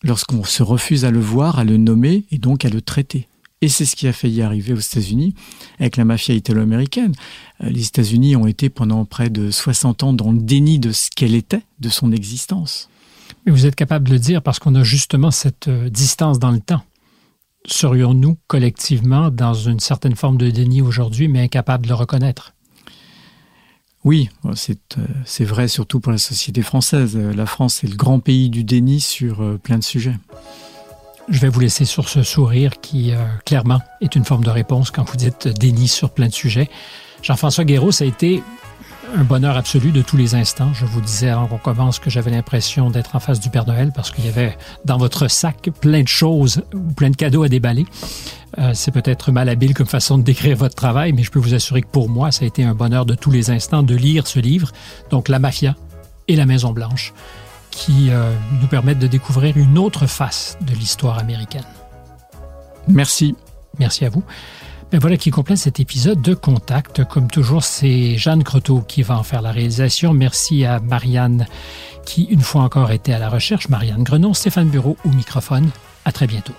lorsqu'on 0.02 0.44
se 0.44 0.62
refuse 0.62 1.04
à 1.04 1.10
le 1.10 1.20
voir, 1.20 1.58
à 1.58 1.64
le 1.64 1.76
nommer 1.76 2.24
et 2.30 2.38
donc 2.38 2.64
à 2.64 2.68
le 2.68 2.80
traiter. 2.80 3.28
Et 3.62 3.68
c'est 3.68 3.86
ce 3.86 3.96
qui 3.96 4.06
a 4.06 4.12
failli 4.12 4.42
arriver 4.42 4.74
aux 4.74 4.80
États-Unis 4.80 5.34
avec 5.78 5.96
la 5.96 6.04
mafia 6.04 6.34
italo-américaine. 6.34 7.12
Euh, 7.62 7.70
les 7.70 7.86
États-Unis 7.86 8.36
ont 8.36 8.46
été 8.46 8.68
pendant 8.68 9.04
près 9.06 9.30
de 9.30 9.50
60 9.50 10.02
ans 10.02 10.12
dans 10.12 10.32
le 10.32 10.38
déni 10.38 10.78
de 10.78 10.92
ce 10.92 11.08
qu'elle 11.10 11.34
était, 11.34 11.62
de 11.80 11.88
son 11.88 12.12
existence. 12.12 12.90
Mais 13.44 13.52
vous 13.52 13.64
êtes 13.64 13.74
capable 13.74 14.08
de 14.08 14.12
le 14.12 14.18
dire 14.18 14.42
parce 14.42 14.58
qu'on 14.58 14.74
a 14.74 14.82
justement 14.82 15.30
cette 15.30 15.68
euh, 15.68 15.88
distance 15.88 16.38
dans 16.38 16.50
le 16.50 16.60
temps. 16.60 16.82
Serions-nous 17.64 18.36
collectivement 18.46 19.30
dans 19.30 19.54
une 19.54 19.80
certaine 19.80 20.16
forme 20.16 20.36
de 20.36 20.50
déni 20.50 20.82
aujourd'hui, 20.82 21.26
mais 21.26 21.40
incapables 21.40 21.84
de 21.84 21.88
le 21.88 21.94
reconnaître? 21.94 22.52
Oui, 24.04 24.28
c'est 24.54 24.78
euh, 24.98 25.44
vrai 25.44 25.66
surtout 25.66 25.98
pour 25.98 26.12
la 26.12 26.18
société 26.18 26.62
française. 26.62 27.16
La 27.16 27.46
France 27.46 27.82
est 27.82 27.88
le 27.88 27.96
grand 27.96 28.20
pays 28.20 28.50
du 28.50 28.62
déni 28.62 29.00
sur 29.00 29.58
plein 29.62 29.78
de 29.78 29.82
sujets. 29.82 30.14
Je 31.28 31.40
vais 31.40 31.48
vous 31.48 31.60
laisser 31.60 31.84
sur 31.84 32.08
ce 32.08 32.22
sourire 32.22 32.80
qui, 32.80 33.12
euh, 33.12 33.16
clairement, 33.44 33.80
est 34.00 34.14
une 34.14 34.24
forme 34.24 34.44
de 34.44 34.50
réponse 34.50 34.92
quand 34.92 35.02
vous 35.08 35.16
dites 35.16 35.48
déni 35.48 35.88
sur 35.88 36.10
plein 36.10 36.28
de 36.28 36.32
sujets. 36.32 36.70
Jean-François 37.22 37.64
Guéraud, 37.64 37.90
ça 37.90 38.04
a 38.04 38.06
été 38.06 38.44
un 39.14 39.24
bonheur 39.24 39.56
absolu 39.56 39.90
de 39.90 40.02
tous 40.02 40.16
les 40.16 40.36
instants. 40.36 40.72
Je 40.72 40.84
vous 40.84 41.00
disais 41.00 41.28
avant 41.28 41.46
qu'on 41.46 41.58
commence 41.58 41.98
que 41.98 42.10
j'avais 42.10 42.30
l'impression 42.30 42.90
d'être 42.90 43.16
en 43.16 43.20
face 43.20 43.40
du 43.40 43.50
Père 43.50 43.66
Noël 43.66 43.90
parce 43.94 44.12
qu'il 44.12 44.24
y 44.24 44.28
avait 44.28 44.56
dans 44.84 44.98
votre 44.98 45.28
sac 45.28 45.70
plein 45.80 46.02
de 46.02 46.08
choses, 46.08 46.62
plein 46.96 47.10
de 47.10 47.16
cadeaux 47.16 47.42
à 47.42 47.48
déballer. 47.48 47.86
Euh, 48.58 48.72
c'est 48.74 48.92
peut-être 48.92 49.32
malhabile 49.32 49.74
comme 49.74 49.86
façon 49.86 50.18
de 50.18 50.22
décrire 50.22 50.56
votre 50.56 50.76
travail, 50.76 51.12
mais 51.12 51.24
je 51.24 51.32
peux 51.32 51.40
vous 51.40 51.54
assurer 51.54 51.82
que 51.82 51.88
pour 51.88 52.08
moi, 52.08 52.30
ça 52.30 52.44
a 52.44 52.46
été 52.48 52.62
un 52.62 52.74
bonheur 52.74 53.04
de 53.04 53.14
tous 53.14 53.32
les 53.32 53.50
instants 53.50 53.82
de 53.82 53.96
lire 53.96 54.28
ce 54.28 54.38
livre, 54.38 54.70
donc 55.10 55.28
La 55.28 55.40
Mafia 55.40 55.74
et 56.28 56.36
La 56.36 56.46
Maison 56.46 56.72
Blanche, 56.72 57.12
qui 57.76 58.10
euh, 58.10 58.32
nous 58.60 58.66
permettent 58.66 58.98
de 58.98 59.06
découvrir 59.06 59.56
une 59.56 59.78
autre 59.78 60.06
face 60.06 60.58
de 60.62 60.72
l'histoire 60.72 61.18
américaine. 61.18 61.66
Merci. 62.88 63.36
Merci 63.78 64.04
à 64.06 64.08
vous. 64.08 64.24
Ben 64.90 64.98
voilà 64.98 65.16
qui 65.16 65.30
complète 65.30 65.58
cet 65.58 65.78
épisode 65.78 66.22
de 66.22 66.34
Contact. 66.34 67.04
Comme 67.04 67.28
toujours, 67.28 67.64
c'est 67.64 68.16
Jeanne 68.16 68.44
Croteau 68.44 68.80
qui 68.80 69.02
va 69.02 69.18
en 69.18 69.22
faire 69.22 69.42
la 69.42 69.52
réalisation. 69.52 70.14
Merci 70.14 70.64
à 70.64 70.80
Marianne 70.80 71.46
qui, 72.06 72.24
une 72.24 72.40
fois 72.40 72.62
encore, 72.62 72.90
était 72.92 73.12
à 73.12 73.18
la 73.18 73.28
recherche. 73.28 73.68
Marianne 73.68 74.04
Grenon, 74.04 74.32
Stéphane 74.32 74.68
Bureau 74.68 74.96
au 75.04 75.08
microphone. 75.10 75.68
À 76.04 76.12
très 76.12 76.26
bientôt. 76.26 76.54